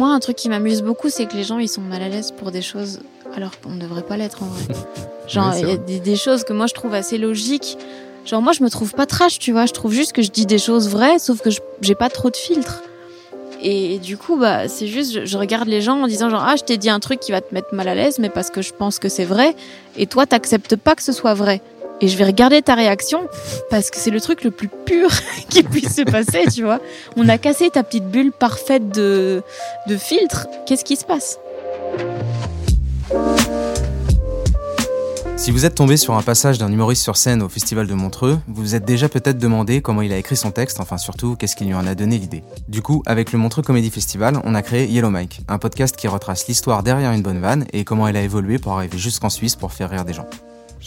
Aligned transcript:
Moi, 0.00 0.08
un 0.14 0.18
truc 0.18 0.36
qui 0.36 0.48
m'amuse 0.48 0.80
beaucoup, 0.80 1.10
c'est 1.10 1.26
que 1.26 1.34
les 1.34 1.44
gens, 1.44 1.58
ils 1.58 1.68
sont 1.68 1.82
mal 1.82 2.00
à 2.00 2.08
l'aise 2.08 2.32
pour 2.32 2.50
des 2.50 2.62
choses 2.62 3.00
alors 3.36 3.50
qu'on 3.60 3.68
ne 3.68 3.78
devrait 3.82 4.00
pas 4.00 4.16
l'être 4.16 4.42
en 4.42 4.46
vrai. 4.46 4.64
Genre, 5.28 5.52
il 5.58 5.68
y 5.68 5.70
a 5.72 5.76
des, 5.76 6.00
des 6.00 6.16
choses 6.16 6.42
que 6.42 6.54
moi, 6.54 6.64
je 6.66 6.72
trouve 6.72 6.94
assez 6.94 7.18
logiques. 7.18 7.76
Genre, 8.24 8.40
moi, 8.40 8.54
je 8.54 8.62
me 8.64 8.70
trouve 8.70 8.94
pas 8.94 9.04
trash, 9.04 9.38
tu 9.38 9.52
vois. 9.52 9.66
Je 9.66 9.74
trouve 9.74 9.92
juste 9.92 10.12
que 10.12 10.22
je 10.22 10.30
dis 10.30 10.46
des 10.46 10.56
choses 10.56 10.88
vraies, 10.88 11.18
sauf 11.18 11.42
que 11.42 11.50
je- 11.50 11.60
j'ai 11.82 11.94
pas 11.94 12.08
trop 12.08 12.30
de 12.30 12.36
filtre. 12.36 12.82
Et, 13.62 13.98
du 13.98 14.16
coup, 14.16 14.36
bah, 14.38 14.68
c'est 14.68 14.86
juste, 14.86 15.12
je, 15.12 15.24
je 15.26 15.36
regarde 15.36 15.68
les 15.68 15.82
gens 15.82 16.00
en 16.00 16.06
disant 16.06 16.30
genre, 16.30 16.44
ah, 16.46 16.56
je 16.56 16.62
t'ai 16.64 16.78
dit 16.78 16.88
un 16.88 16.98
truc 16.98 17.20
qui 17.20 17.30
va 17.30 17.42
te 17.42 17.52
mettre 17.54 17.74
mal 17.74 17.86
à 17.86 17.94
l'aise, 17.94 18.18
mais 18.18 18.30
parce 18.30 18.48
que 18.48 18.62
je 18.62 18.72
pense 18.72 18.98
que 18.98 19.10
c'est 19.10 19.26
vrai. 19.26 19.54
Et 19.98 20.06
toi, 20.06 20.24
t'acceptes 20.24 20.76
pas 20.76 20.94
que 20.94 21.02
ce 21.02 21.12
soit 21.12 21.34
vrai. 21.34 21.60
Et 22.00 22.08
je 22.08 22.16
vais 22.16 22.24
regarder 22.24 22.62
ta 22.62 22.74
réaction 22.74 23.28
parce 23.68 23.90
que 23.90 23.98
c'est 23.98 24.10
le 24.10 24.20
truc 24.20 24.42
le 24.42 24.50
plus 24.50 24.68
pur 24.68 25.10
qui 25.48 25.62
puisse 25.62 25.96
se 25.96 26.02
passer, 26.02 26.44
tu 26.52 26.62
vois. 26.62 26.80
On 27.16 27.28
a 27.28 27.38
cassé 27.38 27.70
ta 27.70 27.82
petite 27.82 28.06
bulle 28.06 28.32
parfaite 28.32 28.88
de, 28.88 29.42
de 29.86 29.96
filtre. 29.96 30.46
Qu'est-ce 30.66 30.84
qui 30.84 30.96
se 30.96 31.04
passe? 31.04 31.38
Si 35.36 35.50
vous 35.50 35.64
êtes 35.64 35.74
tombé 35.74 35.96
sur 35.96 36.14
un 36.14 36.22
passage 36.22 36.58
d'un 36.58 36.70
humoriste 36.70 37.02
sur 37.02 37.16
scène 37.16 37.40
au 37.40 37.48
Festival 37.48 37.86
de 37.86 37.94
Montreux, 37.94 38.38
vous 38.46 38.62
vous 38.62 38.74
êtes 38.74 38.84
déjà 38.84 39.08
peut-être 39.08 39.38
demandé 39.38 39.80
comment 39.80 40.02
il 40.02 40.12
a 40.12 40.18
écrit 40.18 40.36
son 40.36 40.50
texte, 40.50 40.80
enfin 40.80 40.98
surtout 40.98 41.34
qu'est-ce 41.34 41.56
qui 41.56 41.64
lui 41.64 41.72
en 41.72 41.86
a 41.86 41.94
donné 41.94 42.18
l'idée. 42.18 42.44
Du 42.68 42.82
coup, 42.82 43.02
avec 43.06 43.32
le 43.32 43.38
Montreux 43.38 43.62
Comedy 43.62 43.90
Festival, 43.90 44.38
on 44.44 44.54
a 44.54 44.60
créé 44.60 44.86
Yellow 44.86 45.08
Mike, 45.08 45.40
un 45.48 45.56
podcast 45.56 45.96
qui 45.96 46.08
retrace 46.08 46.46
l'histoire 46.46 46.82
derrière 46.82 47.12
une 47.12 47.22
bonne 47.22 47.40
vanne 47.40 47.64
et 47.72 47.84
comment 47.84 48.06
elle 48.06 48.16
a 48.16 48.22
évolué 48.22 48.58
pour 48.58 48.72
arriver 48.72 48.98
jusqu'en 48.98 49.30
Suisse 49.30 49.56
pour 49.56 49.72
faire 49.72 49.88
rire 49.88 50.04
des 50.04 50.12
gens. 50.12 50.26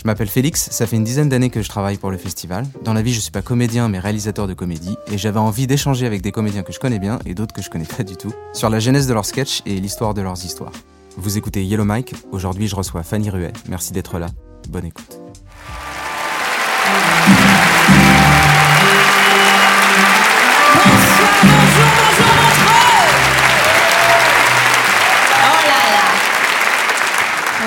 Je 0.04 0.10
m'appelle 0.10 0.28
Félix, 0.28 0.68
ça 0.70 0.86
fait 0.86 0.98
une 0.98 1.06
dizaine 1.06 1.30
d'années 1.30 1.50
que 1.50 1.62
je 1.62 1.70
travaille 1.70 1.96
pour 1.96 2.12
le 2.12 2.18
festival. 2.18 2.66
Dans 2.84 2.92
la 2.92 3.02
vie, 3.02 3.14
je 3.14 3.22
suis 3.22 3.32
pas 3.32 3.42
comédien 3.42 3.88
mais 3.88 4.00
réalisateur 4.00 4.48
de 4.48 4.54
comédie 4.54 4.98
et 5.10 5.18
j'avais 5.18 5.40
envie 5.40 5.66
d'échanger 5.66 6.06
avec 6.06 6.22
des 6.22 6.34
comédiens 6.34 6.62
que 6.64 6.74
je 6.74 6.80
connais 6.80 7.00
bien 7.00 7.20
et 7.26 7.34
d'autres 7.34 7.54
que 7.54 7.62
je 7.62 7.70
connais 7.70 7.86
pas 7.86 8.04
du 8.04 8.18
tout 8.18 8.34
sur 8.52 8.70
la 8.70 8.82
genèse 8.82 9.08
de 9.08 9.14
leurs 9.14 9.26
sketchs 9.26 9.62
et 9.66 9.80
l'histoire 9.80 10.14
de 10.14 10.22
leurs 10.22 10.44
histoires. 10.44 10.74
Vous 11.16 11.38
écoutez 11.38 11.64
Yellow 11.64 11.86
Mike, 11.86 12.16
aujourd'hui 12.34 12.68
je 12.68 12.76
reçois 12.76 13.04
Fanny 13.04 13.30
Ruet, 13.30 13.54
merci 13.70 13.94
d'être 13.94 14.20
là, 14.20 14.28
bonne 14.68 14.88
écoute. 14.88 15.20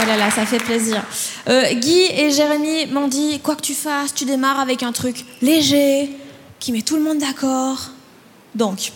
Là 0.06 0.16
là, 0.16 0.30
ça 0.30 0.46
fait 0.46 0.58
plaisir. 0.58 1.02
Euh, 1.48 1.72
Guy 1.74 2.02
et 2.12 2.30
Jérémy 2.30 2.86
m'ont 2.86 3.08
dit 3.08 3.40
quoi 3.40 3.56
que 3.56 3.62
tu 3.62 3.74
fasses, 3.74 4.14
tu 4.14 4.24
démarres 4.24 4.60
avec 4.60 4.82
un 4.82 4.92
truc 4.92 5.24
léger, 5.42 6.10
qui 6.60 6.72
met 6.72 6.82
tout 6.82 6.96
le 6.96 7.02
monde 7.02 7.18
d'accord. 7.18 7.90
Donc, 8.54 8.92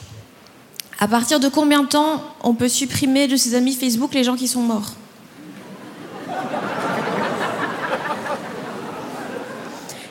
à 0.99 1.09
partir 1.09 1.41
de 1.41 1.49
combien 1.49 1.83
de 1.83 1.89
temps 1.89 2.23
on 2.43 2.55
peut 2.55 2.69
supprimer 2.69 3.29
de 3.29 3.37
ses 3.37 3.55
amis 3.55 3.75
Facebook 3.75 4.15
les 4.15 4.25
gens 4.25 4.37
qui 4.37 4.49
sont 4.49 4.63
morts? 4.63 4.95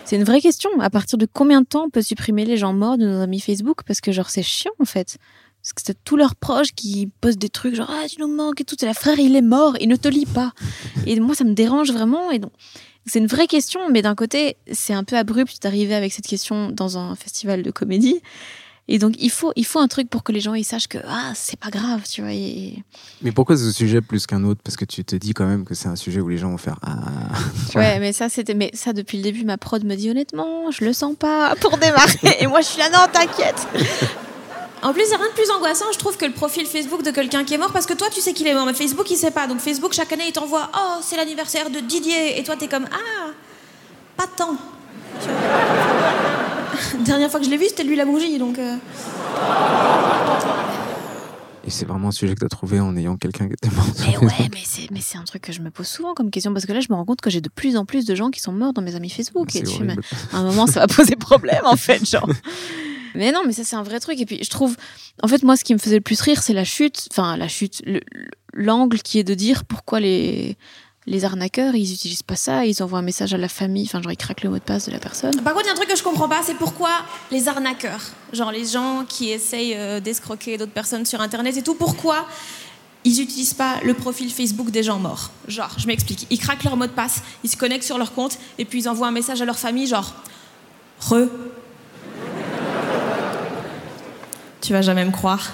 C'est 0.06 0.16
une 0.16 0.24
vraie 0.24 0.42
question. 0.42 0.72
À 0.80 0.90
partir 0.90 1.20
de 1.20 1.28
combien 1.32 1.62
de 1.62 1.68
temps 1.68 1.84
on 1.86 1.90
peut 1.92 2.02
supprimer 2.02 2.44
les 2.44 2.58
gens 2.58 2.74
morts 2.74 2.98
de 2.98 3.06
nos 3.06 3.22
amis 3.22 3.40
Facebook? 3.40 3.84
Parce 3.86 4.02
que 4.02 4.12
genre 4.12 4.32
c'est 4.32 4.42
chiant 4.42 4.72
en 4.80 4.86
fait. 4.86 5.18
Parce 5.62 5.74
que 5.74 5.82
c'est 5.86 6.04
tous 6.04 6.16
leurs 6.16 6.36
proches 6.36 6.74
qui 6.76 7.10
postent 7.22 7.38
des 7.40 7.50
trucs 7.50 7.76
genre 7.76 7.90
ah 7.92 8.06
tu 8.10 8.20
nous 8.22 8.34
manques 8.34 8.62
et 8.62 8.64
tout. 8.66 8.76
Et 8.82 8.86
la 8.86 8.94
frère 8.94 9.20
il 9.20 9.36
est 9.36 9.42
mort, 9.42 9.76
il 9.80 9.90
ne 9.90 9.96
te 9.96 10.08
lit 10.08 10.26
pas. 10.26 10.52
Et 11.06 11.20
moi 11.20 11.36
ça 11.36 11.44
me 11.44 11.54
dérange 11.54 11.92
vraiment. 11.92 12.32
Et 12.32 12.40
donc 12.40 12.52
c'est 13.06 13.20
une 13.20 13.28
vraie 13.28 13.48
question, 13.48 13.82
mais 13.90 14.02
d'un 14.02 14.16
côté 14.16 14.56
c'est 14.72 14.94
un 14.94 15.04
peu 15.04 15.18
abrupt 15.18 15.62
d'arriver 15.62 15.96
avec 15.96 16.14
cette 16.14 16.28
question 16.28 16.70
dans 16.72 16.98
un 16.98 17.16
festival 17.16 17.62
de 17.64 17.72
comédie. 17.72 18.22
Et 18.92 18.98
donc 18.98 19.14
il 19.20 19.30
faut 19.30 19.52
il 19.56 19.66
faut 19.66 19.78
un 19.80 19.88
truc 19.88 20.10
pour 20.10 20.24
que 20.24 20.32
les 20.32 20.40
gens 20.40 20.56
ils 20.56 20.64
sachent 20.64 20.88
que 20.88 20.98
ah 21.06 21.32
c'est 21.36 21.60
pas 21.60 21.70
grave, 21.70 22.02
tu 22.10 22.22
vois. 22.22 22.32
et- 22.34 22.82
Mais 23.22 23.32
pourquoi 23.32 23.56
ce 23.58 23.72
sujet 23.72 24.02
plus 24.02 24.26
qu'un 24.26 24.44
autre? 24.46 24.62
Parce 24.64 24.78
que 24.78 24.86
tu 24.86 25.04
te 25.06 25.16
dis 25.16 25.34
quand 25.34 25.46
même 25.46 25.64
que 25.66 25.76
c'est 25.76 25.90
un 25.90 25.96
sujet 25.96 26.22
où 26.22 26.30
les 26.30 26.38
gens 26.40 26.50
vont 26.50 26.58
faire 26.58 26.80
Ah. 26.82 26.98
Tu 27.68 27.74
vois. 27.74 27.82
Ouais, 27.84 28.00
mais 28.00 28.14
ça, 28.14 28.30
c'était, 28.30 28.56
mais 28.56 28.72
ça, 28.74 28.94
depuis 28.94 29.18
le 29.18 29.24
début, 29.24 29.44
ma 29.44 29.58
prod 29.58 29.84
me 29.84 29.96
dit 29.96 30.10
honnêtement, 30.10 30.72
je 30.72 30.84
le 30.86 30.94
sens 30.94 31.16
pas 31.16 31.54
pour 31.58 31.78
démarrer. 31.78 32.38
Et 32.40 32.48
moi, 32.48 32.62
je 32.62 32.66
suis 32.68 32.80
là, 32.80 32.90
non, 32.90 33.06
t'inquiète. 33.14 33.68
En 34.82 34.94
plus, 34.94 35.04
il 35.04 35.10
n'y 35.10 35.14
a 35.16 35.18
rien 35.18 35.28
de 35.28 35.34
plus 35.34 35.50
angoissant, 35.52 35.86
je 35.94 35.98
trouve, 36.00 36.16
que 36.18 36.26
le 36.26 36.32
profil 36.32 36.66
Facebook 36.66 37.04
de 37.04 37.12
quelqu'un 37.12 37.44
qui 37.44 37.54
est 37.54 37.58
mort, 37.58 37.72
parce 37.72 37.86
que 37.86 37.94
toi, 37.94 38.08
tu 38.14 38.22
sais 38.22 38.34
qu'il 38.34 38.48
est 38.48 38.54
mort, 38.54 38.66
mais 38.66 38.74
Facebook, 38.74 39.10
il 39.12 39.18
sait 39.18 39.32
pas. 39.32 39.46
Donc 39.48 39.60
Facebook, 39.60 39.92
chaque 39.94 40.12
année, 40.14 40.26
il 40.28 40.32
t'envoie 40.32 40.70
Oh, 40.76 41.00
c'est 41.02 41.18
l'anniversaire 41.18 41.70
de 41.70 41.80
Didier. 41.80 42.40
Et 42.40 42.44
toi, 42.44 42.56
t'es 42.56 42.68
comme 42.68 42.86
Ah, 42.92 43.32
pas 44.16 44.28
tant. 44.38 44.56
Tu. 45.22 45.30
Dernière 47.04 47.30
fois 47.30 47.40
que 47.42 47.46
je 47.46 47.52
l'ai 47.52 47.58
vu, 47.58 47.66
c'était 47.68 47.84
lui 47.84 47.96
la 47.98 48.06
bougie, 48.06 48.38
donc. 48.38 48.58
euh, 48.58 48.78
Et 51.66 51.70
c'est 51.70 51.86
vraiment 51.86 52.08
un 52.08 52.12
sujet 52.12 52.34
que 52.36 52.40
tu 52.40 52.46
as 52.46 52.50
trouvé 52.50 52.80
en 52.80 52.96
ayant 52.96 53.18
quelqu'un 53.18 53.48
qui 53.48 53.54
était 53.54 53.70
mort. 53.76 53.86
Mais 54.00 54.18
ouais, 54.18 54.50
mais 54.52 54.62
c'est, 54.66 54.90
mais 54.92 55.02
c'est 55.02 55.18
un 55.18 55.24
truc 55.24 55.42
que 55.42 55.52
je 55.52 55.62
me 55.62 55.72
pose 55.72 55.88
souvent 55.88 56.14
comme 56.14 56.32
question 56.32 56.54
parce 56.54 56.66
que 56.66 56.72
là, 56.74 56.80
je 56.80 56.88
me 56.90 56.96
rends 56.96 57.06
compte 57.06 57.22
que 57.22 57.30
j'ai 57.30 57.42
de 57.42 57.50
plus 57.50 57.76
en 57.78 57.84
plus 57.86 58.06
de 58.06 58.16
gens 58.16 58.30
qui 58.30 58.40
sont 58.40 58.54
morts 58.54 58.74
dans 58.74 58.82
mes 58.82 58.96
amis 58.96 59.10
Facebook. 59.10 59.54
Et 59.56 59.68
horrible. 59.68 60.02
à 60.32 60.38
un 60.38 60.44
moment, 60.44 60.68
ça 60.68 60.80
va 60.80 60.88
poser 60.88 61.16
problème, 61.18 61.62
en 61.66 61.76
fait, 61.76 62.06
genre. 62.10 62.30
Mais 63.20 63.32
non, 63.32 63.42
mais 63.46 63.54
ça, 63.54 63.64
c'est 63.64 63.76
un 63.76 63.84
vrai 63.84 64.00
truc. 64.00 64.20
Et 64.20 64.26
puis, 64.26 64.40
je 64.44 64.50
trouve, 64.50 64.76
en 65.22 65.28
fait, 65.28 65.44
moi, 65.44 65.56
ce 65.58 65.64
qui 65.64 65.74
me 65.74 65.80
faisait 65.80 65.98
le 65.98 66.02
plus 66.02 66.20
rire, 66.22 66.42
c'est 66.42 66.54
la 66.54 66.64
chute, 66.64 67.08
enfin, 67.12 67.38
la 67.38 67.48
chute, 67.48 67.82
le- 67.86 68.02
l'angle 68.54 69.00
qui 69.02 69.20
est 69.20 69.24
de 69.24 69.34
dire 69.36 69.66
pourquoi 69.66 70.00
les, 70.00 70.58
les 71.06 71.26
arnaqueurs, 71.26 71.76
ils 71.76 71.94
utilisent 71.94 72.24
pas 72.24 72.36
ça, 72.36 72.66
ils 72.66 72.82
envoient 72.82 73.00
un 73.00 73.04
message 73.04 73.34
à 73.34 73.38
la 73.38 73.50
famille, 73.50 73.84
enfin, 73.86 74.02
genre, 74.02 74.12
ils 74.12 74.18
craquent 74.18 74.44
le 74.44 74.50
mot 74.50 74.58
de 74.58 74.64
passe 74.64 74.86
de 74.88 74.92
la 74.92 75.00
personne. 75.00 75.36
Par 75.44 75.54
contre, 75.54 75.66
il 75.66 75.68
y 75.68 75.70
a 75.70 75.74
un 75.74 75.76
truc 75.76 75.90
que 75.90 75.98
je 75.98 76.04
comprends 76.04 76.30
pas, 76.30 76.42
c'est 76.44 76.56
pourquoi 76.56 76.92
les 77.32 77.48
arnaqueurs, 77.48 78.02
genre 78.34 78.52
les 78.52 78.66
gens 78.66 79.06
qui 79.08 79.30
essayent 79.30 79.76
euh, 79.76 80.00
d'escroquer 80.00 80.58
d'autres 80.58 80.72
personnes 80.72 81.06
sur 81.06 81.20
Internet 81.22 81.58
et 81.58 81.62
tout, 81.62 81.76
pourquoi 81.76 82.26
ils 83.06 83.22
utilisent 83.22 83.54
pas 83.54 83.80
le 83.84 83.94
profil 83.94 84.30
Facebook 84.32 84.72
des 84.72 84.84
gens 84.84 85.00
morts? 85.00 85.32
Genre, 85.48 85.74
je 85.78 85.88
m'explique, 85.88 86.26
ils 86.30 86.40
craquent 86.40 86.64
leur 86.64 86.76
mot 86.78 86.86
de 86.86 86.92
passe, 86.92 87.22
ils 87.44 87.50
se 87.50 87.58
connectent 87.58 87.86
sur 87.86 87.98
leur 87.98 88.14
compte 88.14 88.38
et 88.58 88.66
puis 88.66 88.80
ils 88.82 88.90
envoient 88.90 89.08
un 89.08 89.12
message 89.12 89.42
à 89.42 89.46
leur 89.46 89.58
famille, 89.60 89.88
genre 89.88 90.14
Re. 91.02 91.28
Tu 94.62 94.74
vas 94.74 94.82
jamais 94.82 95.06
me 95.06 95.12
croire. 95.12 95.52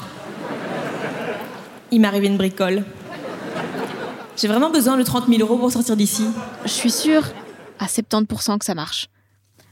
Il 1.92 2.02
m'est 2.02 2.08
arrivé 2.08 2.28
une 2.28 2.38
bricole. 2.38 2.84
J'ai 4.38 4.48
vraiment 4.48 4.70
besoin 4.70 4.98
de 4.98 5.04
30 5.04 5.28
000 5.28 5.40
euros 5.40 5.58
pour 5.58 5.72
sortir 5.72 5.96
d'ici. 5.96 6.26
Je 6.64 6.70
suis 6.70 6.92
sûre 6.92 7.24
à 7.80 7.86
70% 7.86 8.58
que 8.58 8.66
ça 8.66 8.76
marche. 8.76 9.10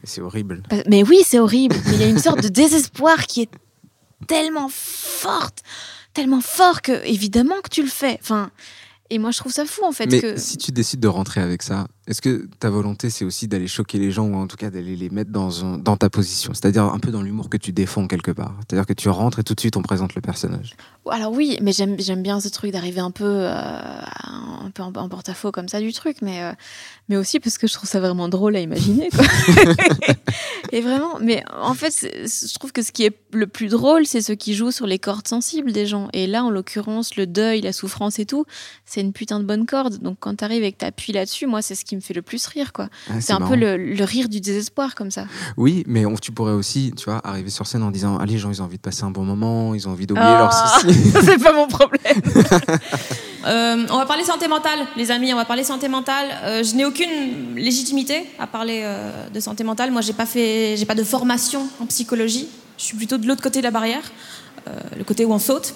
C'est 0.04 0.22
horrible. 0.22 0.64
Mais 0.88 1.04
oui, 1.04 1.22
c'est 1.26 1.40
horrible. 1.40 1.76
Mais 1.88 1.94
il 1.94 2.02
y 2.02 2.04
a 2.04 2.08
une 2.08 2.20
sorte 2.20 2.42
de 2.42 2.50
désespoir 2.50 3.26
qui 3.26 3.42
est 3.42 3.50
tellement 4.28 4.70
forte, 4.70 5.64
tellement 6.14 6.42
fort 6.42 6.82
que 6.82 7.06
évidemment 7.06 7.56
que 7.64 7.70
tu 7.70 7.82
le 7.82 7.90
fais. 7.90 8.18
Enfin, 8.22 8.52
et 9.10 9.18
moi 9.20 9.32
je 9.32 9.40
trouve 9.40 9.52
ça 9.52 9.66
fou 9.66 9.84
en 9.86 9.92
fait 9.92 10.08
Mais 10.08 10.22
que. 10.22 10.38
si 10.38 10.58
tu 10.58 10.72
décides 10.72 11.00
de 11.00 11.08
rentrer 11.08 11.42
avec 11.42 11.62
ça, 11.62 11.88
Est-ce 12.06 12.22
que 12.22 12.50
ta 12.60 12.70
volonté, 12.70 13.10
c'est 13.10 13.24
aussi 13.24 13.48
d'aller 13.48 13.68
choquer 13.68 13.98
les 13.98 14.12
gens 14.12 14.26
ou 14.28 14.36
en 14.36 14.46
tout 14.48 14.58
cas 14.58 14.70
d'aller 14.70 14.96
les 14.98 15.10
mettre 15.10 15.32
dans, 15.32 15.64
un- 15.64 15.78
dans 15.78 15.96
ta 15.96 16.10
position 16.10 16.54
C'est-à-dire 16.54 16.84
un 16.84 17.00
peu 17.00 17.12
dans 17.12 17.22
l'humour 17.22 17.50
que 17.50 17.56
tu 17.58 17.72
défends 17.72 18.08
quelque 18.08 18.32
part? 18.32 18.56
C'est-à-dire 18.60 18.86
que 18.86 18.94
tu 18.94 19.08
rentres 19.08 19.40
et 19.40 19.44
tout 19.44 19.54
de 19.56 19.60
suite 19.62 19.78
on 19.78 19.82
présente 19.82 20.14
le 20.16 20.22
personnage. 20.22 20.76
Alors 21.10 21.32
oui, 21.32 21.58
mais 21.62 21.72
j'aime 21.74 22.22
bien 22.22 22.40
ce 22.42 22.50
truc 22.50 22.72
d'arriver 22.72 23.00
un 23.00 23.12
peu 23.12 23.24
euh, 23.26 23.50
un 23.54 24.70
peu 24.74 24.84
en, 24.84 24.92
en 24.94 25.08
porte-à-faux 25.10 25.52
comme 25.52 25.68
ça 25.70 25.80
du 25.80 25.94
truc, 25.94 26.18
mais 26.22 26.42
euh, 26.44 26.52
mais 27.10 27.16
aussi 27.18 27.40
parce 27.40 27.58
que 27.58 27.68
je 27.68 27.74
trouve 27.74 27.90
ça 27.90 28.00
vraiment 28.00 28.28
drôle 28.30 28.56
à 28.56 28.60
imaginer. 28.62 29.10
Quoi. 29.10 29.26
et 30.72 30.82
vraiment, 30.82 31.20
mais 31.22 31.44
en 31.54 31.74
fait, 31.74 31.94
je 32.02 32.54
trouve 32.58 32.72
que 32.72 32.82
ce 32.82 32.92
qui 32.92 33.04
est 33.04 33.18
le 33.34 33.48
plus 33.48 33.68
drôle, 33.68 34.06
c'est 34.06 34.22
ceux 34.22 34.36
qui 34.36 34.54
jouent 34.54 34.72
sur 34.72 34.88
les 34.88 35.00
cordes 35.00 35.28
sensibles 35.28 35.72
des 35.72 35.86
gens. 35.86 36.08
Et 36.14 36.28
là, 36.28 36.44
en 36.44 36.50
l'occurrence, 36.50 37.16
le 37.16 37.28
deuil, 37.28 37.62
la 37.62 37.74
souffrance 37.74 38.20
et 38.20 38.26
tout, 38.26 38.46
c'est 38.86 39.02
une 39.02 39.14
putain 39.14 39.40
de 39.40 39.46
bonne 39.46 39.66
corde. 39.66 40.00
Donc 40.00 40.18
quand 40.20 40.36
t'arrives 40.36 40.64
et 40.64 40.72
que 40.72 40.78
t'appuies 40.78 41.14
là-dessus, 41.14 41.46
moi, 41.48 41.62
c'est 41.62 41.76
ce 41.76 41.84
qui 41.86 41.93
me 41.96 42.02
fait 42.02 42.14
le 42.14 42.22
plus 42.22 42.46
rire, 42.48 42.74
quoi. 42.74 42.90
Ah, 43.10 43.14
C'est 43.22 43.34
un 43.34 43.40
marrant. 43.40 43.52
peu 43.52 43.58
le, 43.58 43.78
le 43.78 44.04
rire 44.04 44.30
du 44.30 44.40
désespoir 44.42 44.96
comme 44.96 45.12
ça. 45.12 45.26
Oui, 45.58 45.84
mais 45.88 46.06
on- 46.06 46.16
tu 46.16 46.32
pourrais 46.32 46.54
aussi, 46.54 46.94
tu 46.98 47.06
vois, 47.06 47.22
arriver 47.24 47.50
sur 47.50 47.68
scène 47.68 47.84
en 47.84 47.92
disant 47.92 48.18
Ah, 48.20 48.26
les 48.26 48.38
gens, 48.38 48.50
ils 48.52 48.62
ont 48.62 48.66
envie 48.66 48.78
de 48.78 48.82
passer 48.82 49.04
un 49.04 49.12
bon 49.12 49.24
moment, 49.26 49.74
ils 49.76 49.88
ont 49.88 49.92
envie 49.92 50.08
d'oublier 50.08 50.28
Ah. 50.28 50.38
leurs 50.40 50.54
soucis. 50.54 51.12
c'est 51.24 51.42
pas 51.44 51.54
mon 51.54 51.68
problème. 51.68 52.22
Euh, 53.46 53.86
on 53.92 53.98
va 53.98 54.06
parler 54.06 54.24
santé 54.24 54.48
mentale, 54.48 54.80
les 54.96 55.12
amis, 55.12 55.34
on 55.34 55.36
va 55.36 55.44
parler 55.44 55.66
santé 55.66 55.90
mentale. 55.90 56.28
Euh, 56.46 56.64
je 56.64 56.76
n'ai 56.76 56.86
aucune 56.86 57.56
légitimité 57.58 58.26
à 58.40 58.48
parler 58.48 58.84
euh, 58.86 59.28
de 59.28 59.40
santé 59.42 59.66
mentale. 59.66 59.92
Moi, 59.92 60.00
j'ai 60.00 60.14
pas 60.14 60.26
fait, 60.26 60.76
j'ai 60.78 60.86
pas 60.86 60.96
de 60.96 61.04
formation 61.04 61.68
en 61.82 61.86
psychologie. 61.88 62.48
Je 62.78 62.84
suis 62.86 62.96
plutôt 62.96 63.18
de 63.18 63.28
l'autre 63.28 63.42
côté 63.42 63.60
de 63.60 63.66
la 63.66 63.72
barrière, 63.72 64.04
euh, 64.70 64.72
le 64.98 65.04
côté 65.04 65.26
où 65.26 65.34
on 65.34 65.40
saute. 65.40 65.76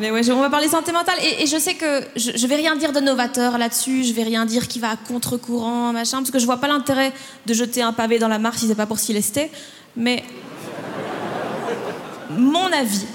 Mais 0.00 0.10
ouais, 0.10 0.28
on 0.30 0.40
va 0.40 0.50
parler 0.50 0.68
santé 0.68 0.92
mentale. 0.92 1.18
Et, 1.40 1.46
je 1.46 1.56
sais 1.56 1.74
que 1.74 2.02
je, 2.16 2.32
je 2.36 2.46
vais 2.46 2.56
rien 2.56 2.76
dire 2.76 2.92
de 2.92 3.00
novateur 3.00 3.58
là-dessus. 3.58 4.04
Je 4.04 4.12
vais 4.12 4.24
rien 4.24 4.44
dire 4.44 4.66
qui 4.66 4.80
va 4.80 4.90
à 4.90 4.96
contre-courant, 4.96 5.92
machin, 5.92 6.18
parce 6.18 6.30
que 6.30 6.38
je 6.38 6.46
vois 6.46 6.58
pas 6.58 6.68
l'intérêt 6.68 7.12
de 7.46 7.54
jeter 7.54 7.82
un 7.82 7.92
pavé 7.92 8.18
dans 8.18 8.28
la 8.28 8.38
mare 8.38 8.58
si 8.58 8.66
c'est 8.66 8.74
pas 8.74 8.86
pour 8.86 8.98
s'y 8.98 9.12
lester. 9.12 9.50
Mais 9.96 10.24
mon 12.30 12.72
avis, 12.72 13.06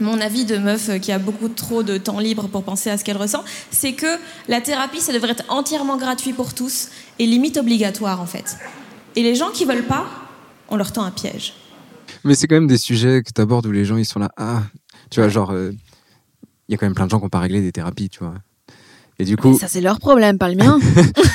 mon 0.00 0.20
avis 0.20 0.44
de 0.44 0.58
meuf 0.58 0.90
qui 1.00 1.12
a 1.12 1.18
beaucoup 1.18 1.48
trop 1.48 1.82
de 1.82 1.96
temps 1.98 2.18
libre 2.18 2.48
pour 2.48 2.62
penser 2.62 2.90
à 2.90 2.98
ce 2.98 3.04
qu'elle 3.04 3.16
ressent, 3.16 3.44
c'est 3.70 3.92
que 3.92 4.18
la 4.48 4.60
thérapie, 4.60 5.00
ça 5.00 5.12
devrait 5.12 5.30
être 5.32 5.44
entièrement 5.48 5.96
gratuit 5.96 6.32
pour 6.32 6.54
tous 6.54 6.88
et 7.18 7.26
limite 7.26 7.56
obligatoire 7.56 8.20
en 8.20 8.26
fait. 8.26 8.56
Et 9.14 9.22
les 9.22 9.34
gens 9.34 9.50
qui 9.50 9.64
veulent 9.64 9.86
pas, 9.86 10.06
on 10.68 10.76
leur 10.76 10.92
tend 10.92 11.04
un 11.04 11.10
piège. 11.10 11.54
mais 12.24 12.34
c'est 12.34 12.46
quand 12.46 12.56
même 12.56 12.66
des 12.66 12.78
sujets 12.78 13.22
que 13.22 13.30
tu 13.32 13.40
abordes 13.40 13.66
où 13.66 13.72
les 13.72 13.84
gens, 13.84 13.96
ils 13.96 14.04
sont 14.04 14.18
là 14.18 14.30
Ah, 14.36 14.62
tu 15.10 15.20
vois, 15.20 15.28
genre, 15.28 15.50
euh, 15.50 15.72
il 16.68 16.72
y 16.72 16.74
a 16.74 16.78
quand 16.78 16.86
même 16.86 16.94
plein 16.94 17.06
de 17.06 17.10
gens 17.10 17.18
qui 17.18 17.24
n'ont 17.24 17.30
pas 17.30 17.40
réglé 17.40 17.60
des 17.60 17.72
thérapies, 17.72 18.08
tu 18.08 18.20
vois. 18.20 18.34
Et 19.18 19.24
du 19.24 19.36
coup, 19.36 19.58
Ça, 19.58 19.66
c'est 19.68 19.80
leur 19.80 19.98
problème, 19.98 20.36
pas 20.36 20.50
le 20.50 20.56
mien. 20.56 20.78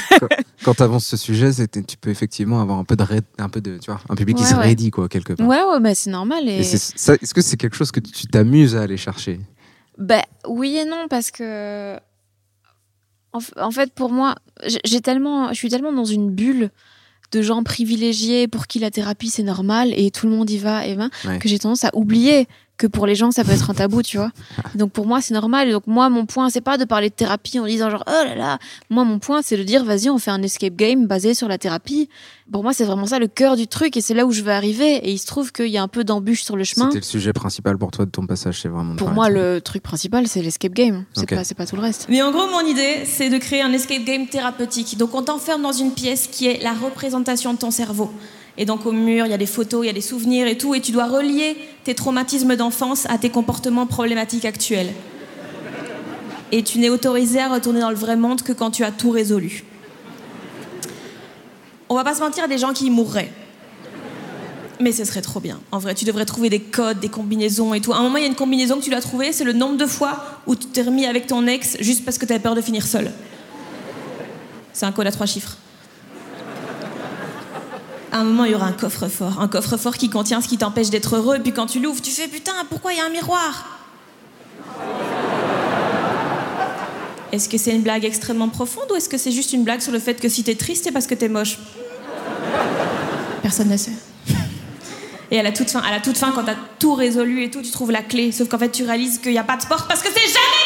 quand 0.63 0.75
tu 0.75 0.83
avances 0.83 1.05
ce 1.05 1.17
sujet, 1.17 1.51
tu 1.67 1.97
peux 1.97 2.11
effectivement 2.11 2.61
avoir 2.61 2.77
un 2.77 2.83
peu 2.83 2.95
de, 2.95 3.03
un 3.39 3.49
peu 3.49 3.59
de 3.59 3.79
tu 3.79 3.89
vois, 3.89 3.99
un 4.07 4.15
public 4.15 4.37
qui 4.37 4.43
se 4.43 4.53
ouais. 4.53 4.61
raidit, 4.61 4.91
quoi, 4.91 5.09
quelque 5.09 5.33
part. 5.33 5.47
ouais, 5.47 5.63
ouais, 5.63 5.79
bah, 5.79 5.95
c'est 5.95 6.11
normal. 6.11 6.47
Et... 6.47 6.57
Et 6.57 6.59
est-ce 6.61 7.33
que 7.33 7.41
c'est 7.41 7.57
quelque 7.57 7.75
chose 7.75 7.91
que 7.91 7.99
tu 7.99 8.27
t'amuses 8.27 8.75
à 8.75 8.81
aller 8.81 8.97
chercher? 8.97 9.39
Ben 9.97 10.21
oui 10.47 10.77
et 10.77 10.85
non 10.85 11.07
parce 11.09 11.31
que 11.31 11.95
en, 13.33 13.71
fait 13.71 13.93
pour 13.93 14.09
moi 14.11 14.35
j'ai 14.65 14.79
j'ai 14.83 15.01
tellement 15.01 15.49
je 15.49 15.53
suis 15.55 15.69
tellement 15.69 15.93
dans 15.93 16.05
une 16.05 16.31
bulle 16.31 16.71
de 17.31 17.41
gens 17.41 17.61
privilégiés 17.63 18.47
pour 18.47 18.67
qui 18.67 18.79
la 18.79 18.89
thérapie 18.89 19.29
c'est 19.29 19.43
normal 19.43 19.93
et 19.95 20.09
tout 20.09 20.27
le 20.27 20.35
monde 20.35 20.49
y 20.49 20.57
va 20.57 20.87
et 20.87 20.95
ben 20.95 21.09
Ouais. 21.25 21.39
que 21.39 21.47
j'ai 21.47 21.59
tendance 21.59 21.83
à 21.83 21.91
oublier 21.93 22.47
que 22.81 22.87
pour 22.87 23.05
les 23.05 23.15
gens 23.15 23.29
ça 23.31 23.43
peut 23.43 23.51
être 23.51 23.69
un 23.69 23.73
tabou 23.73 24.01
tu 24.01 24.17
vois 24.17 24.31
donc 24.75 24.91
pour 24.91 25.05
moi 25.05 25.21
c'est 25.21 25.33
normal 25.33 25.67
et 25.67 25.71
donc 25.71 25.85
moi 25.87 26.09
mon 26.09 26.25
point 26.25 26.49
c'est 26.49 26.61
pas 26.61 26.77
de 26.77 26.85
parler 26.85 27.09
de 27.09 27.13
thérapie 27.15 27.59
en 27.59 27.65
disant 27.65 27.89
genre 27.89 28.03
oh 28.07 28.11
là 28.25 28.35
là 28.35 28.57
moi 28.89 29.03
mon 29.03 29.19
point 29.19 29.41
c'est 29.43 29.55
de 29.57 29.63
dire 29.63 29.83
vas-y 29.85 30.09
on 30.09 30.17
fait 30.17 30.31
un 30.31 30.41
escape 30.41 30.75
game 30.75 31.05
basé 31.05 31.33
sur 31.33 31.47
la 31.47 31.57
thérapie 31.57 32.09
pour 32.51 32.63
moi 32.63 32.73
c'est 32.73 32.85
vraiment 32.85 33.05
ça 33.05 33.19
le 33.19 33.27
cœur 33.27 33.55
du 33.55 33.67
truc 33.67 33.95
et 33.97 34.01
c'est 34.01 34.13
là 34.15 34.25
où 34.25 34.31
je 34.31 34.41
veux 34.41 34.51
arriver 34.51 34.95
et 34.95 35.11
il 35.11 35.19
se 35.19 35.27
trouve 35.27 35.51
qu'il 35.51 35.67
y 35.67 35.77
a 35.77 35.83
un 35.83 35.87
peu 35.87 36.03
d'embûche 36.03 36.43
sur 36.43 36.57
le 36.57 36.63
chemin 36.63 36.87
C'était 36.87 36.99
le 36.99 37.05
sujet 37.05 37.33
principal 37.33 37.77
pour 37.77 37.91
toi 37.91 38.05
de 38.05 38.11
ton 38.11 38.25
passage, 38.25 38.59
c'est 38.61 38.67
vraiment. 38.69 38.95
pour 38.95 39.11
moi 39.11 39.29
le 39.29 39.61
truc 39.61 39.83
principal 39.83 40.27
c'est 40.27 40.41
l'escape 40.41 40.73
game 40.73 41.05
c'est 41.13 41.23
Ok. 41.23 41.35
pas 41.35 41.43
c'est 41.43 41.55
pas 41.55 41.65
tout 41.67 41.75
le 41.75 41.81
reste 41.83 42.07
Mais 42.09 42.21
en 42.21 42.31
gros, 42.31 42.47
mon 42.47 42.61
idée, 42.65 43.03
c'est 43.05 43.29
de 43.29 43.37
créer 43.37 43.61
un 43.61 43.71
escape 43.71 44.03
game 44.03 44.27
thérapeutique. 44.27 44.97
Donc, 44.97 45.13
on 45.15 45.21
t'enferme 45.23 45.61
dans 45.61 45.71
une 45.71 45.91
pièce 45.91 46.27
qui 46.27 46.47
est 46.47 46.61
la 46.63 46.73
représentation 46.73 47.53
de 47.53 47.59
ton 47.59 47.71
cerveau. 47.71 48.11
Et 48.57 48.65
donc, 48.65 48.85
au 48.85 48.91
mur, 48.91 49.25
il 49.25 49.31
y 49.31 49.33
a 49.33 49.37
des 49.37 49.45
photos, 49.45 49.83
il 49.83 49.87
y 49.87 49.89
a 49.89 49.93
des 49.93 50.01
souvenirs 50.01 50.47
et 50.47 50.57
tout. 50.57 50.75
Et 50.75 50.81
tu 50.81 50.91
dois 50.91 51.07
relier 51.07 51.57
tes 51.83 51.95
traumatismes 51.95 52.55
d'enfance 52.55 53.05
à 53.09 53.17
tes 53.17 53.29
comportements 53.29 53.85
problématiques 53.85 54.45
actuels. 54.45 54.91
Et 56.51 56.63
tu 56.63 56.79
n'es 56.79 56.89
autorisé 56.89 57.39
à 57.39 57.47
retourner 57.47 57.79
dans 57.79 57.89
le 57.89 57.95
vrai 57.95 58.17
monde 58.17 58.41
que 58.41 58.51
quand 58.51 58.71
tu 58.71 58.83
as 58.83 58.91
tout 58.91 59.11
résolu. 59.11 59.63
On 61.87 61.95
va 61.95 62.03
pas 62.03 62.13
se 62.13 62.21
mentir, 62.21 62.47
des 62.47 62.57
gens 62.57 62.73
qui 62.73 62.89
mourraient. 62.89 63.31
Mais 64.81 64.91
ce 64.91 65.05
serait 65.05 65.21
trop 65.21 65.39
bien. 65.39 65.59
En 65.71 65.77
vrai, 65.77 65.93
tu 65.93 66.05
devrais 66.05 66.25
trouver 66.25 66.49
des 66.49 66.59
codes, 66.59 66.99
des 66.99 67.09
combinaisons 67.09 67.73
et 67.73 67.81
tout. 67.81 67.93
À 67.93 67.97
un 67.97 68.03
moment, 68.03 68.17
il 68.17 68.21
y 68.21 68.25
a 68.25 68.27
une 68.29 68.35
combinaison 68.35 68.77
que 68.77 68.83
tu 68.83 68.89
dois 68.89 69.01
trouver, 69.01 69.31
c'est 69.31 69.43
le 69.43 69.53
nombre 69.53 69.77
de 69.77 69.85
fois 69.85 70.25
où 70.47 70.55
tu 70.55 70.67
t'es 70.67 70.81
remis 70.81 71.05
avec 71.05 71.27
ton 71.27 71.45
ex 71.47 71.77
juste 71.79 72.03
parce 72.03 72.17
que 72.17 72.25
tu 72.25 72.33
avais 72.33 72.41
peur 72.41 72.55
de 72.55 72.61
finir 72.61 72.85
seul. 72.85 73.11
C'est 74.73 74.85
un 74.85 74.91
code 74.91 75.07
à 75.07 75.11
trois 75.11 75.27
chiffres. 75.27 75.57
À 78.11 78.19
un 78.19 78.23
moment, 78.25 78.43
il 78.43 78.51
y 78.51 78.55
aura 78.55 78.65
un 78.65 78.73
coffre-fort. 78.73 79.39
Un 79.39 79.47
coffre-fort 79.47 79.95
qui 79.95 80.09
contient 80.09 80.41
ce 80.41 80.49
qui 80.49 80.57
t'empêche 80.57 80.89
d'être 80.89 81.15
heureux. 81.15 81.37
Et 81.37 81.39
puis 81.39 81.53
quand 81.53 81.65
tu 81.65 81.79
l'ouvres, 81.79 82.01
tu 82.01 82.11
fais 82.11 82.27
putain, 82.27 82.51
pourquoi 82.69 82.91
il 82.91 82.97
y 82.97 83.01
a 83.01 83.05
un 83.05 83.09
miroir? 83.09 83.79
Est-ce 87.31 87.47
que 87.47 87.57
c'est 87.57 87.71
une 87.71 87.83
blague 87.83 88.03
extrêmement 88.03 88.49
profonde 88.49 88.91
ou 88.91 88.95
est-ce 88.95 89.07
que 89.07 89.17
c'est 89.17 89.31
juste 89.31 89.53
une 89.53 89.63
blague 89.63 89.79
sur 89.79 89.93
le 89.93 89.99
fait 89.99 90.15
que 90.15 90.27
si 90.27 90.43
t'es 90.43 90.55
triste, 90.55 90.83
c'est 90.83 90.91
parce 90.91 91.07
que 91.07 91.15
t'es 91.15 91.29
moche? 91.29 91.57
Personne 93.41 93.69
ne 93.69 93.77
sait. 93.77 93.93
Et 95.31 95.39
à 95.39 95.43
la 95.43 95.53
toute 95.53 95.69
fin, 95.69 95.79
à 95.79 95.91
la 95.91 96.01
toute 96.01 96.17
fin, 96.17 96.33
quand 96.33 96.43
t'as 96.43 96.57
tout 96.77 96.93
résolu 96.93 97.43
et 97.43 97.49
tout, 97.49 97.61
tu 97.61 97.71
trouves 97.71 97.91
la 97.91 98.01
clé. 98.01 98.33
Sauf 98.33 98.49
qu'en 98.49 98.57
fait, 98.57 98.69
tu 98.69 98.83
réalises 98.83 99.19
qu'il 99.19 99.31
n'y 99.31 99.37
a 99.37 99.45
pas 99.45 99.55
de 99.55 99.61
sport 99.61 99.87
parce 99.87 100.01
que 100.01 100.09
c'est 100.09 100.19
jamais 100.19 100.65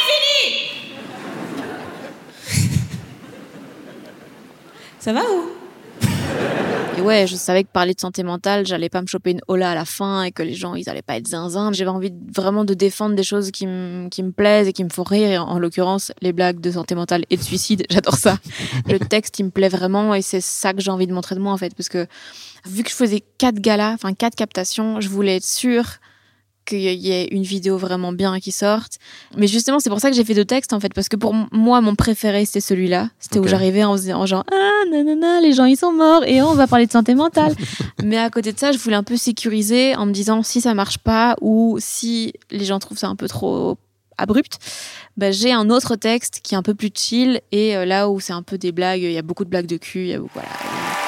fini. 2.50 2.72
Ça 5.00 5.14
va 5.14 5.22
ou? 5.22 5.52
Et 6.98 7.02
ouais, 7.02 7.28
je 7.28 7.36
savais 7.36 7.64
que 7.66 7.70
parler 7.70 7.94
de 7.94 8.00
santé 8.00 8.24
mentale, 8.24 8.66
j'allais 8.66 8.88
pas 8.88 9.02
me 9.02 9.08
choper 9.08 9.32
une 9.32 9.42
hola 9.50 9.72
à 9.72 9.76
la 9.76 9.84
fin 9.84 10.24
et 10.24 10.32
que 10.32 10.42
les 10.42 10.54
gens, 10.54 10.76
ils 10.76 10.90
allaient 10.90 11.02
pas 11.02 11.18
être 11.18 11.28
zinzin. 11.28 11.74
J'avais 11.74 11.90
envie 11.90 12.10
de- 12.12 12.32
vraiment 12.34 12.64
de 12.64 12.74
défendre 12.74 13.16
des 13.16 13.24
choses 13.24 13.52
qui, 13.52 13.68
me- 13.68 14.08
qui 14.08 14.24
me 14.24 14.32
plaisent 14.32 14.70
et 14.70 14.74
qui 14.74 14.84
me 14.86 14.90
font 14.90 15.04
rire. 15.04 15.30
Et 15.30 15.38
en, 15.38 15.44
en 15.44 15.60
l'occurrence, 15.60 16.14
les 16.22 16.32
blagues 16.32 16.62
de 16.62 16.72
santé 16.72 16.96
mentale 16.96 17.26
et 17.30 17.36
de 17.36 17.42
suicide, 17.42 17.86
j'adore 17.90 18.16
ça. 18.16 18.38
Le 18.88 18.98
texte, 19.00 19.38
il 19.40 19.44
me 19.46 19.50
plaît 19.52 19.68
vraiment 19.68 20.16
et 20.16 20.22
c'est 20.22 20.40
ça 20.42 20.72
que 20.74 20.80
j'ai 20.82 20.92
envie 20.92 21.08
de 21.08 21.14
montrer 21.14 21.36
de 21.36 21.42
moi, 21.42 21.52
en 21.52 21.58
fait. 21.58 21.76
Parce 21.76 21.90
que 21.90 22.08
vu 22.66 22.84
que 22.84 22.90
je 22.90 22.96
faisais 22.96 23.22
quatre 23.38 23.60
galas, 23.60 23.92
enfin 23.94 24.14
quatre 24.14 24.36
captations, 24.36 25.02
je 25.02 25.10
voulais 25.10 25.36
être 25.36 25.46
sûre 25.46 25.86
qu'il 26.66 26.80
y 26.80 27.12
ait 27.12 27.28
une 27.32 27.44
vidéo 27.44 27.78
vraiment 27.78 28.12
bien 28.12 28.40
qui 28.40 28.52
sorte. 28.52 28.98
Mais 29.38 29.48
justement, 29.48 29.80
c'est 29.80 29.90
pour 29.90 30.00
ça 30.00 30.10
que 30.10 30.16
j'ai 30.16 30.24
fait 30.24 30.34
deux 30.34 30.46
textes, 30.46 30.74
en 30.74 30.80
fait. 30.80 30.94
Parce 30.94 31.10
que 31.10 31.16
pour 31.16 31.34
moi, 31.52 31.82
mon 31.82 31.96
préféré, 31.96 32.46
c'était 32.46 32.62
celui-là. 32.62 33.10
C'était 33.20 33.40
où 33.40 33.48
j'arrivais 33.48 33.84
en 33.84 33.94
faisant 33.96 34.26
genre, 34.26 34.44
ah, 34.52 34.90
nanana, 34.92 35.42
les 35.42 35.54
gens, 35.54 35.66
ils 35.66 35.78
sont 35.78 35.94
morts 35.94 36.24
et 36.26 36.42
on 36.42 36.54
va 36.54 36.68
parler 36.68 36.88
de 36.88 36.92
santé 36.92 37.16
mentale. 37.16 37.56
Mais 38.04 38.18
à 38.18 38.30
côté 38.30 38.52
de 38.52 38.60
ça, 38.60 38.72
je 38.72 38.78
voulais 38.78 38.96
un 38.96 39.04
peu 39.04 39.18
sécuriser 39.18 39.96
en 39.96 40.06
me 40.06 40.12
disant, 40.12 40.44
si 40.44 40.62
ça 40.62 40.74
marche 40.74 40.98
pas 40.98 41.36
ou 41.42 41.78
si 41.80 42.34
les 42.52 42.66
gens 42.66 42.80
trouvent 42.80 42.98
ça 42.98 43.08
un 43.08 43.16
peu 43.16 43.28
trop 43.28 43.78
abrupt, 44.18 44.60
bah, 45.18 45.32
j'ai 45.32 45.52
un 45.52 45.70
autre 45.70 45.96
texte 45.96 46.40
qui 46.44 46.56
est 46.56 46.58
un 46.58 46.64
peu 46.64 46.74
plus 46.74 46.92
chill 46.94 47.42
et 47.52 47.76
euh, 47.76 47.86
là 47.86 48.10
où 48.10 48.20
c'est 48.20 48.34
un 48.34 48.44
peu 48.44 48.58
des 48.58 48.72
blagues, 48.72 49.02
il 49.02 49.12
y 49.12 49.18
a 49.18 49.22
beaucoup 49.22 49.46
de 49.46 49.50
blagues 49.50 49.66
de 49.66 49.78
cul, 49.78 50.02
il 50.02 50.08
y 50.08 50.14
a 50.14 50.20
beaucoup, 50.20 50.34
voilà. 50.36 51.05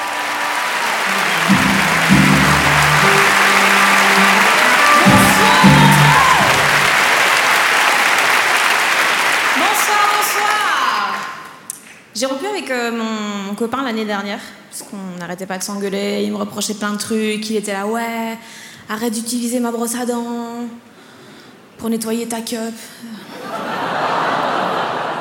Avec 12.58 12.70
euh, 12.70 12.90
mon, 12.90 13.48
mon 13.48 13.54
copain 13.54 13.82
l'année 13.84 14.04
dernière, 14.04 14.40
parce 14.70 14.82
qu'on 14.82 15.18
n'arrêtait 15.18 15.46
pas 15.46 15.58
de 15.58 15.62
s'engueuler, 15.62 16.22
il 16.24 16.32
me 16.32 16.36
reprochait 16.36 16.74
plein 16.74 16.92
de 16.92 16.98
trucs, 16.98 17.48
il 17.50 17.56
était 17.56 17.72
là, 17.72 17.86
ouais, 17.86 18.36
arrête 18.88 19.12
d'utiliser 19.12 19.60
ma 19.60 19.70
brosse 19.70 19.94
à 19.94 20.04
dents 20.06 20.66
pour 21.78 21.88
nettoyer 21.90 22.26
ta 22.26 22.40
cup. 22.40 22.58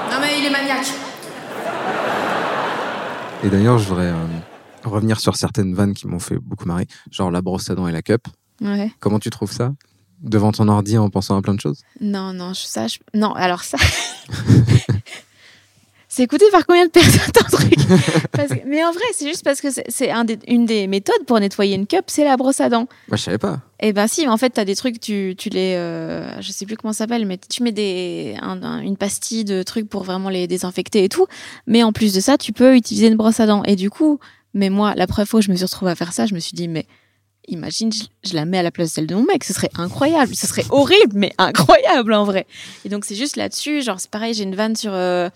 Non 0.10 0.22
mais 0.22 0.40
il 0.40 0.46
est 0.46 0.50
maniaque. 0.50 0.88
Et 3.44 3.50
d'ailleurs, 3.50 3.78
je 3.78 3.88
voudrais 3.88 4.08
euh, 4.08 4.16
revenir 4.84 5.20
sur 5.20 5.36
certaines 5.36 5.76
vannes 5.76 5.94
qui 5.94 6.08
m'ont 6.08 6.18
fait 6.18 6.38
beaucoup 6.40 6.66
marrer, 6.66 6.88
genre 7.12 7.30
la 7.30 7.42
brosse 7.42 7.70
à 7.70 7.76
dents 7.76 7.88
et 7.88 7.92
la 7.92 8.02
cup. 8.02 8.28
Ouais. 8.62 8.92
Comment 9.00 9.20
tu 9.20 9.30
trouves 9.30 9.52
ça? 9.52 9.74
Devant 10.22 10.52
ton 10.54 10.68
ordi 10.70 10.98
en 10.98 11.10
pensant 11.12 11.38
à 11.38 11.42
plein 11.44 11.54
de 11.54 11.60
choses? 11.60 11.82
Non, 12.02 12.34
non, 12.34 12.54
je- 12.54 12.66
ça, 12.66 12.88
je- 12.88 12.98
non, 13.14 13.34
alors 13.34 13.64
ça. 13.64 13.78
c'est 16.18 16.24
écouté 16.24 16.46
par 16.52 16.66
combien 16.66 16.86
de 16.86 16.90
personnes 16.92 17.32
ton 17.32 17.58
truc 17.58 17.76
Parce 18.32 18.50
que- 18.50 18.66
Mais 18.68 18.84
en 18.84 18.92
vrai, 18.92 19.04
c'est 19.14 19.28
juste 19.28 19.44
parce 19.44 19.62
que 19.62 19.70
c'est- 19.72 19.86
c'est 19.88 20.10
un 20.10 20.26
des- 20.26 20.40
une 20.48 20.66
des 20.66 20.88
méthodes 20.88 21.24
pour 21.28 21.40
nettoyer 21.40 21.76
une 21.76 21.86
cup, 21.86 22.06
c'est 22.08 22.24
la 22.24 22.36
brosse 22.38 22.60
à 22.60 22.70
dents. 22.70 22.88
Moi, 23.08 23.18
je 23.18 23.22
savais 23.24 23.38
pas. 23.38 23.60
Eh 23.80 23.94
ben 23.94 24.08
si, 24.08 24.22
mais 24.22 24.30
en 24.32 24.38
fait, 24.38 24.50
t'as 24.50 24.66
des 24.66 24.76
trucs, 24.76 25.00
tu, 25.00 25.36
tu 25.38 25.50
les, 25.50 25.76
euh, 25.76 26.42
je 26.42 26.52
sais 26.52 26.66
plus 26.66 26.76
comment 26.76 26.92
ça 26.92 27.00
s'appelle, 27.00 27.26
mais 27.28 27.38
tu 27.38 27.62
mets 27.62 27.72
des, 27.72 28.36
un- 28.42 28.64
un- 28.64 28.80
une 28.80 28.98
pastille 28.98 29.46
de 29.46 29.62
trucs 29.62 29.88
pour 29.88 30.04
vraiment 30.04 30.30
les 30.30 30.48
désinfecter 30.48 31.04
et 31.04 31.10
tout. 31.10 31.28
Mais 31.68 31.84
en 31.84 31.92
plus 31.92 32.14
de 32.14 32.20
ça, 32.20 32.38
tu 32.40 32.52
peux 32.52 32.76
utiliser 32.76 33.08
une 33.08 33.16
brosse 33.16 33.40
à 33.40 33.46
dents. 33.46 33.62
Et 33.66 33.76
du 33.76 33.92
coup, 33.92 34.20
mais 34.56 34.70
moi, 34.72 34.94
la 34.96 35.06
première 35.06 35.28
fois 35.28 35.40
où 35.40 35.44
je 35.44 35.52
me 35.52 35.56
suis 35.56 35.66
retrouvée 35.66 35.92
à 35.92 35.96
faire 35.96 36.14
ça, 36.14 36.26
je 36.26 36.34
me 36.34 36.40
suis 36.40 36.54
dit, 36.56 36.68
mais 36.68 36.88
imagine, 37.48 37.92
je, 37.94 38.04
je 38.30 38.34
la 38.36 38.44
mets 38.46 38.58
à 38.58 38.64
la 38.64 38.72
place 38.72 38.90
de 38.90 38.94
celle 38.96 39.08
de 39.08 39.16
mon 39.16 39.24
mec, 39.24 39.44
ce 39.44 39.54
serait 39.54 39.70
incroyable, 39.78 40.36
ce 40.36 40.48
serait 40.48 40.66
horrible, 40.70 41.14
mais 41.14 41.32
incroyable 41.38 42.12
en 42.14 42.26
vrai. 42.26 42.46
Et 42.84 42.90
donc 42.90 43.06
c'est 43.06 43.16
juste 43.16 43.38
là-dessus, 43.38 43.82
genre 43.84 44.00
c'est 44.02 44.10
pareil, 44.12 44.34
j'ai 44.34 44.44
une 44.44 44.56
vanne 44.56 44.76
sur 44.76 44.92
euh, 44.94 45.30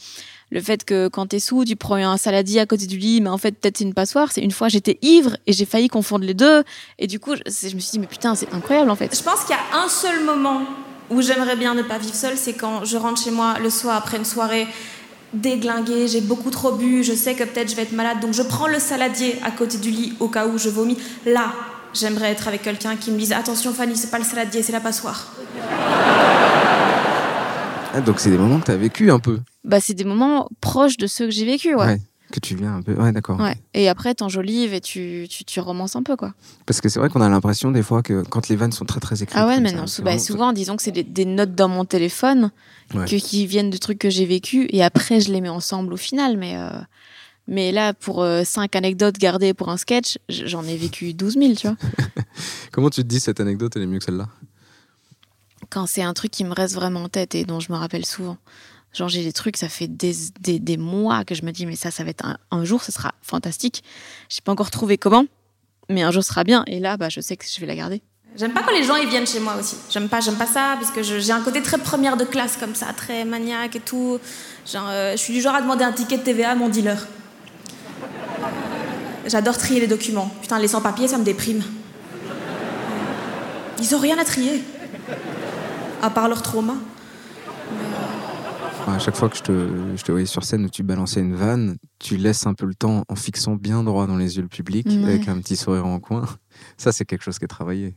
le 0.51 0.62
fait 0.62 0.84
que 0.84 1.08
quand 1.08 1.27
t'es 1.27 1.39
sous, 1.39 1.65
tu 1.65 1.75
prends 1.75 1.96
un 1.96 2.17
saladier 2.17 2.60
à 2.60 2.65
côté 2.65 2.86
du 2.86 2.98
lit, 2.98 3.22
mais 3.22 3.29
en 3.29 3.38
fait 3.38 3.51
peut-être 3.51 3.77
c'est 3.77 3.84
une 3.86 3.93
passoire. 3.93 4.31
C'est 4.31 4.41
une 4.41 4.51
fois 4.51 4.67
j'étais 4.67 5.00
ivre 5.01 5.38
et 5.48 5.53
j'ai 5.53 5.65
failli 5.65 5.88
confondre 5.88 6.25
les 6.25 6.34
deux. 6.34 6.63
Et 7.00 7.08
du 7.08 7.20
coup, 7.20 7.36
je, 7.36 7.41
je 7.46 7.75
me 7.75 7.79
suis 7.79 7.91
dit, 7.91 8.00
mais 8.00 8.08
putain, 8.08 8.36
c'est 8.36 8.53
incroyable 8.53 8.91
en 8.91 8.96
fait. 8.96 9.17
Je 9.17 9.24
pense 9.24 9.41
qu'il 9.41 9.55
y 9.55 9.60
a 9.60 9.84
un 9.84 9.88
seul 9.88 10.24
moment 10.24 10.62
où 11.10 11.22
j'aimerais 11.22 11.55
bien 11.55 11.74
ne 11.74 11.81
pas 11.81 11.98
vivre 11.98 12.15
seule, 12.15 12.38
c'est 12.38 12.53
quand 12.53 12.86
je 12.86 12.98
rentre 12.98 13.22
chez 13.22 13.31
moi 13.31 13.55
le 13.62 13.70
soir 13.70 13.98
après 13.98 14.17
une 14.17 14.25
soirée 14.25 14.67
déglinguée, 15.34 16.08
j'ai 16.08 16.22
beaucoup 16.22 16.51
trop 16.51 16.74
bu, 16.74 17.03
je 17.03 17.13
sais 17.13 17.36
que 17.36 17.43
peut-être 17.43 17.70
je 17.70 17.75
vais 17.75 17.84
être 17.84 17.91
malade, 17.93 18.20
donc 18.20 18.34
je 18.34 18.41
prends 18.41 18.67
le 18.67 18.79
saladier 18.79 19.38
à 19.43 19.51
côté 19.51 19.77
du 19.77 19.89
lit 19.89 20.13
au 20.20 20.27
cas 20.27 20.48
où 20.48 20.58
je 20.58 20.70
vomis. 20.70 20.98
Là, 21.25 21.53
j'aimerais 21.93 22.31
être 22.31 22.48
avec 22.48 22.62
quelqu'un 22.62 22.96
qui 22.96 23.12
me 23.12 23.17
dise 23.17 23.34
attention 23.34 23.74
Fanny, 23.74 23.96
c'est 23.96 24.12
pas 24.12 24.20
le 24.20 24.25
saladier, 24.25 24.63
c'est 24.63 24.72
la 24.72 24.79
passoire. 24.79 25.34
Ah, 27.94 28.02
donc, 28.02 28.20
c'est 28.20 28.30
des 28.30 28.38
moments 28.38 28.60
que 28.60 28.66
tu 28.66 28.72
as 28.72 28.78
vécu 28.78 29.12
un 29.12 29.20
peu. 29.20 29.40
Bah, 29.64 29.80
c'est 29.82 29.94
des 29.94 30.04
moments 30.06 30.48
proches 30.62 30.98
de 30.98 31.08
ceux 31.08 31.26
que 31.26 31.32
j'ai 31.32 31.46
vécu, 31.46 31.76
ouais. 31.76 32.00
Que 32.32 32.40
tu 32.40 32.56
viens 32.56 32.76
un 32.76 32.82
peu. 32.82 32.94
Ouais, 32.94 33.12
d'accord. 33.12 33.38
Ouais. 33.42 33.56
Et 33.74 33.90
après, 33.90 34.16
t'enjolives 34.16 34.74
et 34.74 34.80
tu, 34.80 35.28
tu, 35.30 35.44
tu 35.44 35.60
romances 35.60 35.98
un 35.98 36.04
peu, 36.04 36.16
quoi. 36.16 36.34
Parce 36.66 36.80
que 36.80 36.88
c'est 36.88 36.98
vrai 37.00 37.10
qu'on 37.10 37.20
a 37.20 37.28
l'impression 37.28 37.72
des 37.72 37.84
fois 37.84 38.02
que 38.02 38.22
quand 38.24 38.48
les 38.48 38.56
vannes 38.56 38.72
sont 38.72 38.86
très 38.86 39.02
très 39.02 39.22
écrites. 39.22 39.38
Ah 39.38 39.46
ouais, 39.48 39.60
mais 39.60 39.74
non, 39.74 39.84
bah, 40.04 40.18
souvent, 40.18 40.54
disons 40.54 40.78
que 40.78 40.84
c'est 40.84 40.94
des, 40.94 41.04
des 41.04 41.26
notes 41.26 41.56
dans 41.56 41.68
mon 41.68 41.84
téléphone 41.86 42.52
Ouais. 42.94 43.06
que, 43.06 43.16
qui 43.16 43.46
viennent 43.48 43.70
de 43.70 43.78
trucs 43.78 44.00
que 44.00 44.10
j'ai 44.10 44.26
vécu 44.26 44.68
et 44.70 44.84
après, 44.84 45.22
je 45.22 45.32
les 45.32 45.40
mets 45.40 45.48
ensemble 45.50 45.94
au 45.94 45.98
final. 45.98 46.36
Mais, 46.38 46.56
euh, 46.58 46.70
mais 47.48 47.72
là, 47.74 47.94
pour 47.94 48.22
euh, 48.22 48.44
cinq 48.46 48.76
anecdotes 48.78 49.18
gardées 49.18 49.54
pour 49.54 49.70
un 49.70 49.78
sketch, 49.78 50.18
j'en 50.30 50.64
ai 50.66 50.76
vécu 50.78 51.14
12 51.14 51.34
000, 51.36 51.54
tu 51.56 51.68
vois. 51.68 51.78
Comment 52.72 52.90
tu 52.90 53.02
te 53.02 53.08
dis 53.08 53.20
cette 53.20 53.40
anecdote, 53.42 53.74
elle 53.76 53.84
est 53.84 53.88
mieux 53.88 54.00
que 54.00 54.06
celle-là? 54.06 54.28
Quand 55.72 55.88
c'est 55.88 56.04
un 56.04 56.13
truc 56.13 56.32
qui 56.32 56.44
me 56.44 56.54
reste 56.54 56.75
vraiment 56.75 57.04
en 57.04 57.10
tête 57.10 57.34
et 57.34 57.46
dont 57.46 57.60
je 57.60 57.72
me 57.72 57.78
rappelle 57.78 58.06
souvent. 58.06 58.38
Genre, 58.94 59.08
j'ai 59.08 59.24
des 59.24 59.32
trucs, 59.32 59.56
ça 59.56 59.70
fait 59.70 59.88
des, 59.88 60.13
des, 60.42 60.60
des 60.60 60.75
mois 60.75 61.24
que 61.24 61.34
je 61.34 61.44
me 61.44 61.51
dis, 61.51 61.66
mais 61.66 61.78
ça, 61.78 61.92
ça 61.92 62.04
va 62.04 62.10
être 62.10 62.25
un, 62.51 62.66
jour, 62.66 62.84
ça 62.84 62.92
sera 62.92 63.13
fantastique. 63.22 63.84
J'ai 64.28 64.42
pas 64.42 64.51
encore 64.51 64.70
trouvé 64.70 64.98
comment, 64.98 65.25
mais 65.88 66.01
un 66.01 66.12
jour, 66.12 66.24
sera 66.25 66.44
bien. 66.44 66.66
Et 66.68 66.82
là, 66.82 66.98
bah, 66.98 67.08
je 67.08 67.22
sais 67.22 67.38
que 67.38 67.46
je 67.46 67.60
vais 67.62 67.68
la 67.68 67.75
garder. 67.75 68.01
J'aime 68.36 68.51
pas 68.51 68.63
quand 68.63 68.74
les 68.74 68.84
gens 68.84 68.96
ils 68.98 69.08
viennent 69.08 69.28
chez 69.28 69.40
moi 69.40 69.56
aussi. 69.58 69.78
J'aime 69.90 70.10
pas, 70.10 70.20
j'aime 70.20 70.36
pas 70.36 70.46
ça 70.46 70.75
parce 70.80 70.92
que 70.92 71.04
j'ai 71.04 71.32
un 71.32 71.42
côté 71.42 71.62
très 71.62 71.78
première 71.78 72.18
de 72.18 72.25
classe 72.25 72.58
comme 72.58 72.75
ça, 72.75 72.88
très 72.94 73.24
maniaque 73.24 73.78
et 73.78 73.80
tout. 73.82 74.20
Genre, 74.72 74.88
euh, 74.88 75.12
je 75.13 75.18
suis 75.18 75.34
du 75.34 75.42
genre 75.42 75.56
à 75.56 75.62
demander 75.62 75.84
un 75.84 75.92
ticket 75.92 76.18
de 76.18 76.24
TVA 76.24 76.51
à 76.51 76.56
mon 76.56 76.70
dealer. 76.70 77.08
J'adore 79.25 79.58
trier 79.58 79.80
les 79.80 79.88
documents. 79.88 80.30
Putain, 80.42 80.60
les 80.60 80.68
sans-papiers, 80.68 81.08
ça 81.08 81.18
me 81.18 81.24
déprime. 81.24 81.63
Ils 83.80 83.96
ont 83.96 84.00
rien 84.00 84.18
à 84.18 84.25
trier. 84.25 84.63
À 86.01 86.10
part 86.10 86.27
leur 86.27 86.41
trauma. 86.41 86.75
À 88.88 88.98
chaque 89.00 89.15
fois 89.15 89.29
que 89.29 89.38
je 89.38 89.43
te, 89.43 89.70
je 89.96 90.03
te 90.03 90.12
voyais 90.12 90.25
sur 90.25 90.43
scène 90.43 90.65
où 90.65 90.70
tu 90.70 90.81
balançais 90.84 91.20
une 91.20 91.36
vanne, 91.36 91.77
tu 92.00 92.17
laisses 92.17 92.46
un 92.48 92.53
peu 92.55 92.65
le 92.65 92.74
temps 92.74 93.03
en 93.08 93.15
fixant 93.15 93.55
bien 93.55 93.84
droit 93.84 94.08
dans 94.08 94.17
les 94.17 94.36
yeux 94.38 94.41
le 94.41 94.48
public, 94.48 94.88
Ouais. 94.88 95.03
avec 95.03 95.27
un 95.27 95.38
petit 95.39 95.55
sourire 95.55 95.86
en 95.86 96.00
coin. 96.00 96.25
Ça, 96.77 96.91
c'est 96.91 97.05
quelque 97.05 97.24
chose 97.24 97.38
qui 97.38 97.46
est 97.46 97.48
travaillé. 97.48 97.96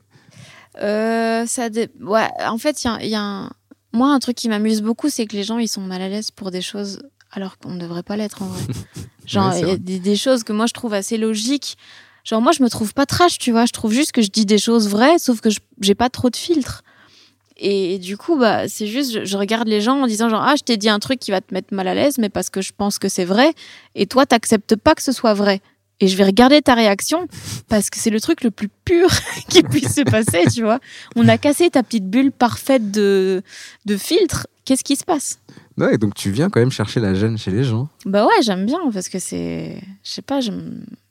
Euh, 0.83 1.47
ça 1.47 1.71
dé- 1.71 1.91
ouais, 2.01 2.29
en 2.47 2.59
fait, 2.59 2.85
il 2.85 2.87
y 2.87 2.91
a, 2.91 3.03
il 3.03 3.09
y 3.09 3.15
a 3.15 3.21
un... 3.23 3.51
moi 3.93 4.09
un 4.13 4.19
truc 4.19 4.37
qui 4.37 4.49
m'amuse 4.49 4.83
beaucoup, 4.83 5.09
c'est 5.09 5.27
que 5.27 5.35
les 5.37 5.43
gens 5.43 5.59
ils 5.59 5.69
sont 5.69 5.81
mal 5.81 6.03
à 6.03 6.09
l'aise 6.09 6.31
pour 6.31 6.51
des 6.51 6.63
choses 6.63 7.03
alors 7.33 7.59
qu'on 7.59 7.71
ne 7.73 7.81
devrait 7.81 8.03
pas 8.03 8.17
l'être 8.17 8.43
en 8.43 8.47
vrai. 8.47 8.63
Genre 9.27 9.47
Ouais, 9.49 9.53
c'est 9.55 9.59
il 9.61 9.63
y 9.63 9.65
a 9.65 9.69
vrai. 9.69 9.79
des, 9.79 9.99
des 10.01 10.17
choses 10.17 10.45
que 10.45 10.53
moi 10.53 10.67
je 10.67 10.75
trouve 10.75 10.93
assez 10.93 11.17
logiques. 11.17 11.79
Genre 12.25 12.43
moi 12.43 12.53
je 12.53 12.63
me 12.63 12.69
trouve 12.69 12.93
pas 12.93 13.07
trash, 13.07 13.39
tu 13.39 13.53
vois, 13.53 13.65
je 13.67 13.73
trouve 13.73 13.93
juste 13.93 14.13
que 14.13 14.21
je 14.23 14.31
dis 14.31 14.45
des 14.47 14.59
choses 14.59 14.89
vraies, 14.89 15.19
sauf 15.19 15.41
que 15.41 15.49
je- 15.51 15.61
j'ai 15.81 15.95
pas 15.95 16.11
trop 16.11 16.29
de 16.29 16.37
filtres. 16.37 16.83
Et, 17.67 17.99
du 17.99 18.19
coup, 18.19 18.37
bah, 18.37 18.69
c'est 18.69 18.87
juste, 18.87 19.11
je, 19.13 19.25
je 19.25 19.37
regarde 19.39 19.67
les 19.67 19.81
gens 19.81 20.03
en 20.03 20.07
disant 20.07 20.29
genre, 20.29 20.43
ah, 20.45 20.55
je 20.55 20.63
t'ai 20.63 20.77
dit 20.77 20.91
un 20.91 20.99
truc 20.99 21.19
qui 21.19 21.31
va 21.31 21.41
te 21.41 21.55
mettre 21.55 21.73
mal 21.73 21.89
à 21.89 21.95
l'aise, 21.95 22.19
mais 22.19 22.29
parce 22.29 22.51
que 22.51 22.61
je 22.61 22.73
pense 22.77 22.99
que 22.99 23.09
c'est 23.09 23.25
vrai, 23.25 23.55
et 23.95 24.05
toi, 24.05 24.27
t'acceptes 24.27 24.77
pas 24.77 24.95
que 24.95 25.03
ce 25.03 25.13
soit 25.13 25.33
vrai. 25.33 25.63
Et 26.01 26.09
je 26.09 26.17
vais 26.19 26.25
regarder 26.25 26.61
ta 26.61 26.75
réaction, 26.75 27.27
parce 27.71 27.89
que 27.89 27.99
c'est 27.99 28.11
le 28.11 28.21
truc 28.21 28.45
le 28.45 28.51
plus 28.51 28.69
pur 28.85 29.09
qui 29.49 29.63
puisse 29.63 29.95
se 29.95 30.03
passer, 30.03 30.45
tu 30.53 30.63
vois. 30.63 30.79
On 31.17 31.27
a 31.27 31.39
cassé 31.39 31.71
ta 31.71 31.83
petite 31.83 32.11
bulle 32.11 32.33
parfaite 32.33 32.91
de, 32.91 33.43
de 33.87 33.97
filtre. 33.97 34.47
Qu'est-ce 34.67 34.85
qui 34.85 34.97
se 34.97 35.05
passe? 35.05 35.39
Ouais, 35.79 35.97
donc 35.97 36.15
tu 36.15 36.31
viens 36.31 36.51
quand 36.51 36.61
même 36.61 36.71
chercher 36.71 37.01
la 37.01 37.15
gêne 37.15 37.39
chez 37.39 37.51
les 37.51 37.65
gens. 37.65 37.89
Bah 38.05 38.27
ouais, 38.27 38.43
j'aime 38.43 38.67
bien, 38.67 38.79
parce 38.93 39.09
que 39.09 39.19
c'est, 39.19 39.81
je 40.03 40.11
sais 40.11 40.23
pas, 40.23 40.41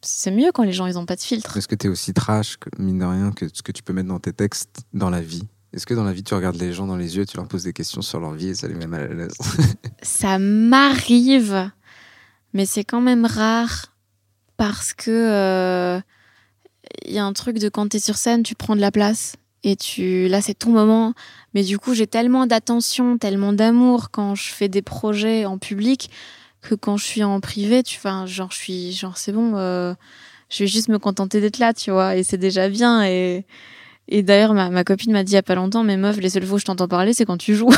c'est 0.02 0.32
mieux 0.32 0.52
quand 0.54 0.64
les 0.64 0.72
gens, 0.72 0.86
ils 0.86 1.00
ont 1.00 1.06
pas 1.08 1.16
de 1.16 1.22
filtre. 1.22 1.58
Est-ce 1.58 1.68
que 1.68 1.76
tu 1.76 1.88
es 1.88 1.90
aussi 1.90 2.14
trash, 2.14 2.58
que, 2.58 2.70
mine 2.78 3.00
de 3.00 3.06
rien, 3.06 3.32
que 3.32 3.48
ce 3.52 3.64
que 3.64 3.72
tu 3.72 3.82
peux 3.82 3.94
mettre 3.94 4.10
dans 4.10 4.20
tes 4.20 4.34
textes 4.34 4.84
dans 4.94 5.10
la 5.10 5.22
vie 5.22 5.48
Est-ce 5.74 5.88
que 5.88 5.94
dans 5.96 6.04
la 6.04 6.14
vie, 6.14 6.24
tu 6.24 6.36
regardes 6.36 6.58
les 6.58 6.72
gens 6.72 6.86
dans 6.86 6.96
les 6.96 7.18
yeux, 7.18 7.26
tu 7.26 7.36
leur 7.38 7.48
poses 7.48 7.64
des 7.64 7.74
questions 7.74 8.02
sur 8.02 8.20
leur 8.20 8.34
vie 8.34 8.50
et 8.50 8.56
ça 8.56 8.68
les 8.68 8.76
met 8.76 8.86
mal 8.86 9.02
à 9.02 9.14
l'aise 9.14 9.34
ça 10.04 10.38
m'arrive, 10.38 11.72
mais 12.54 12.66
c'est 12.68 12.84
quand 12.84 13.02
même 13.02 13.26
rare 13.26 13.88
parce 14.56 14.94
que 14.94 15.10
euh, 15.10 16.00
il 17.06 17.14
y 17.14 17.18
a 17.18 17.26
un 17.26 17.34
truc 17.34 17.58
de 17.58 17.70
quand 17.70 17.90
tu 17.90 17.98
es 17.98 18.00
sur 18.00 18.18
scène, 18.18 18.44
tu 18.44 18.54
prends 18.54 18.76
de 18.76 18.82
la 18.82 18.92
place 18.92 19.36
et 19.64 19.76
tu 19.76 20.28
là 20.28 20.42
c'est 20.42 20.54
ton 20.54 20.70
moment. 20.70 21.14
Mais 21.56 21.64
du 21.64 21.80
coup, 21.80 21.96
j'ai 21.96 22.08
tellement 22.08 22.46
d'attention, 22.46 23.18
tellement 23.18 23.54
d'amour 23.54 24.12
quand 24.12 24.36
je 24.36 24.50
fais 24.50 24.70
des 24.70 24.82
projets 24.84 25.46
en 25.46 25.58
public 25.58 26.12
que 26.62 26.76
quand 26.76 26.98
je 26.98 27.06
suis 27.06 27.24
en 27.24 27.40
privé, 27.40 27.82
tu 27.82 27.98
enfin 27.98 28.28
genre 28.28 28.52
je 28.52 28.58
suis 28.58 28.92
genre 28.94 29.18
c'est 29.18 29.32
bon, 29.32 29.54
euh, 29.56 29.96
je 30.50 30.64
vais 30.64 30.68
juste 30.68 30.90
me 30.90 31.00
contenter 31.00 31.42
d'être 31.42 31.58
là, 31.58 31.74
tu 31.74 31.90
vois, 31.90 32.16
et 32.16 32.24
c'est 32.24 32.38
déjà 32.38 32.70
bien 32.70 33.04
et 33.04 33.46
et 34.10 34.22
d'ailleurs, 34.22 34.54
ma, 34.54 34.70
ma 34.70 34.84
copine 34.84 35.14
m'a 35.14 35.24
dit 35.24 35.32
il 35.32 35.36
y 35.36 35.38
a 35.38 35.44
pas 35.44 35.56
longtemps, 35.56 35.84
mais 35.84 35.96
meuf, 35.96 36.18
les 36.18 36.30
seules 36.30 36.46
fois 36.46 36.56
où 36.56 36.60
je 36.60 36.66
t'entends 36.66 36.88
parler, 36.88 37.14
c'est 37.14 37.26
quand 37.26 37.38
tu 37.38 37.56
joues. 37.56 37.74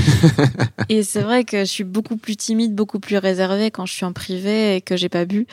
et 0.88 1.02
c'est 1.02 1.20
vrai 1.20 1.44
que 1.44 1.60
je 1.60 1.64
suis 1.64 1.84
beaucoup 1.84 2.16
plus 2.16 2.36
timide, 2.36 2.74
beaucoup 2.74 3.00
plus 3.00 3.18
réservée 3.18 3.70
quand 3.70 3.84
je 3.84 3.92
suis 3.92 4.04
en 4.06 4.12
privé 4.12 4.76
et 4.76 4.80
que 4.80 4.96
j'ai 4.96 5.10
pas 5.10 5.26
bu. 5.26 5.46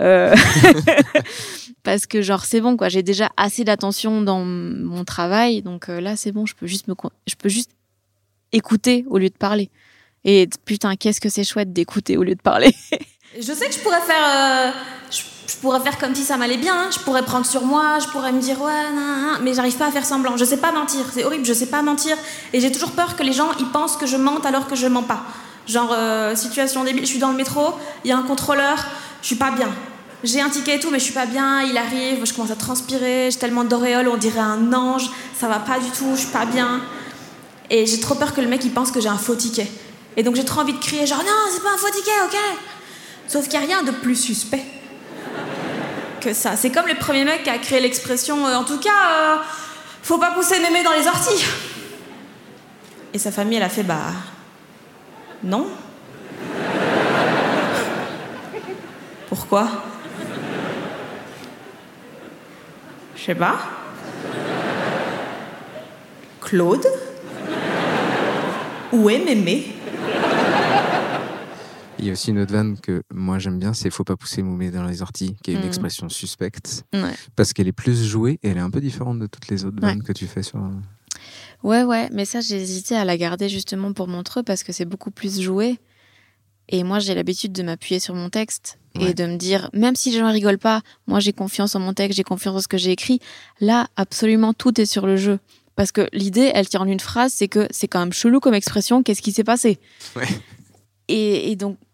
Euh, 0.00 0.34
Parce 1.84 2.06
que 2.06 2.22
genre 2.22 2.44
c'est 2.44 2.60
bon 2.60 2.76
quoi, 2.76 2.88
j'ai 2.88 3.02
déjà 3.02 3.30
assez 3.36 3.62
d'attention 3.62 4.22
dans 4.22 4.42
mon 4.44 5.04
travail, 5.04 5.62
donc 5.62 5.88
euh, 5.88 6.00
là 6.00 6.16
c'est 6.16 6.32
bon, 6.32 6.46
je 6.46 6.54
peux 6.54 6.66
juste 6.66 6.88
me, 6.88 6.94
je 7.26 7.34
peux 7.34 7.50
juste 7.50 7.70
écouter 8.52 9.04
au 9.08 9.18
lieu 9.18 9.28
de 9.28 9.36
parler. 9.36 9.70
Et 10.24 10.48
putain, 10.64 10.96
qu'est-ce 10.96 11.20
que 11.20 11.28
c'est 11.28 11.44
chouette 11.44 11.72
d'écouter 11.72 12.16
au 12.16 12.22
lieu 12.22 12.34
de 12.34 12.40
parler. 12.42 12.74
Je 13.36 13.52
sais 13.52 13.66
que 13.66 13.74
je 13.74 13.80
pourrais 13.80 14.00
faire, 14.00 14.24
euh, 14.24 14.70
je 15.10 15.20
pourrais 15.64 15.80
faire 15.80 15.96
comme 15.96 16.14
si 16.14 16.24
ça 16.24 16.36
m'allait 16.36 16.58
bien. 16.58 16.74
hein. 16.74 16.88
Je 16.92 16.98
pourrais 16.98 17.22
prendre 17.22 17.46
sur 17.46 17.64
moi, 17.64 17.98
je 17.98 18.06
pourrais 18.08 18.32
me 18.32 18.40
dire 18.40 18.60
ouais, 18.60 18.82
nan, 18.94 19.22
nan, 19.22 19.38
mais 19.42 19.54
j'arrive 19.54 19.76
pas 19.78 19.86
à 19.86 19.90
faire 19.90 20.04
semblant. 20.04 20.36
Je 20.36 20.44
sais 20.44 20.58
pas 20.58 20.72
mentir, 20.72 21.06
c'est 21.10 21.24
horrible. 21.24 21.46
Je 21.46 21.54
sais 21.54 21.66
pas 21.66 21.80
mentir 21.80 22.18
et 22.52 22.60
j'ai 22.60 22.70
toujours 22.70 22.90
peur 22.90 23.16
que 23.16 23.22
les 23.22 23.32
gens 23.32 23.48
ils 23.58 23.68
pensent 23.68 23.96
que 23.96 24.04
je 24.04 24.18
mente 24.18 24.44
alors 24.44 24.66
que 24.68 24.76
je 24.76 24.86
mens 24.86 25.02
pas. 25.02 25.22
Genre 25.66 25.90
euh, 25.92 26.36
situation 26.36 26.84
débile, 26.84 27.04
je 27.06 27.08
suis 27.08 27.18
dans 27.18 27.30
le 27.30 27.36
métro, 27.38 27.62
il 28.04 28.10
y 28.10 28.12
a 28.12 28.18
un 28.18 28.22
contrôleur, 28.22 28.76
je 29.22 29.26
suis 29.28 29.36
pas 29.36 29.52
bien. 29.52 29.70
J'ai 30.22 30.42
un 30.42 30.50
ticket 30.50 30.76
et 30.76 30.80
tout, 30.80 30.90
mais 30.90 30.98
je 30.98 31.04
suis 31.04 31.14
pas 31.14 31.24
bien. 31.24 31.62
Il 31.62 31.78
arrive, 31.78 32.26
je 32.26 32.34
commence 32.34 32.50
à 32.50 32.56
transpirer, 32.56 33.30
j'ai 33.30 33.38
tellement 33.38 33.64
d'auréoles, 33.64 34.08
on 34.08 34.18
dirait 34.18 34.40
un 34.40 34.70
ange. 34.74 35.08
Ça 35.34 35.48
va 35.48 35.60
pas 35.60 35.78
du 35.78 35.90
tout, 35.90 36.10
je 36.12 36.20
suis 36.20 36.28
pas 36.28 36.44
bien. 36.44 36.82
Et 37.70 37.86
j'ai 37.86 38.00
trop 38.00 38.16
peur 38.16 38.34
que 38.34 38.42
le 38.42 38.48
mec 38.48 38.62
il 38.64 38.70
pense 38.70 38.90
que 38.90 39.00
j'ai 39.00 39.08
un 39.08 39.16
faux 39.16 39.34
ticket. 39.34 39.70
Et 40.18 40.22
donc 40.22 40.36
j'ai 40.36 40.44
trop 40.44 40.60
envie 40.60 40.74
de 40.74 40.78
crier 40.78 41.06
genre 41.06 41.22
non, 41.24 41.50
c'est 41.50 41.62
pas 41.62 41.72
un 41.74 41.78
faux 41.78 41.90
ticket, 41.90 42.10
ok 42.26 42.36
Sauf 43.28 43.48
qu'il 43.48 43.58
n'y 43.58 43.64
a 43.64 43.68
rien 43.68 43.82
de 43.82 43.90
plus 43.90 44.16
suspect 44.16 44.62
ça. 46.32 46.56
C'est 46.56 46.70
comme 46.70 46.86
le 46.86 46.94
premier 46.94 47.24
mec 47.24 47.42
qui 47.42 47.50
a 47.50 47.58
créé 47.58 47.80
l'expression 47.80 48.46
euh, 48.46 48.54
en 48.54 48.64
tout 48.64 48.78
cas, 48.78 48.90
euh, 48.90 49.36
faut 50.02 50.18
pas 50.18 50.30
pousser 50.30 50.60
mémé 50.60 50.82
dans 50.82 50.92
les 50.92 51.06
orties. 51.06 51.44
Et 53.12 53.18
sa 53.18 53.30
famille, 53.30 53.56
elle 53.58 53.64
a 53.64 53.68
fait 53.68 53.82
bah. 53.82 54.12
Non. 55.42 55.68
Pourquoi? 59.28 59.68
Je 63.16 63.22
sais 63.24 63.34
pas. 63.34 63.58
Claude? 66.40 66.86
Où 68.92 69.10
est 69.10 69.18
mémé? 69.18 69.74
Il 72.04 72.08
y 72.08 72.10
a 72.10 72.12
aussi 72.12 72.30
une 72.32 72.38
autre 72.40 72.52
vanne 72.52 72.78
que 72.78 73.02
moi 73.12 73.38
j'aime 73.38 73.58
bien, 73.58 73.72
c'est 73.72 73.88
Faut 73.88 74.04
pas 74.04 74.14
pousser 74.16 74.42
Moumé 74.42 74.70
dans 74.70 74.84
les 74.84 75.00
orties, 75.00 75.34
qui 75.42 75.50
est 75.52 75.54
une 75.54 75.60
Mhm. 75.60 75.66
expression 75.66 76.08
suspecte, 76.10 76.84
Ouais. 76.92 77.14
parce 77.34 77.54
qu'elle 77.54 77.66
est 77.66 77.72
plus 77.72 78.04
jouée 78.04 78.38
et 78.42 78.48
elle 78.50 78.58
est 78.58 78.60
un 78.60 78.68
peu 78.70 78.82
différente 78.82 79.18
de 79.18 79.26
toutes 79.26 79.48
les 79.48 79.64
autres 79.64 79.76
Ouais. 79.82 79.88
vannes 79.88 80.02
que 80.02 80.12
tu 80.12 80.26
fais 80.26 80.42
sur. 80.42 80.60
Ouais, 81.62 81.82
ouais, 81.82 82.10
mais 82.12 82.26
ça, 82.26 82.42
j'ai 82.42 82.60
hésité 82.60 82.94
à 82.94 83.06
la 83.06 83.16
garder 83.16 83.48
justement 83.48 83.94
pour 83.94 84.06
Montreux 84.06 84.42
parce 84.42 84.62
que 84.64 84.72
c'est 84.72 84.84
beaucoup 84.84 85.10
plus 85.10 85.40
joué. 85.40 85.78
Et 86.68 86.82
moi, 86.84 86.98
j'ai 86.98 87.14
l'habitude 87.14 87.52
de 87.52 87.62
m'appuyer 87.62 88.00
sur 88.00 88.14
mon 88.14 88.28
texte 88.28 88.78
Ouais. 88.96 89.10
et 89.10 89.14
de 89.14 89.24
me 89.24 89.36
dire, 89.36 89.70
même 89.72 89.96
si 89.96 90.10
les 90.10 90.18
gens 90.18 90.30
rigolent 90.30 90.58
pas, 90.58 90.82
moi 91.06 91.20
j'ai 91.20 91.32
confiance 91.32 91.74
en 91.74 91.80
mon 91.80 91.94
texte, 91.94 92.16
j'ai 92.18 92.22
confiance 92.22 92.56
en 92.56 92.60
ce 92.60 92.68
que 92.68 92.76
j'ai 92.78 92.90
écrit. 92.90 93.18
Là, 93.60 93.88
absolument 93.96 94.52
tout 94.52 94.78
est 94.78 94.86
sur 94.86 95.06
le 95.06 95.16
jeu. 95.16 95.38
Parce 95.74 95.90
que 95.90 96.06
l'idée, 96.12 96.52
elle 96.54 96.68
tient 96.68 96.80
en 96.80 96.86
une 96.86 97.00
phrase, 97.00 97.32
c'est 97.32 97.48
que 97.48 97.66
c'est 97.70 97.88
quand 97.88 98.00
même 98.00 98.12
chelou 98.12 98.40
comme 98.40 98.54
expression, 98.54 99.02
qu'est-ce 99.02 99.22
qui 99.22 99.32
s'est 99.32 99.42
passé? 99.44 99.78
Ouais. 100.16 100.28
et, 101.08 101.50
et 101.50 101.56
donc, 101.56 101.76
mm, 101.76 101.84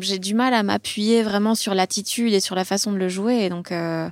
j'ai 0.00 0.18
du 0.18 0.34
mal 0.34 0.54
à 0.54 0.62
m'appuyer 0.62 1.22
vraiment 1.22 1.54
sur 1.54 1.74
l'attitude 1.74 2.32
et 2.32 2.40
sur 2.40 2.54
la 2.54 2.64
façon 2.64 2.92
de 2.92 2.96
le 2.96 3.08
jouer. 3.08 3.48
Donc, 3.48 3.72
euh, 3.72 4.08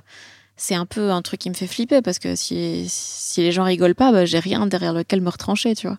c'est 0.55 0.75
un 0.75 0.85
peu 0.85 1.11
un 1.11 1.21
truc 1.21 1.39
qui 1.39 1.49
me 1.49 1.55
fait 1.55 1.67
flipper 1.67 2.01
parce 2.01 2.19
que 2.19 2.35
si, 2.35 2.85
si 2.89 3.41
les 3.41 3.51
gens 3.51 3.63
rigolent 3.63 3.95
pas, 3.95 4.11
bah, 4.11 4.25
j'ai 4.25 4.39
rien 4.39 4.67
derrière 4.67 4.93
lequel 4.93 5.21
me 5.21 5.29
retrancher, 5.29 5.75
tu 5.75 5.87
vois. 5.87 5.97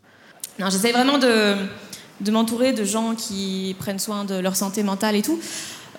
Non, 0.59 0.71
j'essaie 0.71 0.93
vraiment 0.93 1.19
de, 1.19 1.55
de 2.21 2.31
m'entourer 2.31 2.73
de 2.73 2.85
gens 2.85 3.15
qui 3.15 3.77
prennent 3.79 3.99
soin 3.99 4.25
de 4.25 4.35
leur 4.35 4.57
santé 4.57 4.83
mentale 4.83 5.17
et 5.17 5.23
tout, 5.23 5.39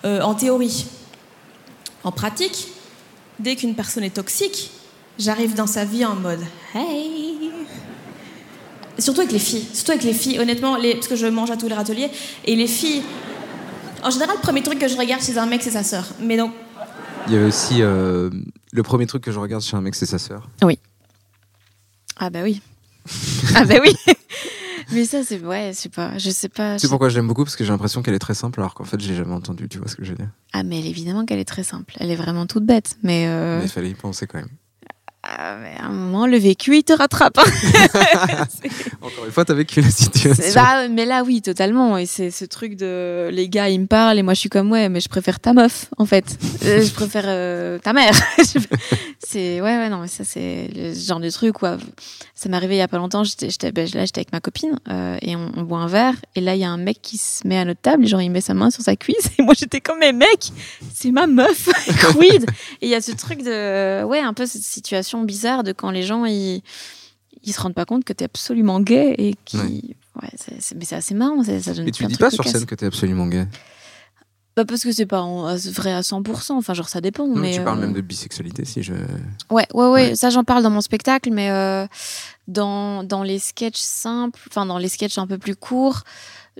euh, 0.04 0.20
en 0.20 0.34
théorie. 0.34 0.86
En 2.04 2.12
pratique, 2.12 2.68
dès 3.38 3.56
qu'une 3.56 3.74
personne 3.74 4.04
est 4.04 4.14
toxique, 4.14 4.70
j'arrive 5.18 5.54
dans 5.54 5.66
sa 5.66 5.84
vie 5.84 6.04
en 6.04 6.14
mode 6.14 6.40
Hey 6.74 7.50
Surtout 8.98 9.20
avec 9.20 9.32
les 9.32 9.38
filles. 9.38 9.66
Surtout 9.72 9.92
avec 9.92 10.04
les 10.04 10.12
filles, 10.12 10.38
honnêtement, 10.38 10.76
parce 10.76 11.08
que 11.08 11.16
je 11.16 11.26
mange 11.26 11.50
à 11.50 11.56
tous 11.56 11.68
les 11.68 11.74
râteliers. 11.74 12.10
Et 12.44 12.54
les 12.56 12.66
filles. 12.66 13.02
En 14.02 14.10
général, 14.10 14.36
le 14.36 14.42
premier 14.42 14.62
truc 14.62 14.78
que 14.78 14.88
je 14.88 14.96
regarde 14.96 15.22
chez 15.22 15.36
un 15.38 15.46
mec, 15.46 15.62
c'est 15.62 15.70
sa 15.70 15.82
sœur. 15.82 16.06
Mais 16.20 16.36
donc, 16.36 16.52
Il 17.26 17.34
y 17.34 17.36
avait 17.36 17.46
aussi 17.46 17.82
euh, 17.82 18.30
le 18.72 18.82
premier 18.82 19.06
truc 19.06 19.22
que 19.22 19.32
je 19.32 19.38
regarde 19.38 19.62
chez 19.62 19.76
un 19.76 19.80
mec, 19.80 19.94
c'est 19.94 20.06
sa 20.06 20.18
sœur. 20.18 20.48
Ah 22.22 22.28
bah 22.28 22.40
oui. 22.42 22.60
ah 23.54 23.64
bah 23.64 23.76
oui. 23.82 23.94
Mais 24.92 25.04
ça, 25.04 25.22
c'est 25.22 25.40
ouais, 25.40 25.70
je 25.72 25.78
sais 25.78 25.88
pas, 25.88 26.18
je 26.18 26.30
sais 26.30 26.48
pas. 26.48 26.78
C'est 26.78 26.88
pourquoi 26.88 27.08
je 27.08 27.16
l'aime 27.16 27.28
beaucoup? 27.28 27.44
Parce 27.44 27.56
que 27.56 27.64
j'ai 27.64 27.70
l'imprestion 27.70 28.02
qu'elle 28.02 28.14
est 28.14 28.18
très 28.18 28.34
simple 28.34 28.60
alors 28.60 28.74
qu'en 28.74 28.84
fait 28.84 29.00
je 29.00 29.08
l'ai 29.08 29.14
jamais 29.14 29.32
entendue. 29.32 29.68
Tu 29.68 29.78
vois 29.78 29.88
ce 29.88 29.96
que 29.96 30.04
je 30.04 30.10
veux 30.10 30.16
dire 30.16 30.30
Ah 30.52 30.62
mais 30.62 30.78
évidemment 30.86 31.24
qu'elle 31.24 31.38
est 31.38 31.44
très 31.44 31.62
simple. 31.62 31.94
Elle 31.98 32.10
est 32.10 32.16
vraiment 32.16 32.46
toute 32.46 32.64
bête, 32.64 32.96
mais, 33.02 33.26
euh, 33.28 33.58
Mais 33.58 33.64
il 33.66 33.70
fallait 33.70 33.90
y 33.90 33.94
penser 33.94 34.26
quand 34.26 34.38
même. 34.38 34.48
Ah, 35.32 35.56
mais 35.62 35.74
à 35.78 35.86
un 35.86 35.92
moment, 35.92 36.26
le 36.26 36.36
vécu, 36.38 36.76
il 36.76 36.82
te 36.82 36.92
rattrape. 36.92 37.38
hein. 37.38 37.44
Encore 39.00 39.24
une 39.24 39.30
fois, 39.30 39.44
t'as 39.44 39.54
vécu 39.54 39.80
la 39.80 39.90
situation. 39.90 40.54
bah, 40.54 40.88
mais 40.88 41.06
là, 41.06 41.22
oui, 41.22 41.40
totalement. 41.40 41.96
Et 41.98 42.06
c'est 42.06 42.32
ce 42.32 42.44
truc 42.44 42.76
de 42.76 43.28
les 43.32 43.48
gars, 43.48 43.68
ils 43.68 43.80
me 43.80 43.86
parlent 43.86 44.18
et 44.18 44.22
moi, 44.22 44.34
je 44.34 44.40
suis 44.40 44.48
comme 44.48 44.72
ouais, 44.72 44.88
mais 44.88 45.00
je 45.00 45.08
préfère 45.08 45.38
ta 45.38 45.52
meuf, 45.52 45.86
en 45.98 46.04
fait. 46.04 46.36
Euh, 46.64 46.82
je 46.82 46.92
préfère 46.92 47.24
euh, 47.26 47.78
ta 47.78 47.92
mère. 47.92 48.12
c'est 49.20 49.60
ouais, 49.60 49.78
ouais, 49.78 49.88
non, 49.88 50.00
mais 50.00 50.08
ça, 50.08 50.24
c'est 50.24 50.68
le 50.74 50.94
genre 50.94 51.20
de 51.20 51.30
truc. 51.30 51.54
Quoi. 51.54 51.78
Ça 52.34 52.48
m'est 52.48 52.56
arrivé 52.56 52.74
il 52.74 52.78
y 52.78 52.82
a 52.82 52.88
pas 52.88 52.98
longtemps. 52.98 53.22
J'étais, 53.22 53.70
ben, 53.70 53.88
là, 53.94 54.04
j'étais 54.04 54.20
avec 54.20 54.32
ma 54.32 54.40
copine 54.40 54.78
euh, 54.88 55.16
et 55.22 55.36
on, 55.36 55.52
on 55.56 55.62
boit 55.62 55.78
un 55.78 55.86
verre. 55.86 56.14
Et 56.34 56.40
là, 56.40 56.56
il 56.56 56.60
y 56.60 56.64
a 56.64 56.70
un 56.70 56.76
mec 56.76 56.98
qui 57.00 57.18
se 57.18 57.46
met 57.46 57.58
à 57.58 57.64
notre 57.64 57.80
table. 57.80 58.04
Et 58.04 58.08
genre, 58.08 58.20
il 58.20 58.30
met 58.30 58.40
sa 58.40 58.54
main 58.54 58.70
sur 58.70 58.82
sa 58.82 58.96
cuisse. 58.96 59.30
Et 59.38 59.42
moi, 59.42 59.54
j'étais 59.56 59.80
comme 59.80 60.00
mais 60.00 60.12
mec, 60.12 60.50
c'est 60.92 61.10
ma 61.10 61.26
meuf. 61.26 61.68
Quid? 62.12 62.46
Et 62.80 62.86
il 62.86 62.88
y 62.88 62.94
a 62.94 63.00
ce 63.00 63.12
truc 63.12 63.42
de 63.42 64.02
ouais, 64.04 64.20
un 64.20 64.32
peu 64.32 64.46
cette 64.46 64.62
situation 64.62 65.19
bizarre 65.24 65.62
de 65.62 65.72
quand 65.72 65.90
les 65.90 66.02
gens 66.02 66.24
ils 66.24 66.62
ils 67.42 67.52
se 67.54 67.60
rendent 67.60 67.74
pas 67.74 67.86
compte 67.86 68.04
que 68.04 68.12
t'es 68.12 68.24
absolument 68.26 68.80
gay 68.80 69.14
et 69.16 69.34
qui 69.44 69.56
Ouais. 69.56 70.22
ouais, 70.22 70.30
c'est, 70.36 70.74
mais 70.76 70.84
c'est 70.84 70.96
assez 70.96 71.14
marrant 71.14 71.42
ça, 71.42 71.58
ça 71.60 71.72
donne 71.74 71.88
Et 71.88 71.90
tu 71.90 72.04
dis 72.04 72.16
pas 72.16 72.30
sur 72.30 72.44
scène 72.46 72.66
que 72.66 72.74
t'es 72.74 72.86
absolument 72.86 73.26
gay. 73.26 73.46
Bah 74.56 74.64
parce 74.64 74.82
que 74.82 74.90
c'est 74.92 75.06
pas 75.06 75.22
vrai 75.22 75.92
à 75.92 76.00
100%, 76.00 76.52
enfin 76.52 76.74
genre 76.74 76.88
ça 76.88 77.00
dépend. 77.00 77.26
Non, 77.26 77.36
mais 77.36 77.52
tu 77.52 77.62
parles 77.62 77.78
euh, 77.78 77.82
même 77.82 77.92
de 77.92 78.00
bisexualité 78.00 78.64
si 78.64 78.82
je. 78.82 78.92
Ouais, 79.48 79.66
ouais, 79.72 79.84
ouais, 79.86 79.90
Ouais. 79.90 80.14
ça 80.16 80.28
j'en 80.28 80.42
parle 80.42 80.62
dans 80.64 80.70
mon 80.70 80.80
spectacle, 80.80 81.30
mais 81.32 81.50
euh, 81.50 81.86
dans, 82.48 83.04
dans 83.04 83.22
les 83.22 83.38
sketchs 83.38 83.78
simples, 83.78 84.40
enfin 84.48 84.66
dans 84.66 84.78
les 84.78 84.88
sketchs 84.88 85.18
un 85.18 85.28
peu 85.28 85.38
plus 85.38 85.54
courts, 85.54 86.02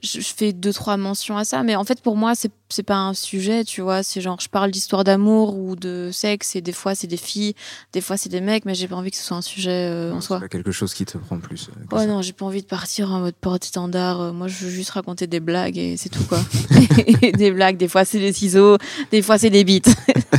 je, 0.02 0.20
je 0.20 0.32
fais 0.36 0.52
deux, 0.52 0.72
trois 0.72 0.96
mentions 0.96 1.36
à 1.36 1.44
ça. 1.44 1.62
Mais 1.62 1.76
en 1.76 1.84
fait, 1.84 2.00
pour 2.00 2.16
moi, 2.16 2.34
c'est 2.34 2.50
c'est 2.72 2.84
pas 2.84 2.96
un 2.98 3.14
sujet, 3.14 3.64
tu 3.64 3.80
vois. 3.80 4.02
C'est 4.04 4.20
genre, 4.20 4.38
je 4.40 4.48
parle 4.48 4.70
d'histoire 4.70 5.02
d'amour 5.02 5.56
ou 5.58 5.74
de 5.74 6.10
sexe, 6.12 6.54
et 6.54 6.60
des 6.60 6.70
fois 6.72 6.94
c'est 6.94 7.08
des 7.08 7.16
filles, 7.16 7.54
des 7.92 8.00
fois 8.00 8.16
c'est 8.16 8.28
des 8.28 8.40
mecs, 8.40 8.64
mais 8.64 8.74
j'ai 8.76 8.86
pas 8.86 8.94
envie 8.94 9.10
que 9.10 9.16
ce 9.16 9.24
soit 9.24 9.36
un 9.36 9.42
sujet 9.42 9.88
euh, 9.90 10.12
en 10.14 10.20
soi. 10.20 10.38
pas 10.38 10.48
quelque 10.48 10.70
chose 10.70 10.94
qui 10.94 11.04
te 11.04 11.18
prend 11.18 11.38
plus. 11.40 11.68
euh, 11.68 11.84
que 11.88 11.94
Ouais, 11.96 12.02
ça. 12.02 12.06
non, 12.06 12.22
j'ai 12.22 12.32
pas 12.32 12.44
envie 12.46 12.62
de 12.62 12.66
partir 12.68 13.10
en 13.12 13.18
mode 13.20 13.34
porte-étendard. 13.34 14.20
Euh, 14.20 14.32
Moi, 14.32 14.46
je 14.46 14.64
veux 14.66 14.70
juste 14.70 14.90
raconter 14.90 15.26
des 15.26 15.40
blagues 15.40 15.78
et 15.78 15.96
c'est 15.96 16.10
tout, 16.10 16.22
quoi. 16.24 16.38
Des 17.36 17.50
blagues, 17.50 17.76
des 17.76 17.88
fois 17.88 18.04
c'est 18.04 18.20
des 18.20 18.32
ciseaux, 18.32 18.76
des 19.10 19.20
fois 19.22 19.36
c'est 19.38 19.50
des 19.50 19.64
bites. 19.64 19.88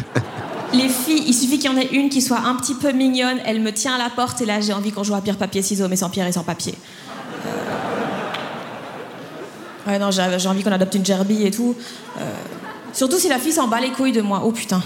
les 0.74 0.88
filles, 0.88 1.24
il 1.27 1.34
suffit 1.34 1.60
qu'il 1.60 1.70
y 1.70 1.74
en 1.74 1.77
ait 1.77 1.89
une 1.91 2.08
qui 2.10 2.22
soit 2.22 2.39
un 2.39 2.56
petit 2.56 2.75
peu 2.75 2.91
mignonne, 2.94 3.39
elle 3.46 3.60
me 3.62 3.74
tient 3.74 3.94
à 3.96 3.98
la 3.98 4.10
porte 4.10 4.39
et 4.41 4.46
là 4.46 4.62
j'ai 4.62 4.72
envie 4.74 4.91
qu'on 4.91 5.03
joue 5.03 5.15
à 5.15 5.22
pierre 5.22 5.38
papier 5.38 5.62
ciseaux 5.62 5.88
mais 5.89 5.98
sans 5.98 6.10
pierre 6.10 6.27
et 6.27 6.32
sans 6.32 6.44
papier. 6.44 6.75
Ouais 9.88 9.97
non, 10.00 10.11
j'ai 10.11 10.47
envie 10.47 10.63
qu'on 10.63 10.71
adopte 10.71 10.95
une 10.95 11.05
gerbille 11.05 11.47
et 11.47 11.51
tout. 11.51 11.75
Euh, 12.19 12.21
Surtout 12.93 13.17
si 13.17 13.29
la 13.29 13.39
fille 13.39 13.53
s'en 13.53 13.67
bat 13.67 13.79
les 13.79 13.91
couilles 13.91 14.11
de 14.11 14.21
moi. 14.21 14.41
Oh 14.43 14.51
putain. 14.51 14.81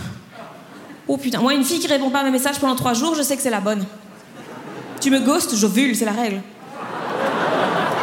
Oh 1.08 1.18
putain. 1.18 1.40
Moi 1.40 1.54
une 1.54 1.64
fille 1.64 1.80
qui 1.80 1.88
répond 1.88 2.10
pas 2.10 2.20
à 2.20 2.24
mes 2.24 2.32
messages 2.32 2.60
pendant 2.60 2.76
trois 2.76 2.94
jours, 2.94 3.16
je 3.16 3.22
sais 3.22 3.36
que 3.36 3.42
c'est 3.42 3.50
la 3.50 3.62
bonne. 3.62 3.86
Tu 5.02 5.10
me 5.10 5.20
ghostes, 5.20 5.56
j'ovule, 5.56 5.96
c'est 5.96 6.06
la 6.06 6.12
règle. 6.12 6.42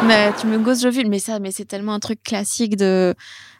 Mais 0.05 0.33
tu 0.39 0.47
me 0.47 0.57
gosses, 0.57 0.81
je 0.81 0.91
filme. 0.91 1.09
Mais 1.09 1.19
ça, 1.19 1.39
mais 1.39 1.51
c'est 1.51 1.65
tellement 1.65 1.93
un 1.93 1.99
truc 1.99 2.21
classique 2.23 2.75
de, 2.75 3.15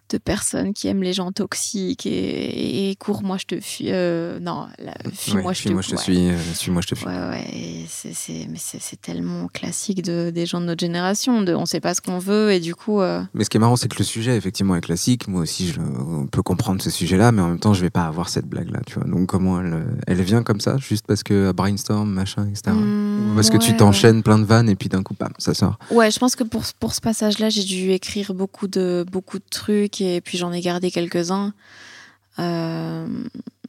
de 0.10 0.18
personnes 0.18 0.74
qui 0.74 0.88
aiment 0.88 1.02
les 1.04 1.14
gens 1.14 1.32
toxiques 1.32 2.06
et, 2.06 2.90
et 2.92 2.96
cours, 2.96 3.24
moi 3.24 3.38
je 3.38 3.46
te 3.46 3.60
fuis. 3.60 3.88
euh, 3.90 4.40
non, 4.40 4.68
la, 4.80 4.94
fuis-moi, 5.14 5.44
Ouais, 5.46 5.54
je 5.54 5.60
te 5.60 5.64
Suis-moi, 5.68 5.82
je 5.82 5.90
te 5.90 5.96
ouais. 5.96 6.02
suis. 6.02 6.30
euh, 6.30 6.38
Suis-moi, 6.54 6.82
je 6.82 6.88
te 6.88 6.96
fuis. 6.96 7.08
Ouais, 7.08 7.14
ouais, 7.30 7.86
c'est, 7.90 8.14
c'est, 8.14 8.48
mais 8.50 8.58
c'est, 8.60 8.82
c'est 8.82 9.02
tellement 9.02 9.48
classique 9.48 10.04
de, 10.04 10.30
des 10.30 10.46
gens 10.46 10.62
de 10.62 10.66
notre 10.66 10.82
génération. 10.82 11.42
De, 11.42 11.54
on 11.56 11.66
sait 11.66 11.80
pas 11.80 11.94
ce 11.94 12.02
qu'on 12.02 12.20
veut 12.20 12.52
et 12.52 12.60
du 12.60 12.76
coup. 12.76 13.02
euh, 13.02 13.24
Mais 13.34 13.44
ce 13.44 13.50
qui 13.50 13.58
est 13.58 13.60
marrant, 13.60 13.76
c'est 13.76 13.88
que 13.88 13.98
le 13.98 14.04
sujet, 14.04 14.36
effectivement, 14.38 14.76
est 14.76 14.82
classique. 14.82 15.28
Moi 15.28 15.42
aussi, 15.42 15.68
je 15.70 15.80
on 15.82 16.28
peut 16.28 16.44
comprendre 16.44 16.82
ce 16.82 16.90
sujet-là, 16.90 17.32
mais 17.32 17.42
en 17.42 17.48
même 17.50 17.60
temps, 17.60 17.74
je 17.74 17.82
vais 17.82 17.90
pas 17.90 18.04
avoir 18.06 18.30
cette 18.30 18.46
blague-là, 18.46 18.82
tu 18.86 18.96
vois. 19.00 19.06
Donc, 19.08 19.28
comment 19.28 19.60
elle, 19.62 19.86
elle 20.08 20.22
vient 20.22 20.44
comme 20.44 20.60
ça, 20.60 20.78
juste 20.78 21.06
parce 21.08 21.24
que 21.24 21.50
à 21.50 21.54
brainstorm, 21.54 22.10
machin, 22.10 22.48
etc. 22.50 22.76
parce 23.34 23.50
que 23.50 23.58
tu 23.58 23.72
ouais, 23.72 23.78
t'enchaînes 23.78 24.24
plein 24.24 24.40
de 24.40 24.46
vannes 24.46 24.70
et 24.70 24.76
puis 24.76 24.90
d'un 24.90 25.04
coup, 25.04 25.16
bam, 25.20 25.32
ça 25.38 25.54
sort. 25.54 25.78
Ouais, 25.92 26.12
je 26.12 26.20
pense 26.20 26.36
que 26.36 26.44
pour, 26.44 26.64
pour 26.80 26.94
ce 26.94 27.02
passage-là, 27.02 27.50
j'ai 27.50 27.64
dû 27.64 27.92
écrire 27.92 28.34
beaucoup 28.34 28.68
de, 28.68 29.06
beaucoup 29.12 29.40
de 29.40 29.46
trucs 29.50 30.02
et 30.02 30.22
puis 30.22 30.38
j'en 30.38 30.52
ai 30.52 30.62
gardé 30.62 30.92
quelques-uns. 30.92 31.54
Euh, 32.40 33.08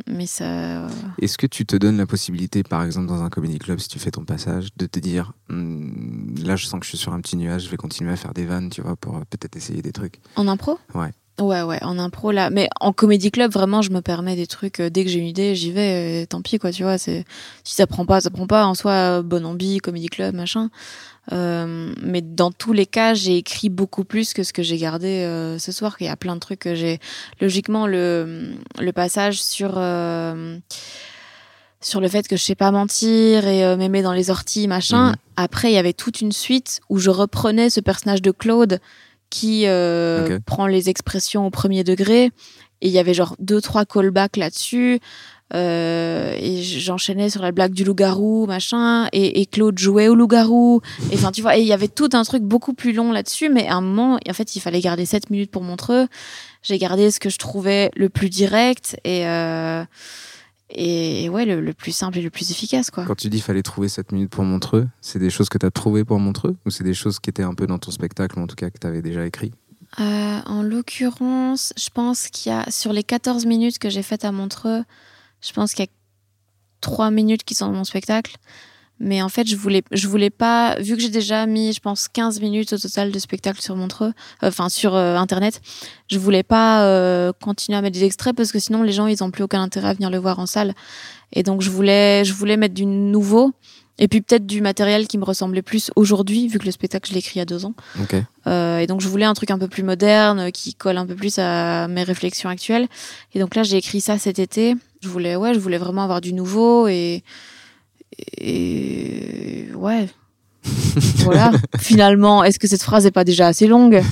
mais 0.07 0.27
ça. 0.27 0.87
Est-ce 1.21 1.39
que 1.39 1.47
tu 1.47 1.67
te 1.67 1.77
donnes 1.77 1.97
la 1.97 2.07
possibilité, 2.07 2.63
par 2.63 2.83
exemple, 2.83 3.07
dans 3.09 3.23
un 3.23 3.31
comedy 3.31 3.59
club, 3.59 3.79
si 3.79 3.89
tu 3.89 3.99
fais 3.99 4.11
ton 4.11 4.25
passage, 4.25 4.69
de 4.77 4.87
te 4.87 4.99
dire, 4.99 5.33
Hmm, 5.49 6.35
là, 6.43 6.57
je 6.57 6.67
sens 6.67 6.81
que 6.81 6.85
je 6.85 6.91
suis 6.91 6.99
sur 6.99 7.13
un 7.13 7.21
petit 7.21 7.37
nuage, 7.37 7.65
je 7.65 7.69
vais 7.71 7.77
continuer 7.77 8.13
à 8.13 8.17
faire 8.17 8.33
des 8.33 8.47
vannes, 8.47 8.71
tu 8.71 8.81
vois, 8.81 8.97
pour 8.97 9.17
euh, 9.17 9.21
peut-être 9.29 9.57
essayer 9.57 9.83
des 9.83 9.93
trucs? 9.93 10.21
En 10.37 10.49
impro? 10.49 10.79
Ouais. 10.95 11.13
Ouais, 11.41 11.63
ouais, 11.63 11.83
en 11.83 11.99
impro 11.99 12.31
là. 12.31 12.49
Mais 12.51 12.69
en 12.81 12.93
comédie 12.93 13.33
club, 13.33 13.51
vraiment, 13.51 13.83
je 13.83 13.91
me 13.91 14.01
permets 14.01 14.37
des 14.37 14.47
trucs. 14.47 14.79
euh, 14.81 14.89
dès 14.89 15.05
que 15.05 15.11
j'ai 15.11 15.19
une 15.19 15.27
idée, 15.27 15.57
j'y 15.57 15.73
vais. 15.73 16.23
et 16.23 16.27
tant 16.27 16.43
pis, 16.43 16.59
quoi, 16.59 16.71
tu 16.71 16.85
vois. 16.85 16.97
C'est 16.97 17.25
si 17.65 17.75
ça 17.75 17.87
prend 17.89 18.07
pas, 18.07 18.21
ça 18.21 18.31
prend 18.31 18.47
pas. 18.47 18.65
En 18.67 18.75
soi, 18.75 18.93
euh, 18.93 19.23
bonne 19.23 19.45
ambi, 19.45 19.79
comédie 19.79 20.09
club, 20.09 20.35
machin. 20.35 20.71
Euh, 21.33 21.93
mais 22.03 22.21
dans 22.21 22.53
tous 22.53 22.73
les 22.73 22.87
cas, 22.87 23.15
j'ai 23.15 23.37
écrit 23.39 23.69
beaucoup 23.69 24.05
plus 24.05 24.33
que 24.33 24.43
ce 24.45 24.53
que 24.53 24.63
j'ai 24.63 24.77
gardé 24.77 25.25
euh, 25.25 25.59
ce 25.59 25.73
soir. 25.73 25.97
Il 25.99 26.07
y 26.07 26.09
a 26.09 26.17
plein 26.17 26.35
de 26.35 26.41
trucs 26.41 26.61
que 26.61 26.75
j'ai. 26.77 27.01
Logiquement, 27.41 27.87
le 27.89 28.53
le 28.79 28.93
passage 28.93 29.43
sur 29.43 29.75
euh, 29.77 30.59
sur 31.81 32.01
le 32.01 32.09
fait 32.09 32.29
que 32.29 32.37
je 32.37 32.43
sais 32.43 32.55
pas 32.55 32.71
mentir 32.71 33.47
et 33.47 33.65
euh, 33.65 33.77
m'aimer 33.77 34.03
dans 34.03 34.13
les 34.13 34.31
orties, 34.31 34.69
machin. 34.69 35.11
Mhm. 35.11 35.17
Après, 35.37 35.71
il 35.71 35.75
y 35.75 35.79
avait 35.79 35.93
toute 35.93 36.21
une 36.21 36.33
suite 36.33 36.81
où 36.89 36.99
je 36.99 37.11
reprenais 37.11 37.71
ce 37.71 37.81
personnage 37.81 38.23
de 38.23 38.31
Claude 38.31 38.81
qui 39.35 39.67
euh, 39.67 40.39
prend 40.47 40.69
les 40.69 40.91
expressions 40.91 41.45
au 41.45 41.51
premier 41.51 41.83
degré. 41.83 42.27
Et 42.81 42.87
il 42.87 42.91
y 42.91 43.01
avait 43.01 43.15
genre 43.15 43.35
deux, 43.41 43.61
trois 43.61 43.85
callbacks 43.85 44.37
là-dessus. 44.37 45.01
Euh, 45.55 46.37
et 46.39 46.63
j'enchaînais 46.63 47.31
sur 47.31 47.43
la 47.43 47.51
blague 47.51 47.73
du 47.73 47.83
loup-garou, 47.83 48.47
machin. 48.47 49.09
Et, 49.13 49.41
et 49.41 49.47
Claude 49.47 49.77
jouait 49.77 50.07
au 50.07 50.15
loup-garou. 50.15 50.83
Et 51.11 51.17
enfin, 51.17 51.33
tu 51.33 51.43
vois, 51.43 51.57
il 51.57 51.67
y 51.67 51.73
avait 51.73 51.89
tout 51.89 52.11
un 52.13 52.23
truc 52.23 52.45
beaucoup 52.45 52.75
plus 52.75 52.93
long 52.93 53.11
là-dessus. 53.11 53.49
Mais 53.49 53.67
à 53.67 53.75
un 53.75 53.81
moment, 53.81 54.21
en 54.29 54.33
fait, 54.33 54.55
il 54.55 54.61
fallait 54.61 54.81
garder 54.81 55.05
7 55.05 55.31
minutes 55.31 55.51
pour 55.51 55.63
Montreux. 55.63 56.07
J'ai 56.63 56.79
gardé 56.79 57.11
ce 57.11 57.19
que 57.19 57.29
je 57.29 57.39
trouvais 57.39 57.91
le 57.97 58.11
plus 58.11 58.31
direct 58.31 58.97
et, 59.03 59.27
euh, 59.27 59.83
et 60.71 61.29
ouais, 61.29 61.45
le, 61.45 61.61
le 61.61 61.75
plus 61.75 61.93
simple 61.93 62.19
et 62.19 62.23
le 62.23 62.31
plus 62.31 62.51
efficace, 62.51 62.91
quoi. 62.91 63.05
Quand 63.05 63.15
tu 63.15 63.29
dis 63.29 63.41
fallait 63.41 63.63
trouver 63.63 63.89
7 63.89 64.13
minutes 64.13 64.31
pour 64.31 64.45
Montreux, 64.45 64.89
c'est 65.01 65.19
des 65.19 65.31
choses 65.31 65.49
que 65.49 65.59
tu 65.59 65.67
as 65.67 65.71
trouvées 65.71 66.05
pour 66.05 66.19
Montreux? 66.19 66.57
Ou 66.65 66.71
c'est 66.71 66.85
des 66.85 66.95
choses 66.95 67.21
qui 67.21 67.31
étaient 67.31 67.43
un 67.43 67.55
peu 67.55 67.67
dans 67.67 67.79
ton 67.79 67.91
spectacle, 67.91 68.39
ou 68.39 68.43
en 68.43 68.47
tout 68.47 68.57
cas 68.57 68.71
que 68.71 68.79
tu 68.79 68.87
avais 68.87 69.03
déjà 69.03 69.27
écrit? 69.27 69.53
Euh, 70.01 70.41
en 70.47 70.63
l'occurrence, 70.63 71.73
je 71.77 71.89
pense 71.91 72.29
qu'il 72.29 72.51
y 72.51 72.55
a, 72.55 72.71
sur 72.71 72.93
les 72.93 73.05
14 73.05 73.47
minutes 73.47 73.79
que 73.79 73.91
j'ai 73.91 74.03
faites 74.03 74.25
à 74.25 74.33
Montreux, 74.33 74.83
je 75.41 75.53
pense 75.53 75.75
qu'il 75.75 75.85
y 75.85 75.89
a 75.89 75.91
3 76.81 77.11
minutes 77.11 77.45
qui 77.45 77.55
sont 77.55 77.67
dans 77.67 77.73
mon 77.73 77.85
spectacle. 77.85 78.37
Mais 79.05 79.21
en 79.21 79.29
fait, 79.29 79.47
je 79.47 79.55
voulais, 79.55 79.83
je 79.93 80.09
voulais 80.09 80.31
pas, 80.31 80.77
vu 80.81 80.97
que 80.97 81.03
j'ai 81.03 81.11
déjà 81.11 81.45
mis, 81.45 81.75
je 81.75 81.81
pense, 81.81 82.09
15 82.09 82.41
minutes 82.41 82.73
au 82.73 82.79
total 82.79 83.13
de 83.13 83.19
spectacle 83.19 83.61
sur 83.61 83.77
Montreux, 83.77 84.15
euh, 84.43 84.49
enfin, 84.49 84.71
sur 84.71 84.95
euh, 84.95 85.17
Internet, 85.17 85.61
je 86.09 86.19
voulais 86.19 86.43
pas 86.43 86.85
euh, 86.85 87.31
continuer 87.39 87.77
à 87.77 87.83
mettre 87.83 87.99
des 87.99 88.05
extraits 88.05 88.35
parce 88.35 88.51
que 88.51 88.59
sinon, 88.59 88.83
les 88.83 88.93
gens, 88.93 89.07
ils 89.07 89.23
ont 89.23 89.31
plus 89.31 89.45
aucun 89.45 89.61
intérêt 89.61 89.91
à 89.91 89.93
venir 89.93 90.09
le 90.09 90.17
voir 90.17 90.39
en 90.39 90.47
salle. 90.47 90.73
Et 91.35 91.43
donc, 91.43 91.61
je 91.61 91.69
voulais, 91.69 92.25
je 92.25 92.33
voulais 92.33 92.57
mettre 92.57 92.73
du 92.73 92.87
nouveau. 92.87 93.53
Et 93.99 94.09
puis 94.09 94.23
peut-être 94.23 94.47
du 94.47 94.61
matériel 94.61 95.07
qui 95.07 95.19
me 95.19 95.25
ressemblait 95.25 95.63
plus 95.63 95.91
aujourd'hui, 95.97 96.49
vu 96.49 96.59
que 96.59 96.65
le 96.65 96.73
spectacle, 96.73 97.09
je 97.09 97.13
l'ai 97.13 97.21
écrit 97.21 97.35
il 97.37 97.39
y 97.39 97.43
a 97.43 97.45
deux 97.45 97.65
ans. 97.65 97.75
Ok. 98.01 98.17
Euh, 98.47 98.79
et 98.79 98.89
donc 98.89 99.01
je 99.01 99.07
voulais 99.07 99.25
un 99.25 99.35
truc 99.35 99.53
un 99.53 99.59
peu 99.59 99.69
plus 99.69 99.85
moderne, 99.85 100.51
qui 100.51 100.75
colle 100.75 100.97
un 100.97 101.07
peu 101.07 101.15
plus 101.15 101.39
à 101.39 101.87
mes 101.87 102.03
réflexions 102.03 102.49
actuelles. 102.49 102.89
Et 103.35 103.39
donc 103.39 103.55
là, 103.55 103.63
j'ai 103.63 103.77
écrit 103.77 104.01
ça 104.01 104.19
cet 104.19 104.41
été. 104.41 104.75
Je 105.01 105.09
voulais, 105.09 105.37
ouais, 105.37 105.55
je 105.55 105.61
voulais 105.61 105.79
vraiment 105.79 106.03
avoir 106.03 106.21
du 106.21 106.33
nouveau 106.33 106.89
et, 106.89 107.23
et 108.39 109.69
ouais. 109.75 110.09
voilà. 111.25 111.51
Finalement, 111.79 112.45
est-ce 112.45 112.59
que 112.59 112.67
cette 112.67 112.83
phrase 112.83 113.05
n'est 113.05 113.11
pas 113.11 113.25
déjà 113.25 113.47
assez 113.49 113.67
longue? 113.67 114.03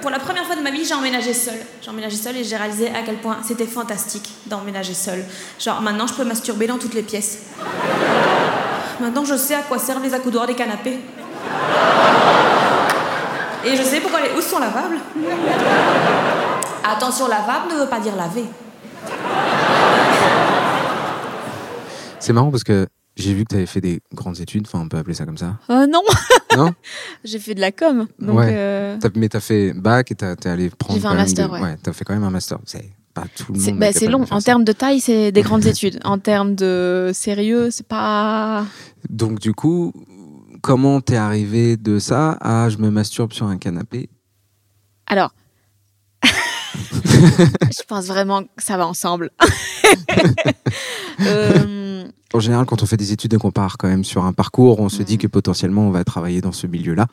Pour 0.00 0.10
la 0.10 0.18
première 0.18 0.44
fois 0.44 0.56
de 0.56 0.62
ma 0.62 0.70
vie, 0.70 0.84
j'ai 0.84 0.94
emménagé 0.94 1.34
seule. 1.34 1.60
J'ai 1.82 1.90
emménagé 1.90 2.16
seule 2.16 2.36
et 2.38 2.44
j'ai 2.44 2.56
réalisé 2.56 2.88
à 2.88 3.02
quel 3.04 3.16
point 3.16 3.38
c'était 3.46 3.66
fantastique 3.66 4.30
d'emménager 4.46 4.94
seule. 4.94 5.24
Genre 5.58 5.80
maintenant, 5.82 6.06
je 6.06 6.14
peux 6.14 6.24
masturber 6.24 6.66
dans 6.66 6.78
toutes 6.78 6.94
les 6.94 7.02
pièces. 7.02 7.40
Maintenant, 9.00 9.24
je 9.24 9.36
sais 9.36 9.54
à 9.54 9.62
quoi 9.62 9.78
servent 9.78 10.02
les 10.02 10.14
accoudoirs 10.14 10.46
des 10.46 10.54
canapés. 10.54 10.98
Et 13.64 13.76
je 13.76 13.82
sais 13.82 14.00
pourquoi 14.00 14.20
les 14.22 14.30
housses 14.36 14.46
sont 14.46 14.58
lavables. 14.58 14.98
Attention, 16.82 17.28
lavable 17.28 17.72
ne 17.74 17.80
veut 17.80 17.88
pas 17.88 18.00
dire 18.00 18.16
laver. 18.16 18.44
C'est 22.20 22.32
marrant 22.32 22.50
parce 22.50 22.64
que 22.64 22.86
j'ai 23.16 23.34
vu 23.34 23.44
que 23.44 23.48
tu 23.50 23.56
avais 23.56 23.66
fait 23.66 23.80
des 23.80 24.00
grandes 24.14 24.38
études, 24.40 24.66
enfin 24.66 24.80
on 24.84 24.88
peut 24.88 24.96
appeler 24.96 25.14
ça 25.14 25.24
comme 25.26 25.36
ça. 25.38 25.58
Euh, 25.70 25.86
Non, 25.86 26.02
Non? 26.56 26.72
J'ai 27.24 27.38
fait 27.38 27.54
de 27.54 27.60
la 27.60 27.72
com. 27.72 28.06
Donc, 28.18 28.38
Ouais. 28.38 28.48
euh, 28.52 28.96
T'as- 29.00 29.08
Mais 29.16 29.28
t'as 29.28 29.40
fait 29.40 29.72
bac 29.72 30.10
et 30.10 30.14
t'es 30.14 30.48
allé 30.48 30.70
prendre. 30.70 30.94
J'ai 30.94 31.00
fait 31.00 31.06
un 31.08 31.14
master, 31.14 31.48
des- 31.52 31.60
ouais. 31.60 31.76
t'as 31.82 31.92
fait 31.92 32.04
quand 32.04 32.14
même 32.14 32.24
un 32.24 32.30
master. 32.30 32.58
C'est 32.66 32.90
pas 33.14 33.24
tout 33.36 33.52
le 33.52 33.58
monde. 33.58 33.78
bah, 33.78 33.88
est 33.88 33.92
c'est 33.92 34.06
long. 34.06 34.24
En 34.30 34.40
termes 34.40 34.64
de 34.64 34.72
taille, 34.72 35.00
c'est 35.00 35.32
des 35.32 35.42
grandes 35.42 35.64
études. 35.66 35.98
En 36.04 36.18
termes 36.18 36.54
de 36.54 37.10
sérieux, 37.14 37.70
c'est 37.70 37.86
pas. 37.86 38.64
Donc 39.08 39.38
du 39.40 39.52
coup, 39.52 39.92
comment 40.62 41.00
t'es 41.00 41.16
arrivé 41.16 41.76
de 41.76 41.98
ça 41.98 42.32
à 42.40 42.68
je 42.68 42.78
me 42.78 42.90
masturbe 42.90 43.32
sur 43.32 43.46
un 43.46 43.58
canapé? 43.58 44.08
Alors, 45.06 45.32
je 46.80 47.82
pense 47.88 48.06
vraiment 48.06 48.42
que 48.42 48.48
ça 48.62 48.76
va 48.76 48.86
ensemble. 48.86 49.30
Euh, 51.22 52.04
En 52.32 52.40
général, 52.40 52.64
quand 52.66 52.82
on 52.82 52.86
fait 52.86 52.96
des 52.96 53.12
études 53.12 53.34
et 53.34 53.36
qu'on 53.36 53.50
part 53.50 53.76
quand 53.76 53.88
même 53.88 54.04
sur 54.04 54.24
un 54.24 54.32
parcours, 54.32 54.80
on 54.80 54.88
se 54.88 55.02
dit 55.02 55.18
que 55.18 55.26
potentiellement 55.26 55.82
on 55.86 55.90
va 55.90 56.04
travailler 56.04 56.40
dans 56.40 56.52
ce 56.52 56.66
milieu-là. 56.66 57.06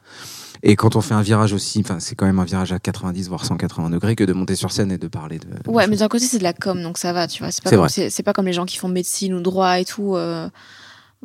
Et 0.63 0.75
quand 0.75 0.95
on 0.95 1.01
fait 1.01 1.13
un 1.13 1.21
virage 1.21 1.53
aussi, 1.53 1.81
enfin 1.83 1.99
c'est 1.99 2.15
quand 2.15 2.25
même 2.25 2.39
un 2.39 2.43
virage 2.45 2.71
à 2.71 2.79
90 2.79 3.27
voire 3.29 3.43
180 3.45 3.89
degrés 3.89 4.15
que 4.15 4.23
de 4.23 4.33
monter 4.33 4.55
sur 4.55 4.71
scène 4.71 4.91
et 4.91 4.97
de 4.97 5.07
parler 5.07 5.39
de. 5.39 5.45
de 5.45 5.69
ouais, 5.69 5.87
mais 5.87 5.97
d'un 5.97 6.07
côté, 6.07 6.25
c'est 6.25 6.37
de 6.39 6.43
la 6.43 6.53
com, 6.53 6.81
donc 6.81 6.97
ça 6.97 7.13
va, 7.13 7.27
tu 7.27 7.43
vois. 7.43 7.51
C'est 7.51 7.63
pas, 7.63 7.69
comme- 7.71 8.23
pas 8.25 8.33
comme 8.33 8.45
les 8.45 8.53
gens 8.53 8.65
qui 8.65 8.77
font 8.77 8.87
médecine 8.87 9.33
ou 9.33 9.41
droit 9.41 9.79
et 9.79 9.85
tout. 9.85 10.15
euh, 10.15 10.49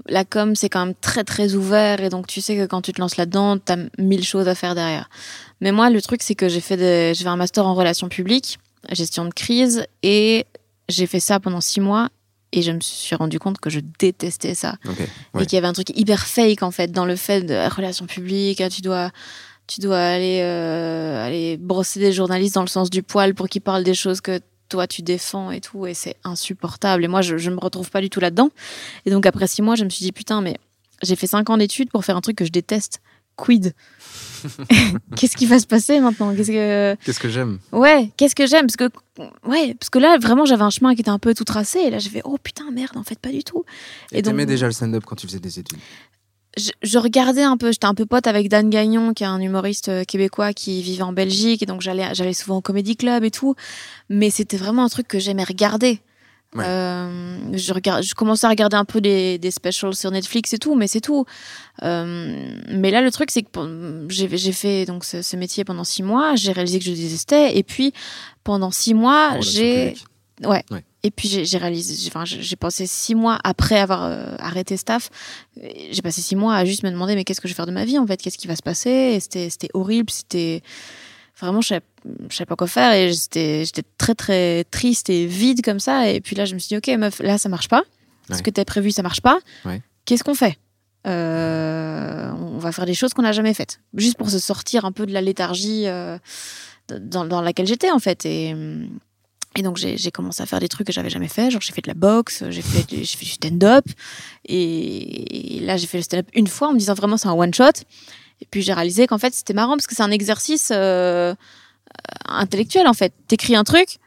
la 0.09 0.25
com, 0.25 0.55
c'est 0.57 0.69
quand 0.69 0.85
même 0.87 0.95
très, 1.01 1.25
très 1.25 1.55
ouvert. 1.55 2.01
Et 2.03 2.09
donc, 2.09 2.27
tu 2.27 2.41
sais 2.41 2.57
que 2.57 2.67
quand 2.67 2.83
tu 2.83 2.93
te 2.93 3.01
lances 3.01 3.17
là-dedans, 3.17 3.59
t'as 3.59 3.77
mille 3.99 4.25
choses 4.25 4.49
à 4.49 4.55
faire 4.55 4.75
derrière. 4.75 5.09
Mais 5.61 5.73
moi, 5.73 5.91
le 5.91 6.01
truc, 6.03 6.23
c'est 6.23 6.35
que 6.35 6.49
j'ai 6.49 6.61
fait, 6.61 6.77
des- 6.77 7.13
j'ai 7.15 7.25
fait 7.25 7.31
un 7.31 7.37
master 7.37 7.67
en 7.67 7.75
relations 7.75 8.09
publiques, 8.09 8.59
gestion 8.91 9.25
de 9.25 9.33
crise, 9.35 9.87
et 10.03 10.47
j'ai 10.89 11.07
fait 11.07 11.21
ça 11.21 11.41
pendant 11.41 11.61
six 11.61 11.81
mois. 11.81 12.09
Et 12.55 12.61
je 12.61 12.71
me 12.71 12.81
suis 12.81 13.15
rendu 13.17 13.39
compte 13.39 13.59
que 13.61 13.71
je 13.71 13.81
détestais 13.99 14.55
ça. 14.55 14.77
Et 15.41 15.47
qu'il 15.47 15.57
y 15.57 15.59
avait 15.59 15.69
un 15.69 15.73
truc 15.73 15.89
hyper 15.99 16.27
fake 16.27 16.63
en 16.63 16.71
fait 16.71 16.93
dans 16.93 17.07
le 17.07 17.17
fait 17.17 17.41
de 17.43 17.55
la 17.55 17.71
relation 17.71 18.05
publique 18.07 18.61
ah, 18.61 18.69
tu 18.69 18.83
dois 18.83 19.11
tu 19.67 19.81
dois 19.81 19.99
aller 19.99 20.41
euh, 20.43 21.25
aller 21.25 21.57
brosser 21.57 21.99
des 21.99 22.13
journalistes 22.13 22.57
dans 22.57 22.61
le 22.63 22.67
sens 22.67 22.91
du 22.91 23.03
poil 23.03 23.33
pour 23.35 23.49
qu'ils 23.49 23.63
parlent 23.63 23.85
des 23.85 23.95
choses 23.95 24.21
que 24.21 24.39
toi 24.73 24.87
tu 24.87 25.03
défends 25.03 25.51
et 25.51 25.61
tout 25.61 25.87
et 25.87 25.95
c'est 25.95 26.17
insupportable. 26.25 27.05
Et 27.05 27.09
moi 27.09 27.23
je, 27.23 27.37
je 27.39 27.51
me 27.51 27.59
retrouve 27.61 27.91
pas 27.91 28.01
du 28.01 28.11
tout 28.11 28.21
là-dedans. 28.21 28.51
Et 29.07 29.11
donc 29.11 29.25
après 29.27 29.47
six 29.47 29.63
mois 29.63 29.75
je 29.77 29.85
me 29.85 29.91
suis 29.91 30.05
dit 30.05 30.13
putain 30.13 30.41
mais 30.41 30.57
j'ai 31.03 31.17
fait 31.17 31.27
cinq 31.27 31.49
ans 31.51 31.57
d'études 31.57 31.91
pour 31.91 32.05
faire 32.05 32.17
un 32.17 32.21
truc 32.21 32.37
que 32.37 32.45
je 32.45 32.51
déteste. 32.53 33.01
Quid 33.37 33.75
qu'est-ce 35.17 35.37
qui 35.37 35.47
va 35.47 35.59
se 35.59 35.67
passer 35.67 36.01
maintenant? 36.01 36.35
Qu'est-ce 36.35 36.51
que 36.51 36.97
Qu'est-ce 37.05 37.21
que 37.21 37.29
j'aime? 37.29 37.59
Ouais, 37.73 38.11
qu'est-ce 38.17 38.35
que 38.35 38.47
j'aime? 38.47 38.67
Parce 38.67 38.77
que 38.77 38.91
ouais, 39.49 39.75
parce 39.75 39.89
que 39.91 39.99
là 39.99 40.19
vraiment 40.19 40.45
j'avais 40.45 40.63
un 40.65 40.71
chemin 40.71 40.95
qui 40.95 41.01
était 41.01 41.11
un 41.11 41.19
peu 41.19 41.33
tout 41.35 41.45
tracé. 41.45 41.79
Et 41.81 41.91
là 41.91 41.99
j'ai 41.99 42.11
fait 42.11 42.23
oh 42.25 42.37
putain 42.43 42.71
merde 42.71 42.97
en 42.97 43.03
fait 43.05 43.19
pas 43.19 43.31
du 43.31 43.43
tout. 43.45 43.65
Et, 44.11 44.19
Et 44.19 44.23
donc- 44.23 44.33
t'aimais 44.33 44.47
déjà 44.47 44.67
le 44.67 44.73
stand-up 44.73 45.05
quand 45.07 45.17
tu 45.17 45.27
faisais 45.27 45.39
des 45.41 45.59
études? 45.59 45.79
Je, 46.57 46.71
je 46.83 46.99
regardais 46.99 47.43
un 47.43 47.57
peu, 47.57 47.73
j'étais 47.73 47.87
un 47.87 47.95
peu 47.95 48.05
pote 48.05 48.27
avec 48.27 48.49
Dan 48.49 48.69
Gagnon 48.69 49.15
qui 49.15 49.23
est 49.23 49.27
un 49.27 49.41
humoriste 49.41 49.89
euh, 49.89 50.05
québécois 50.05 50.53
qui 50.53 50.83
vivait 50.83 51.03
en 51.03 51.13
Belgique 51.13 51.63
et 51.63 51.67
donc 51.67 51.81
j'allais 51.81 52.15
j'allais 52.15 52.35
souvent 52.35 52.59
au 52.59 52.61
comedy 52.61 52.95
club 52.97 53.25
et 53.25 53.31
tout, 53.31 53.55
mais 54.11 54.29
c'était 54.29 54.59
vraiment 54.59 54.85
un 54.85 54.89
truc 54.89 55.09
que 55.09 55.19
j'aimais 55.19 55.45
regarder. 55.45 56.01
Ouais. 56.55 56.65
Euh, 56.67 57.39
je, 57.55 57.73
je 57.73 58.15
commençais 58.15 58.47
à 58.47 58.51
regarder 58.51 58.77
un 58.77 58.85
peu 58.85 59.01
des, 59.01 59.39
des 59.39 59.51
specials 59.51 59.95
sur 59.95 60.11
Netflix 60.11 60.53
et 60.53 60.59
tout, 60.59 60.75
mais 60.75 60.87
c'est 60.87 61.01
tout. 61.01 61.25
Euh, 61.83 62.61
mais 62.69 62.91
là, 62.91 63.01
le 63.01 63.11
truc, 63.11 63.31
c'est 63.31 63.43
que 63.43 64.07
j'ai 64.11 64.53
fait 64.53 64.85
donc 64.85 65.05
ce, 65.05 65.23
ce 65.23 65.37
métier 65.37 65.65
pendant 65.65 65.85
six 65.85 66.03
mois, 66.03 66.37
j'ai 66.37 66.53
réalisé 66.53 66.79
que 66.79 66.85
je 66.85 66.91
détestais, 66.91 67.57
et 67.57 67.63
puis 67.63 67.95
pendant 68.45 68.71
six 68.71 68.93
mois, 68.93 69.31
relation 69.31 69.51
j'ai. 69.51 69.95
Ouais. 70.45 70.63
Et 71.05 71.11
puis 71.11 71.29
j'ai 71.29 71.59
réalisé, 71.59 71.95
j'ai- 71.97 72.09
enfin, 72.09 72.25
j'ai 72.25 72.55
passé 72.57 72.87
six 72.87 73.15
mois 73.17 73.39
après 73.43 73.79
avoir 73.81 74.05
euh, 74.05 74.37
arrêté 74.39 74.77
staff. 74.77 75.11
J'ai 75.91 76.01
passé 76.03 76.21
six 76.23 76.37
mois 76.37 76.55
à 76.55 76.65
juste 76.65 76.85
me 76.85 76.91
demander 76.91 77.15
mais 77.17 77.25
qu'est-ce 77.25 77.41
que 77.41 77.49
je 77.49 77.53
vais 77.55 77.57
faire 77.57 77.67
de 77.67 77.73
ma 77.73 77.85
vie 77.85 77.99
en 77.99 78.07
fait, 78.07 78.19
qu'est-ce 78.23 78.39
qui 78.39 78.47
va 78.47 78.55
se 78.55 78.63
passer? 78.63 78.91
Et 78.91 79.21
c'était 79.21 79.69
horrible, 79.75 80.11
c'était 80.11 80.63
vraiment 81.41 81.61
je 81.61 81.69
savais, 81.69 81.83
je 82.31 82.37
savais 82.37 82.47
pas 82.47 82.55
quoi 82.55 82.69
faire 82.69 82.93
et 82.93 83.13
j'étais 83.13 83.65
très 83.99 84.15
très 84.15 84.63
triste 84.71 85.11
et 85.11 85.27
vide 85.27 85.63
comme 85.65 85.81
ça. 85.81 86.09
Et 86.09 86.21
puis 86.21 86.37
là 86.37 86.45
je 86.45 86.55
me 86.55 86.61
suis 86.61 86.69
dit 86.69 86.77
ok 86.77 86.97
meuf, 86.99 87.19
là 87.19 87.37
ça 87.37 87.49
marche 87.49 87.69
pas. 87.69 87.83
Ce 88.37 88.43
que 88.43 88.51
t'as 88.51 88.65
prévu 88.65 88.93
ça 88.93 89.03
marche 89.03 89.21
pas. 89.23 89.41
Ouais. 89.65 89.83
Qu'est-ce 90.05 90.23
qu'on 90.23 90.35
fait? 90.35 90.57
Euh, 91.07 92.31
On 92.33 92.59
va 92.59 92.71
faire 92.73 92.87
des 92.87 92.95
choses 92.95 93.13
qu'on 93.15 93.23
n'a 93.23 93.33
jamais 93.33 93.55
faites, 93.55 93.81
juste 93.95 94.17
pour 94.17 94.31
se 94.31 94.39
sortir 94.39 94.85
un 94.85 94.93
peu 94.93 95.05
de 95.07 95.13
la 95.13 95.21
léthargie 95.21 95.87
euh, 95.87 96.17
dans, 97.01 97.25
dans 97.25 97.41
laquelle 97.41 97.67
j'étais 97.67 97.91
en 97.91 97.99
fait. 97.99 98.25
Et 98.25 98.53
hum, 98.55 98.89
et 99.57 99.63
donc 99.63 99.77
j'ai 99.77 100.11
commencé 100.11 100.43
à 100.43 100.47
faire 100.47 100.61
des 100.61 100.69
trucs 100.69 100.87
que 100.87 100.93
j'avais 100.93 101.11
jamais 101.11 101.29
fait, 101.29 101.51
genre 101.51 101.61
j'ai 101.61 101.73
fait 101.73 101.83
de 101.83 101.89
la 101.89 101.95
boxe, 101.95 102.45
j'ai 102.49 102.63
fait, 102.63 102.87
j'ai 102.89 103.05
fait 103.05 103.25
du 103.25 103.31
stand-up, 103.31 103.85
et, 104.47 105.57
et 105.57 105.61
là 105.61 105.77
j'ai 105.77 105.87
fait 105.87 105.99
le 105.99 106.03
stand-up 106.03 106.29
une 106.35 106.47
fois 106.47 106.69
en 106.69 106.73
me 106.73 106.79
disant 106.79 106.95
vraiment 106.95 107.17
c'est 107.17 107.29
un 107.29 107.35
one-shot, 107.35 107.85
et 108.41 108.47
puis 108.51 108.63
j'ai 108.63 108.73
réalisé 108.73 109.07
qu'en 109.07 109.19
fait 109.19 109.35
c'était 109.35 109.53
marrant 109.53 109.77
parce 109.77 109.87
que 109.87 109.95
c'est 109.95 110.03
un 110.03 110.11
exercice 110.11 110.71
euh, 110.73 111.35
intellectuel 112.25 112.87
en 112.87 112.95
fait. 112.95 113.13
T'écris 113.29 113.55
un 113.55 113.65
truc 113.65 113.99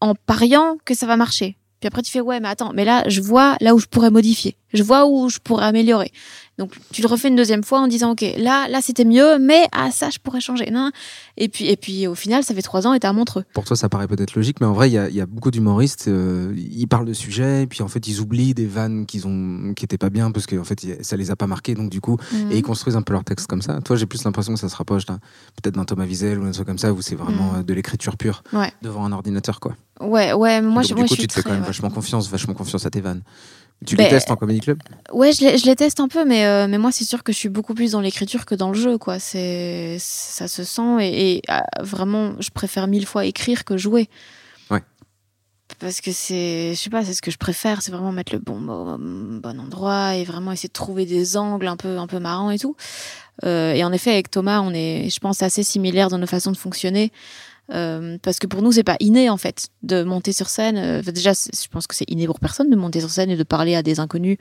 en 0.00 0.14
pariant 0.14 0.76
que 0.84 0.94
ça 0.94 1.06
va 1.06 1.16
marcher, 1.16 1.56
puis 1.80 1.88
après 1.88 2.02
tu 2.02 2.12
fais 2.12 2.20
ouais 2.20 2.38
mais 2.38 2.48
attends, 2.48 2.72
mais 2.72 2.84
là 2.84 3.02
je 3.08 3.20
vois 3.20 3.56
là 3.60 3.74
où 3.74 3.78
je 3.78 3.86
pourrais 3.86 4.10
modifier, 4.10 4.56
je 4.72 4.82
vois 4.82 5.06
où 5.06 5.28
je 5.28 5.38
pourrais 5.38 5.64
améliorer. 5.66 6.10
Donc 6.58 6.74
tu 6.92 7.00
le 7.00 7.08
refais 7.08 7.28
une 7.28 7.34
deuxième 7.36 7.64
fois 7.64 7.80
en 7.80 7.88
disant 7.88 8.12
ok 8.12 8.22
là 8.36 8.68
là 8.68 8.80
c'était 8.82 9.06
mieux, 9.06 9.38
mais 9.38 9.64
ah 9.72 9.90
ça 9.90 10.10
je 10.10 10.18
pourrais 10.18 10.40
changer. 10.40 10.70
Non. 10.70 10.90
Et 11.38 11.48
puis 11.48 11.66
et 11.68 11.76
puis 11.78 12.06
au 12.06 12.14
final 12.14 12.44
ça 12.44 12.54
fait 12.54 12.60
trois 12.62 12.86
ans 12.86 12.92
et 12.92 13.00
t'es 13.00 13.06
à 13.06 13.12
Montreux. 13.14 13.44
Pour 13.54 13.64
toi, 13.64 13.74
ça 13.74 13.88
paraît 13.88 14.06
peut-être 14.06 14.34
logique, 14.34 14.60
mais 14.60 14.66
en 14.66 14.74
vrai, 14.74 14.90
il 14.90 14.92
y 14.92 14.98
a, 14.98 15.08
il 15.08 15.14
y 15.14 15.20
a 15.22 15.26
beaucoup 15.26 15.50
d'humoristes. 15.50 16.08
euh, 16.08 16.54
ils 16.56 16.86
parlent 16.86 17.06
de 17.06 17.14
sujets, 17.14 17.66
puis 17.66 17.82
en 17.82 17.88
fait, 17.88 18.06
ils 18.06 18.20
oublient 18.20 18.52
des 18.54 18.66
vannes 18.66 19.06
qu'ils 19.06 19.26
ont, 19.26 19.72
qui 19.74 19.84
étaient 19.86 19.96
pas 19.98 20.10
bien 20.10 20.30
parce 20.30 20.44
que 20.46 20.56
en 20.56 20.64
fait, 20.64 20.78
ça 21.02 21.16
les 21.16 21.30
a 21.30 21.36
pas 21.36 21.46
marqués. 21.46 21.74
Donc 21.74 21.88
du 21.90 22.02
coup, 22.02 22.18
et 22.50 22.58
ils 22.58 22.62
construisent 22.62 22.96
un 22.96 23.02
peu 23.02 23.14
leur 23.14 23.24
texte 23.24 23.46
comme 23.46 23.62
ça. 23.62 23.80
Toi, 23.80 23.96
j'ai 23.96 24.06
plus 24.06 24.22
l'impression 24.24 24.52
que 24.52 24.60
ça 24.60 24.68
se 24.68 24.76
rapproche 24.76 25.06
peut-être 25.06 25.74
d'un 25.74 25.84
Thomas 25.84 26.04
Wiesel 26.04 26.38
ou 26.38 26.44
un 26.44 26.50
truc 26.50 26.66
comme 26.66 26.78
ça, 26.78 26.92
où 26.92 27.00
c'est 27.00 27.16
vraiment 27.16 27.52
Mhm. 27.54 27.58
euh, 27.60 27.62
de 27.62 27.72
l'écriture 27.74 28.16
pure 28.18 28.42
Ouais. 28.52 28.70
devant 28.82 29.04
un 29.06 29.12
ordinateur, 29.12 29.58
quoi. 29.58 29.74
Ouais, 30.00 30.32
ouais, 30.34 30.60
moi, 30.60 30.82
Donc, 30.82 30.82
je, 30.82 30.88
du 30.88 30.94
moi, 30.94 31.02
coup, 31.04 31.14
je 31.14 31.20
suis 31.20 31.22
tu 31.22 31.26
te 31.28 31.32
fais 31.34 31.42
quand 31.42 31.50
même 31.50 31.60
ouais. 31.60 31.66
vachement 31.66 31.90
confiance, 31.90 32.28
vachement 32.28 32.54
confiance 32.54 32.84
à 32.86 32.90
tes 32.90 33.00
vannes. 33.00 33.22
Tu 33.86 33.96
Ben, 33.96 34.04
les 34.04 34.10
testes 34.10 34.30
en 34.30 34.36
comedy 34.36 34.60
club 34.60 34.78
Ouais, 35.12 35.32
je 35.32 35.44
les, 35.44 35.58
je 35.58 35.66
les 35.66 35.76
teste 35.76 36.00
un 36.00 36.08
peu, 36.08 36.24
mais, 36.24 36.44
euh, 36.46 36.68
mais 36.68 36.78
moi, 36.78 36.92
c'est 36.92 37.04
sûr 37.04 37.22
que 37.22 37.32
je 37.32 37.38
suis 37.38 37.48
beaucoup 37.48 37.74
plus 37.74 37.92
dans 37.92 38.00
l'écriture 38.00 38.46
que 38.46 38.54
dans 38.54 38.68
le 38.68 38.78
jeu, 38.78 38.98
quoi. 38.98 39.18
C'est, 39.18 39.96
ça 39.98 40.48
se 40.48 40.64
sent 40.64 40.98
et, 41.00 41.36
et, 41.36 41.42
ah, 41.48 41.64
vraiment, 41.80 42.34
je 42.40 42.50
préfère 42.50 42.86
mille 42.86 43.06
fois 43.06 43.24
écrire 43.24 43.64
que 43.64 43.76
jouer. 43.76 44.08
Ouais. 44.70 44.82
Parce 45.78 46.00
que 46.00 46.12
c'est, 46.12 46.74
je 46.74 46.80
sais 46.80 46.90
pas, 46.90 47.04
c'est 47.04 47.14
ce 47.14 47.22
que 47.22 47.30
je 47.30 47.38
préfère, 47.38 47.82
c'est 47.82 47.92
vraiment 47.92 48.12
mettre 48.12 48.32
le 48.32 48.38
bon 48.38 48.58
mot 48.58 48.96
bon 48.98 49.60
endroit 49.60 50.14
et 50.14 50.24
vraiment 50.24 50.52
essayer 50.52 50.68
de 50.68 50.72
trouver 50.72 51.06
des 51.06 51.36
angles 51.36 51.66
un 51.66 51.76
peu, 51.76 51.98
un 51.98 52.06
peu 52.06 52.18
marrants 52.18 52.50
et 52.50 52.58
tout. 52.58 52.76
Euh, 53.44 53.72
et 53.72 53.82
en 53.82 53.92
effet, 53.92 54.12
avec 54.12 54.30
Thomas, 54.30 54.60
on 54.60 54.72
est, 54.72 55.08
je 55.10 55.18
pense, 55.18 55.42
assez 55.42 55.62
similaires 55.62 56.08
dans 56.08 56.18
nos 56.18 56.26
façons 56.26 56.52
de 56.52 56.56
fonctionner. 56.56 57.10
Euh, 57.72 58.18
parce 58.22 58.38
que 58.38 58.46
pour 58.46 58.62
nous, 58.62 58.72
c'est 58.72 58.84
pas 58.84 58.96
inné 59.00 59.30
en 59.30 59.36
fait 59.36 59.68
de 59.82 60.02
monter 60.02 60.32
sur 60.32 60.48
scène. 60.48 60.76
Euh, 60.76 61.02
déjà, 61.02 61.32
je 61.32 61.68
pense 61.70 61.86
que 61.86 61.94
c'est 61.94 62.08
inné 62.08 62.26
pour 62.26 62.40
personne 62.40 62.70
de 62.70 62.76
monter 62.76 63.00
sur 63.00 63.10
scène 63.10 63.30
et 63.30 63.36
de 63.36 63.42
parler 63.42 63.74
à 63.74 63.82
des 63.82 64.00
inconnus 64.00 64.38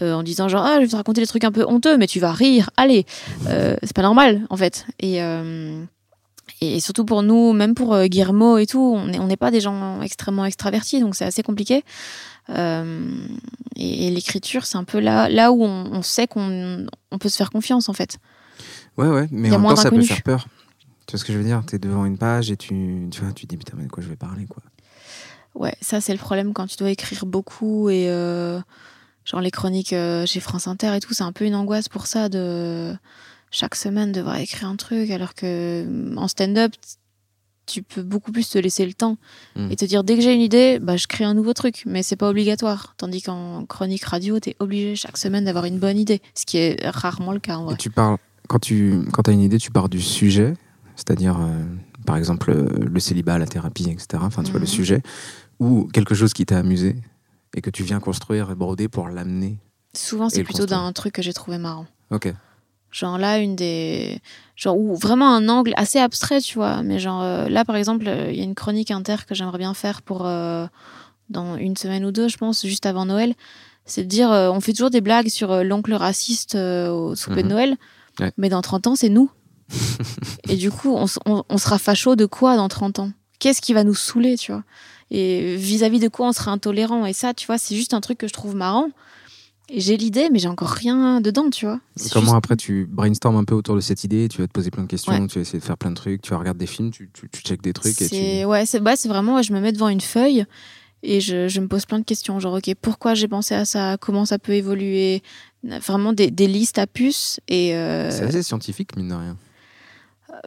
euh, 0.00 0.14
en 0.14 0.22
disant 0.22 0.48
genre 0.48 0.64
ah 0.64 0.76
je 0.76 0.82
vais 0.82 0.88
te 0.88 0.96
raconter 0.96 1.20
des 1.20 1.26
trucs 1.26 1.44
un 1.44 1.52
peu 1.52 1.64
honteux, 1.66 1.96
mais 1.96 2.06
tu 2.06 2.20
vas 2.20 2.32
rire. 2.32 2.70
Allez, 2.76 3.06
c'est 3.46 3.94
pas 3.94 4.02
normal 4.02 4.42
en 4.50 4.56
fait. 4.56 4.86
Et 5.00 5.20
et 6.62 6.80
surtout 6.80 7.04
pour 7.04 7.22
nous, 7.22 7.52
même 7.52 7.74
pour 7.74 7.98
Guillermo 8.04 8.58
et 8.58 8.66
tout, 8.66 8.94
on 8.96 9.06
n'est 9.06 9.18
on 9.18 9.28
pas 9.36 9.50
des 9.50 9.60
gens 9.60 10.02
extrêmement 10.02 10.44
extravertis, 10.44 11.00
donc 11.00 11.14
c'est 11.14 11.24
assez 11.24 11.42
compliqué. 11.42 11.84
Et 12.48 14.06
et 14.06 14.10
l'écriture, 14.10 14.66
c'est 14.66 14.76
un 14.76 14.84
peu 14.84 15.00
là, 15.00 15.28
là 15.28 15.52
où 15.52 15.64
on, 15.64 15.86
on 15.92 16.02
sait 16.02 16.26
qu'on 16.26 16.86
on 17.10 17.18
peut 17.18 17.28
se 17.28 17.36
faire 17.36 17.50
confiance 17.50 17.88
en 17.88 17.92
fait. 17.92 18.18
Ouais, 18.96 19.08
ouais, 19.08 19.28
mais 19.30 19.50
en 19.50 19.58
même 19.58 19.70
temps, 19.70 19.76
ça 19.76 19.90
peut 19.90 20.02
faire 20.02 20.22
peur. 20.22 20.46
Tu 21.10 21.16
vois 21.16 21.18
ce 21.18 21.24
que 21.24 21.32
je 21.32 21.38
veux 21.38 21.44
dire? 21.44 21.60
T'es 21.66 21.80
devant 21.80 22.04
une 22.04 22.18
page 22.18 22.52
et 22.52 22.56
tu, 22.56 23.08
tu 23.10 23.20
vois, 23.20 23.32
tu 23.32 23.44
te 23.44 23.50
dis 23.50 23.56
putain, 23.56 23.72
mais 23.76 23.86
de 23.86 23.90
quoi 23.90 24.00
je 24.00 24.08
vais 24.08 24.14
parler, 24.14 24.46
quoi? 24.46 24.62
Ouais, 25.56 25.74
ça 25.80 26.00
c'est 26.00 26.12
le 26.12 26.20
problème 26.20 26.52
quand 26.52 26.68
tu 26.68 26.76
dois 26.76 26.88
écrire 26.92 27.26
beaucoup 27.26 27.90
et 27.90 28.08
euh, 28.08 28.60
genre 29.24 29.40
les 29.40 29.50
chroniques 29.50 29.92
euh, 29.92 30.24
chez 30.24 30.38
France 30.38 30.68
Inter 30.68 30.94
et 30.94 31.00
tout, 31.00 31.12
c'est 31.12 31.24
un 31.24 31.32
peu 31.32 31.44
une 31.44 31.56
angoisse 31.56 31.88
pour 31.88 32.06
ça 32.06 32.28
de 32.28 32.94
chaque 33.50 33.74
semaine 33.74 34.12
devoir 34.12 34.36
écrire 34.36 34.68
un 34.68 34.76
truc 34.76 35.10
alors 35.10 35.34
que 35.34 36.14
en 36.16 36.28
stand-up 36.28 36.72
tu 37.66 37.82
peux 37.82 38.04
beaucoup 38.04 38.30
plus 38.30 38.48
te 38.48 38.58
laisser 38.58 38.86
le 38.86 38.94
temps 38.94 39.16
Mm. 39.56 39.72
et 39.72 39.74
te 39.76 39.84
dire 39.84 40.04
dès 40.04 40.14
que 40.14 40.20
j'ai 40.22 40.32
une 40.32 40.40
idée, 40.40 40.78
bah 40.80 40.96
je 40.96 41.08
crée 41.08 41.24
un 41.24 41.34
nouveau 41.34 41.54
truc, 41.54 41.82
mais 41.86 42.04
c'est 42.04 42.14
pas 42.14 42.28
obligatoire. 42.28 42.94
Tandis 42.98 43.20
qu'en 43.22 43.66
chronique 43.66 44.04
radio, 44.04 44.38
t'es 44.38 44.54
obligé 44.60 44.94
chaque 44.94 45.16
semaine 45.16 45.44
d'avoir 45.44 45.64
une 45.64 45.80
bonne 45.80 45.98
idée, 45.98 46.22
ce 46.36 46.46
qui 46.46 46.58
est 46.58 46.88
rarement 46.88 47.32
le 47.32 47.40
cas 47.40 47.56
en 47.56 47.62
Et 47.62 47.66
vrai. 47.66 47.76
tu 47.76 47.90
parles, 47.90 48.18
quand 48.48 48.60
tu 48.60 49.02
quand 49.12 49.28
as 49.28 49.32
une 49.32 49.40
idée, 49.40 49.58
tu 49.58 49.72
pars 49.72 49.88
du 49.88 50.00
sujet, 50.00 50.54
c'est-à-dire, 51.00 51.38
euh, 51.40 51.64
par 52.06 52.16
exemple, 52.16 52.50
euh, 52.50 52.66
le 52.78 53.00
célibat, 53.00 53.38
la 53.38 53.46
thérapie, 53.46 53.84
etc. 53.90 54.22
Enfin, 54.22 54.42
tu 54.42 54.50
vois, 54.50 54.60
le 54.60 54.66
Mhm. 54.66 54.70
sujet, 54.72 55.02
ou 55.58 55.88
quelque 55.92 56.14
chose 56.14 56.32
qui 56.34 56.44
t'a 56.46 56.58
amusé 56.58 56.96
et 57.56 57.60
que 57.62 57.70
tu 57.70 57.82
viens 57.82 58.00
construire 58.00 58.50
et 58.50 58.54
broder 58.54 58.88
pour 58.88 59.08
l'amener. 59.08 59.58
Souvent 59.94 60.28
c'est 60.28 60.44
plutôt 60.44 60.66
d'un 60.66 60.92
truc 60.92 61.14
que 61.14 61.22
j'ai 61.22 61.32
trouvé 61.32 61.58
marrant. 61.58 61.86
Ok. 62.10 62.32
Genre 62.92 63.18
là, 63.18 63.38
une 63.38 63.56
des. 63.56 64.20
Genre, 64.56 64.76
ou 64.76 64.94
vraiment 64.96 65.34
un 65.34 65.48
angle 65.48 65.72
assez 65.76 65.98
abstrait, 65.98 66.40
tu 66.40 66.56
vois. 66.58 66.82
Mais 66.82 66.98
genre, 66.98 67.22
euh, 67.22 67.48
là, 67.48 67.64
par 67.64 67.76
exemple, 67.76 68.06
euh, 68.08 68.30
il 68.30 68.36
y 68.38 68.40
a 68.40 68.44
une 68.44 68.54
chronique 68.56 68.90
inter 68.90 69.16
que 69.28 69.34
j'aimerais 69.34 69.58
bien 69.58 69.74
faire 69.74 70.02
pour. 70.02 70.26
euh, 70.26 70.66
dans 71.28 71.56
une 71.56 71.76
semaine 71.76 72.04
ou 72.04 72.10
deux, 72.10 72.26
je 72.28 72.36
pense, 72.36 72.66
juste 72.66 72.86
avant 72.86 73.04
Noël. 73.06 73.34
C'est 73.84 74.02
de 74.02 74.08
dire, 74.08 74.30
on 74.30 74.60
fait 74.60 74.72
toujours 74.72 74.90
des 74.90 75.00
blagues 75.00 75.28
sur 75.28 75.62
l'oncle 75.62 75.94
raciste 75.94 76.56
au 76.56 77.14
souper 77.14 77.42
de 77.42 77.46
Mhm. 77.46 77.48
Noël. 77.52 77.76
Ouais. 78.18 78.32
Mais 78.36 78.48
dans 78.48 78.60
30 78.62 78.88
ans, 78.88 78.96
c'est 78.96 79.08
nous. 79.08 79.30
Et 80.48 80.56
du 80.56 80.70
coup, 80.70 80.94
on, 80.94 81.04
s- 81.04 81.18
on- 81.26 81.44
on 81.48 81.58
sera 81.58 81.78
facho 81.78 82.16
de 82.16 82.26
quoi 82.26 82.56
dans 82.56 82.68
30 82.68 82.98
ans? 82.98 83.10
Qu'est-ce 83.38 83.60
qui 83.60 83.72
va 83.72 83.84
nous 83.84 83.94
saouler, 83.94 84.36
tu 84.36 84.52
vois? 84.52 84.64
Et 85.10 85.56
vis-à-vis 85.56 85.98
de 86.00 86.08
quoi 86.08 86.28
on 86.28 86.32
sera 86.32 86.50
intolérant? 86.50 87.06
Et 87.06 87.12
ça, 87.12 87.34
tu 87.34 87.46
vois, 87.46 87.58
c'est 87.58 87.74
juste 87.76 87.94
un 87.94 88.00
truc 88.00 88.18
que 88.18 88.28
je 88.28 88.32
trouve 88.32 88.54
marrant. 88.54 88.88
Et 89.72 89.80
j'ai 89.80 89.96
l'idée, 89.96 90.30
mais 90.32 90.40
j'ai 90.40 90.48
encore 90.48 90.68
rien 90.70 91.20
dedans, 91.20 91.48
tu 91.48 91.64
vois. 91.64 91.78
Comment 92.12 92.24
juste- 92.26 92.34
après 92.36 92.56
tu 92.56 92.86
brainstormes 92.90 93.36
un 93.36 93.44
peu 93.44 93.54
autour 93.54 93.76
de 93.76 93.80
cette 93.80 94.02
idée, 94.02 94.28
tu 94.28 94.40
vas 94.40 94.48
te 94.48 94.52
poser 94.52 94.70
plein 94.72 94.82
de 94.82 94.88
questions, 94.88 95.12
Ouais. 95.12 95.26
tu 95.28 95.36
vas 95.38 95.42
essayer 95.42 95.60
de 95.60 95.64
faire 95.64 95.78
plein 95.78 95.90
de 95.90 95.94
trucs, 95.96 96.22
tu 96.22 96.30
vas 96.30 96.38
regarder 96.38 96.58
des 96.58 96.66
films, 96.66 96.90
tu, 96.90 97.08
tu, 97.12 97.28
tu 97.30 97.40
checkes 97.42 97.62
des 97.62 97.72
trucs 97.72 98.02
et 98.02 98.08
tu. 98.08 98.44
ouais, 98.46 98.66
c'est 98.66 98.80
bah, 98.80 98.94
vraiment 99.06 99.36
ouais, 99.36 99.44
je 99.44 99.52
me 99.52 99.60
mets 99.60 99.70
devant 99.70 99.88
une 99.88 100.00
feuille 100.00 100.44
et 101.04 101.20
je, 101.20 101.46
je 101.46 101.60
me 101.60 101.68
pose 101.68 101.86
plein 101.86 102.00
de 102.00 102.04
questions 102.04 102.40
genre 102.40 102.54
OK, 102.54 102.74
pourquoi 102.82 103.14
j'ai 103.14 103.28
pensé 103.28 103.54
à 103.54 103.64
ça, 103.64 103.96
comment 104.00 104.24
ça 104.24 104.40
peut 104.40 104.54
évoluer, 104.54 105.22
vraiment 105.62 106.12
des, 106.12 106.32
des 106.32 106.48
listes 106.48 106.78
à 106.78 106.88
puces 106.88 107.38
et 107.46 107.76
euh, 107.76 108.10
C'est 108.10 108.24
assez 108.24 108.42
scientifique, 108.42 108.96
mine 108.96 109.08
de 109.10 109.14
rien. 109.14 109.36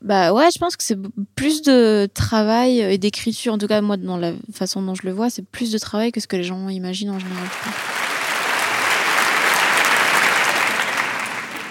Bah 0.01 0.33
ouais, 0.33 0.49
je 0.53 0.59
pense 0.59 0.75
que 0.75 0.83
c'est 0.83 0.97
plus 1.35 1.61
de 1.61 2.07
travail 2.13 2.79
et 2.79 2.97
d'écriture 2.97 3.53
en 3.53 3.57
tout 3.57 3.67
cas 3.67 3.81
moi 3.81 3.97
dans 3.97 4.17
la 4.17 4.33
façon 4.53 4.81
dont 4.81 4.95
je 4.95 5.05
le 5.05 5.11
vois, 5.11 5.29
c'est 5.29 5.45
plus 5.45 5.71
de 5.71 5.77
travail 5.77 6.11
que 6.11 6.19
ce 6.19 6.27
que 6.27 6.35
les 6.35 6.43
gens 6.43 6.69
imaginent 6.69 7.11
en 7.11 7.19
général. 7.19 7.47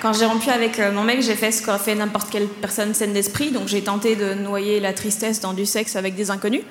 Quand 0.02 0.12
j'ai 0.12 0.26
rompu 0.26 0.50
avec 0.50 0.80
euh, 0.80 0.90
mon 0.90 1.04
mec, 1.04 1.22
j'ai 1.22 1.36
fait 1.36 1.52
ce 1.52 1.62
qu'aurait 1.62 1.78
fait 1.78 1.94
n'importe 1.94 2.28
quelle 2.28 2.48
personne 2.48 2.92
saine 2.92 3.12
d'esprit. 3.12 3.52
Donc 3.52 3.68
j'ai 3.68 3.82
tenté 3.82 4.16
de 4.16 4.34
noyer 4.34 4.80
la 4.80 4.92
tristesse 4.92 5.40
dans 5.40 5.52
du 5.52 5.64
sexe 5.64 5.94
avec 5.94 6.16
des 6.16 6.32
inconnus. 6.32 6.62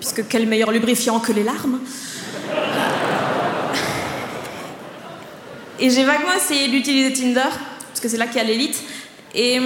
Puisque 0.00 0.26
quel 0.26 0.44
meilleur 0.48 0.72
lubrifiant 0.72 1.20
que 1.20 1.30
les 1.30 1.44
larmes 1.44 1.78
Et 5.78 5.88
j'ai 5.90 6.02
vaguement 6.02 6.32
essayé 6.36 6.66
d'utiliser 6.66 7.12
Tinder, 7.12 7.48
parce 7.88 8.00
que 8.00 8.08
c'est 8.08 8.16
là 8.16 8.26
qu'il 8.26 8.38
y 8.38 8.40
a 8.40 8.44
l'élite. 8.44 8.82
Et 9.36 9.60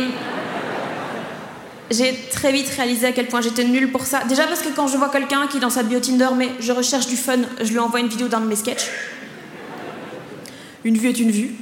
j'ai 1.93 2.15
très 2.31 2.53
vite 2.53 2.69
réalisé 2.69 3.07
à 3.07 3.13
quel 3.13 3.27
point 3.27 3.41
j'étais 3.41 3.65
nulle 3.65 3.91
pour 3.91 4.07
ça. 4.07 4.25
Déjà 4.29 4.47
parce 4.47 4.63
que 4.63 4.69
quand 4.75 4.89
je 4.89 4.97
vois 4.97 5.09
quelqu'un 5.09 5.47
qui 5.47 5.61
dans 5.61 5.71
sa 5.71 5.83
bio 5.83 6.01
Tinder, 6.01 6.29
mais 6.37 6.51
je 6.61 6.73
recherche 6.73 7.07
du 7.07 7.17
fun, 7.17 7.39
je 7.61 7.71
lui 7.71 7.79
envoie 7.79 8.01
une 8.01 8.09
vidéo 8.09 8.29
d'un 8.29 8.41
de 8.41 8.47
mes 8.47 8.57
sketchs. 8.57 8.89
Une 10.85 10.99
vue 10.99 11.09
est 11.09 11.21
une 11.21 11.31
vue. 11.31 11.55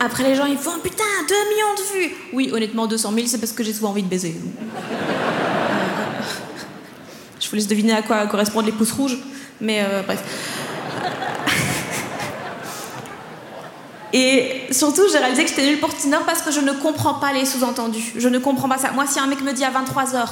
Après, 0.00 0.22
les 0.24 0.34
gens, 0.34 0.46
ils 0.46 0.58
font 0.58 0.78
putain, 0.82 1.04
2 1.28 1.34
millions 1.34 1.74
de 1.76 1.98
vues. 1.98 2.14
Oui, 2.32 2.50
honnêtement, 2.52 2.86
200 2.86 3.12
000, 3.14 3.26
c'est 3.26 3.38
parce 3.38 3.52
que 3.52 3.64
j'ai 3.64 3.72
souvent 3.72 3.90
envie 3.90 4.02
de 4.02 4.08
baiser. 4.08 4.36
Euh, 4.36 4.80
Je 7.40 7.48
vous 7.48 7.56
laisse 7.56 7.66
deviner 7.66 7.94
à 7.94 8.02
quoi 8.02 8.26
correspondent 8.26 8.66
les 8.66 8.72
pouces 8.72 8.92
rouges, 8.92 9.18
mais 9.60 9.82
euh, 9.82 10.02
bref. 10.02 10.22
Et 14.12 14.66
surtout, 14.70 15.02
j'ai 15.10 15.18
réalisé 15.18 15.42
que 15.44 15.50
j'étais 15.50 15.66
nulle 15.66 15.80
pour 15.80 15.94
Tinder 15.94 16.18
parce 16.24 16.42
que 16.42 16.50
je 16.50 16.60
ne 16.60 16.72
comprends 16.72 17.14
pas 17.14 17.32
les 17.32 17.44
sous-entendus. 17.44 18.12
Je 18.16 18.28
ne 18.28 18.38
comprends 18.38 18.68
pas 18.68 18.78
ça. 18.78 18.92
Moi, 18.92 19.04
si 19.06 19.18
un 19.18 19.26
mec 19.26 19.40
me 19.42 19.52
dit 19.52 19.64
à 19.64 19.70
23h, 19.70 20.28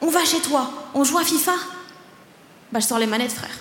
on 0.00 0.08
va 0.08 0.24
chez 0.24 0.40
toi, 0.40 0.70
on 0.94 1.04
joue 1.04 1.18
à 1.18 1.24
FIFA, 1.24 1.52
bah 2.72 2.80
je 2.80 2.86
sors 2.86 2.98
les 2.98 3.06
manettes, 3.06 3.32
frère. 3.32 3.56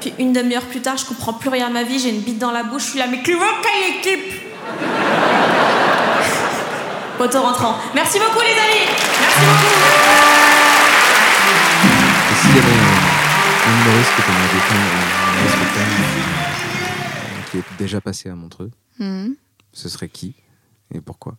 Puis 0.00 0.14
une 0.18 0.32
demi-heure 0.32 0.64
plus 0.64 0.80
tard, 0.80 0.96
je 0.96 1.04
comprends 1.04 1.34
plus 1.34 1.50
rien 1.50 1.66
à 1.66 1.70
ma 1.70 1.82
vie, 1.82 1.98
j'ai 1.98 2.08
une 2.08 2.20
bite 2.20 2.38
dans 2.38 2.50
la 2.50 2.62
bouche, 2.62 2.84
je 2.84 2.90
suis 2.90 2.98
là, 2.98 3.06
mais 3.06 3.20
Clivo, 3.22 3.44
quelle 3.62 3.96
équipe 3.96 4.32
Poteau 7.18 7.42
rentrant. 7.42 7.76
Merci 7.94 8.18
beaucoup 8.18 8.40
les 8.40 8.52
amis 8.52 8.86
Merci 9.20 9.40
beaucoup 9.40 9.66
Et 12.30 12.34
s'il 12.42 12.54
qui 17.62 17.74
est 17.74 17.78
déjà 17.78 18.00
passé 18.00 18.28
à 18.28 18.34
Montreux, 18.34 18.70
Mhm. 18.98 19.36
ce 19.72 19.88
serait 19.88 20.08
qui 20.08 20.34
et 20.94 21.00
pourquoi? 21.00 21.36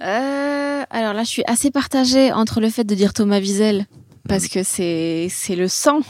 Euh, 0.00 0.82
alors 0.90 1.12
là, 1.12 1.22
je 1.22 1.28
suis 1.28 1.44
assez 1.46 1.70
partagée 1.70 2.32
entre 2.32 2.60
le 2.60 2.70
fait 2.70 2.84
de 2.84 2.94
dire 2.94 3.12
Thomas 3.12 3.38
Wiesel 3.38 3.86
parce 4.28 4.48
que 4.48 4.62
c'est 4.62 5.28
c'est 5.30 5.54
le 5.56 5.68
sang. 5.68 6.00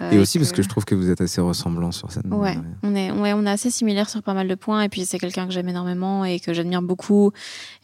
euh, 0.00 0.10
Et 0.12 0.18
aussi 0.18 0.38
parce 0.38 0.52
que 0.52 0.62
je 0.62 0.68
trouve 0.68 0.84
que 0.84 0.94
vous 0.94 1.10
êtes 1.10 1.20
assez 1.20 1.40
ressemblants 1.40 1.92
sur 1.92 2.10
scène. 2.10 2.32
Ouais, 2.32 2.56
on 2.82 2.94
est, 2.96 3.10
ouais, 3.12 3.32
on 3.34 3.44
est 3.46 3.50
assez 3.50 3.70
similaires 3.70 4.08
sur 4.08 4.22
pas 4.22 4.34
mal 4.34 4.48
de 4.48 4.54
points. 4.54 4.82
Et 4.82 4.88
puis, 4.88 5.04
c'est 5.04 5.18
quelqu'un 5.18 5.46
que 5.46 5.52
j'aime 5.52 5.68
énormément 5.68 6.24
et 6.24 6.40
que 6.40 6.52
j'admire 6.52 6.82
beaucoup 6.82 7.32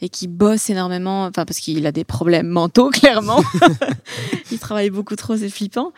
et 0.00 0.08
qui 0.08 0.26
bosse 0.28 0.70
énormément. 0.70 1.24
Enfin, 1.26 1.44
parce 1.44 1.58
qu'il 1.60 1.87
a 1.87 1.92
des 1.92 2.04
problèmes 2.04 2.48
mentaux, 2.48 2.90
clairement. 2.92 3.42
Il 4.52 4.58
travaille 4.58 4.90
beaucoup 4.90 5.16
trop, 5.16 5.37
c'est 5.37 5.50
flippant. 5.50 5.92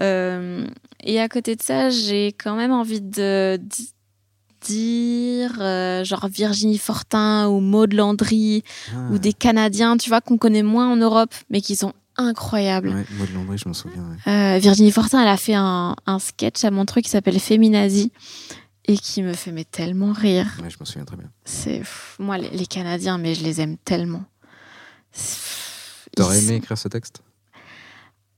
Euh, 0.00 0.66
et 1.02 1.18
à 1.20 1.28
côté 1.28 1.56
de 1.56 1.62
ça, 1.62 1.90
j'ai 1.90 2.28
quand 2.28 2.54
même 2.56 2.70
envie 2.72 3.00
de 3.00 3.58
di- 3.60 3.92
dire, 4.60 5.56
euh, 5.60 6.04
genre 6.04 6.28
Virginie 6.28 6.78
Fortin 6.78 7.48
ou 7.48 7.60
Maud 7.60 7.92
Landry 7.94 8.62
Ah, 8.94 9.08
ou 9.10 9.18
des 9.18 9.32
Canadiens, 9.32 9.96
tu 9.96 10.10
vois, 10.10 10.20
qu'on 10.20 10.36
connaît 10.38 10.62
moins 10.62 10.88
en 10.92 10.96
Europe, 10.96 11.34
mais 11.48 11.60
qui 11.60 11.76
sont 11.76 11.92
incroyables. 12.16 12.90
Ouais, 12.90 13.06
Maud 13.18 13.30
Landry, 13.34 13.56
je 13.58 13.66
m'en 13.68 13.72
souviens. 13.74 14.02
ouais. 14.26 14.32
Euh, 14.32 14.58
Virginie 14.58 14.92
Fortin, 14.92 15.22
elle 15.22 15.28
a 15.28 15.36
fait 15.38 15.54
un, 15.54 15.96
un 16.06 16.18
sketch 16.18 16.62
à 16.64 16.70
Montreux 16.70 17.00
qui 17.00 17.08
s'appelle 17.08 17.40
Féminazie 17.40 18.12
et 18.86 18.98
qui 18.98 19.22
me 19.22 19.32
fait 19.32 19.52
mais 19.52 19.64
tellement 19.64 20.12
rire. 20.12 20.46
Ouais, 20.62 20.68
je 20.70 20.76
m'en 20.78 20.84
souviens 20.84 21.04
très 21.06 21.16
bien. 21.16 21.30
C'est 21.44 21.82
moi 22.18 22.36
les, 22.36 22.50
les 22.50 22.66
Canadiens, 22.66 23.16
mais 23.18 23.34
je 23.34 23.42
les 23.44 23.60
aime 23.62 23.76
tellement. 23.78 24.24
T'aurais 26.16 26.38
aimé 26.38 26.48
sont- 26.48 26.54
écrire 26.54 26.78
ce 26.78 26.88
texte? 26.88 27.22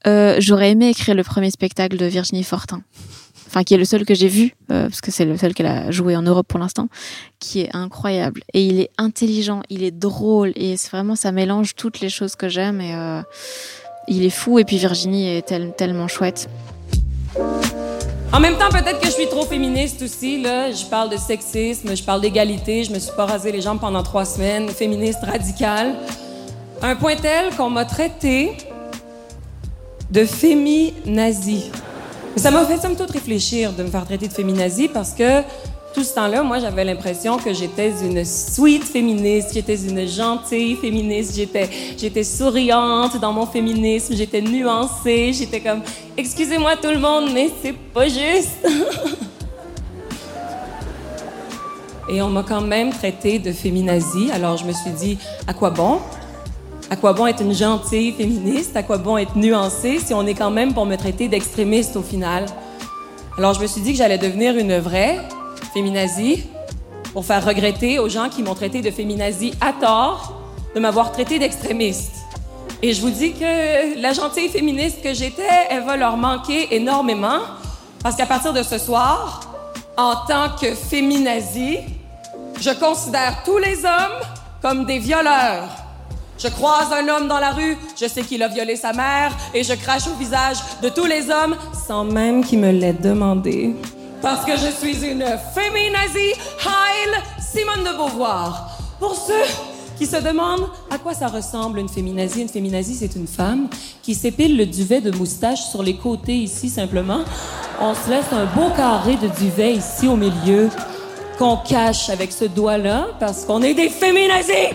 Euh, 0.06 0.36
J'aurais 0.38 0.70
aimé 0.70 0.88
écrire 0.88 1.14
le 1.14 1.22
premier 1.22 1.50
spectacle 1.50 1.96
de 1.96 2.06
Virginie 2.06 2.44
Fortin. 2.44 2.82
Enfin, 3.46 3.64
qui 3.64 3.74
est 3.74 3.78
le 3.78 3.84
seul 3.84 4.06
que 4.06 4.14
j'ai 4.14 4.28
vu, 4.28 4.54
euh, 4.70 4.88
parce 4.88 5.02
que 5.02 5.10
c'est 5.10 5.26
le 5.26 5.36
seul 5.36 5.52
qu'elle 5.52 5.66
a 5.66 5.90
joué 5.90 6.16
en 6.16 6.22
Europe 6.22 6.46
pour 6.48 6.58
l'instant, 6.58 6.88
qui 7.38 7.60
est 7.60 7.76
incroyable. 7.76 8.40
Et 8.54 8.64
il 8.64 8.80
est 8.80 8.90
intelligent, 8.96 9.60
il 9.68 9.82
est 9.82 9.90
drôle, 9.90 10.52
et 10.56 10.78
c'est 10.78 10.90
vraiment, 10.90 11.16
ça 11.16 11.32
mélange 11.32 11.74
toutes 11.74 12.00
les 12.00 12.08
choses 12.08 12.34
que 12.34 12.48
j'aime, 12.48 12.80
et 12.80 12.94
euh, 12.94 13.20
il 14.08 14.24
est 14.24 14.30
fou, 14.30 14.58
et 14.58 14.64
puis 14.64 14.78
Virginie 14.78 15.28
est 15.28 15.42
tel- 15.42 15.74
tellement 15.76 16.08
chouette. 16.08 16.48
En 18.32 18.40
même 18.40 18.56
temps, 18.56 18.70
peut-être 18.70 19.00
que 19.00 19.06
je 19.06 19.12
suis 19.12 19.28
trop 19.28 19.44
féministe 19.44 20.00
aussi. 20.00 20.40
Là. 20.40 20.72
Je 20.72 20.86
parle 20.86 21.10
de 21.10 21.18
sexisme, 21.18 21.94
je 21.94 22.02
parle 22.02 22.22
d'égalité. 22.22 22.82
Je 22.84 22.90
me 22.90 22.98
suis 22.98 23.12
pas 23.14 23.26
rasé 23.26 23.52
les 23.52 23.60
jambes 23.60 23.78
pendant 23.78 24.02
trois 24.02 24.24
semaines. 24.24 24.70
Féministe 24.70 25.18
radicale. 25.22 25.96
Un 26.80 26.96
point 26.96 27.16
tel 27.16 27.54
qu'on 27.54 27.68
m'a 27.68 27.84
traité 27.84 28.52
de 30.12 30.24
féminazie. 30.26 31.70
Mais 32.34 32.42
Ça 32.42 32.50
m'a 32.50 32.64
fait 32.66 32.78
somme 32.78 32.96
toute 32.96 33.10
réfléchir 33.10 33.72
de 33.72 33.82
me 33.82 33.88
faire 33.88 34.04
traiter 34.04 34.28
de 34.28 34.32
féminazie 34.32 34.88
parce 34.88 35.12
que 35.12 35.40
tout 35.94 36.04
ce 36.04 36.14
temps-là, 36.14 36.42
moi, 36.42 36.58
j'avais 36.58 36.84
l'impression 36.84 37.36
que 37.36 37.52
j'étais 37.52 37.92
une 38.02 38.24
sweet 38.24 38.82
féministe, 38.84 39.50
j'étais 39.52 39.76
une 39.76 40.06
gentille 40.06 40.76
féministe, 40.76 41.34
j'étais, 41.36 41.68
j'étais 41.98 42.24
souriante 42.24 43.20
dans 43.20 43.32
mon 43.32 43.46
féminisme, 43.46 44.14
j'étais 44.14 44.40
nuancée, 44.40 45.32
j'étais 45.34 45.60
comme, 45.60 45.82
excusez-moi 46.16 46.76
tout 46.76 46.90
le 46.90 46.98
monde, 46.98 47.30
mais 47.34 47.50
c'est 47.62 47.74
pas 47.74 48.08
juste. 48.08 48.66
Et 52.08 52.20
on 52.20 52.28
m'a 52.28 52.42
quand 52.42 52.62
même 52.62 52.90
traité 52.90 53.38
de 53.38 53.52
féminazie, 53.52 54.30
alors 54.32 54.56
je 54.56 54.64
me 54.64 54.72
suis 54.72 54.90
dit, 54.90 55.18
à 55.46 55.54
quoi 55.54 55.70
bon? 55.70 56.00
À 56.92 56.96
quoi 56.96 57.14
bon 57.14 57.26
être 57.26 57.40
une 57.40 57.54
gentille 57.54 58.12
féministe? 58.12 58.76
À 58.76 58.82
quoi 58.82 58.98
bon 58.98 59.16
être 59.16 59.34
nuancée 59.34 59.98
si 59.98 60.12
on 60.12 60.26
est 60.26 60.34
quand 60.34 60.50
même 60.50 60.74
pour 60.74 60.84
me 60.84 60.96
traiter 60.96 61.26
d'extrémiste 61.26 61.96
au 61.96 62.02
final? 62.02 62.44
Alors 63.38 63.54
je 63.54 63.62
me 63.62 63.66
suis 63.66 63.80
dit 63.80 63.92
que 63.92 63.96
j'allais 63.96 64.18
devenir 64.18 64.58
une 64.58 64.76
vraie 64.78 65.18
féminazie 65.72 66.44
pour 67.14 67.24
faire 67.24 67.42
regretter 67.46 67.98
aux 67.98 68.10
gens 68.10 68.28
qui 68.28 68.42
m'ont 68.42 68.54
traité 68.54 68.82
de 68.82 68.90
féminazie 68.90 69.54
à 69.62 69.72
tort 69.72 70.34
de 70.74 70.80
m'avoir 70.80 71.12
traité 71.12 71.38
d'extrémiste. 71.38 72.12
Et 72.82 72.92
je 72.92 73.00
vous 73.00 73.08
dis 73.08 73.32
que 73.32 73.98
la 73.98 74.12
gentille 74.12 74.50
féministe 74.50 75.02
que 75.02 75.14
j'étais, 75.14 75.48
elle 75.70 75.84
va 75.84 75.96
leur 75.96 76.18
manquer 76.18 76.76
énormément 76.76 77.38
parce 78.02 78.16
qu'à 78.16 78.26
partir 78.26 78.52
de 78.52 78.62
ce 78.62 78.76
soir, 78.76 79.40
en 79.96 80.14
tant 80.28 80.54
que 80.60 80.74
féminazie, 80.74 81.78
je 82.60 82.70
considère 82.78 83.44
tous 83.46 83.56
les 83.56 83.82
hommes 83.86 84.20
comme 84.60 84.84
des 84.84 84.98
violeurs. 84.98 85.81
Je 86.38 86.48
croise 86.48 86.92
un 86.92 87.06
homme 87.08 87.28
dans 87.28 87.38
la 87.38 87.50
rue, 87.50 87.76
je 88.00 88.06
sais 88.06 88.22
qu'il 88.22 88.42
a 88.42 88.48
violé 88.48 88.76
sa 88.76 88.92
mère 88.92 89.36
et 89.54 89.62
je 89.62 89.74
crache 89.74 90.06
au 90.08 90.14
visage 90.14 90.56
de 90.82 90.88
tous 90.88 91.06
les 91.06 91.30
hommes 91.30 91.56
sans 91.86 92.04
même 92.04 92.44
qu'il 92.44 92.58
me 92.58 92.70
l'ait 92.70 92.92
demandé. 92.92 93.74
Parce 94.20 94.44
que 94.44 94.52
je 94.52 94.70
suis 94.70 95.04
une 95.04 95.24
féminazie, 95.54 96.34
Heil 96.64 97.22
Simone 97.40 97.84
de 97.84 97.96
Beauvoir. 97.96 98.78
Pour 98.98 99.14
ceux 99.14 99.44
qui 99.98 100.06
se 100.06 100.16
demandent 100.16 100.68
à 100.90 100.98
quoi 100.98 101.14
ça 101.14 101.28
ressemble 101.28 101.78
une 101.78 101.88
féminazie, 101.88 102.42
une 102.42 102.48
féminazie, 102.48 102.94
c'est 102.94 103.14
une 103.14 103.26
femme 103.26 103.68
qui 104.02 104.14
s'épile 104.14 104.56
le 104.56 104.66
duvet 104.66 105.00
de 105.00 105.10
moustache 105.10 105.62
sur 105.70 105.82
les 105.82 105.96
côtés 105.96 106.36
ici 106.36 106.70
simplement. 106.70 107.20
On 107.80 107.94
se 107.94 108.10
laisse 108.10 108.32
un 108.32 108.46
beau 108.46 108.70
carré 108.76 109.16
de 109.16 109.28
duvet 109.28 109.74
ici 109.74 110.08
au 110.08 110.16
milieu 110.16 110.70
qu'on 111.38 111.56
cache 111.56 112.10
avec 112.10 112.32
ce 112.32 112.44
doigt-là 112.44 113.08
parce 113.20 113.44
qu'on 113.44 113.62
est 113.62 113.74
des 113.74 113.88
féminazis. 113.88 114.74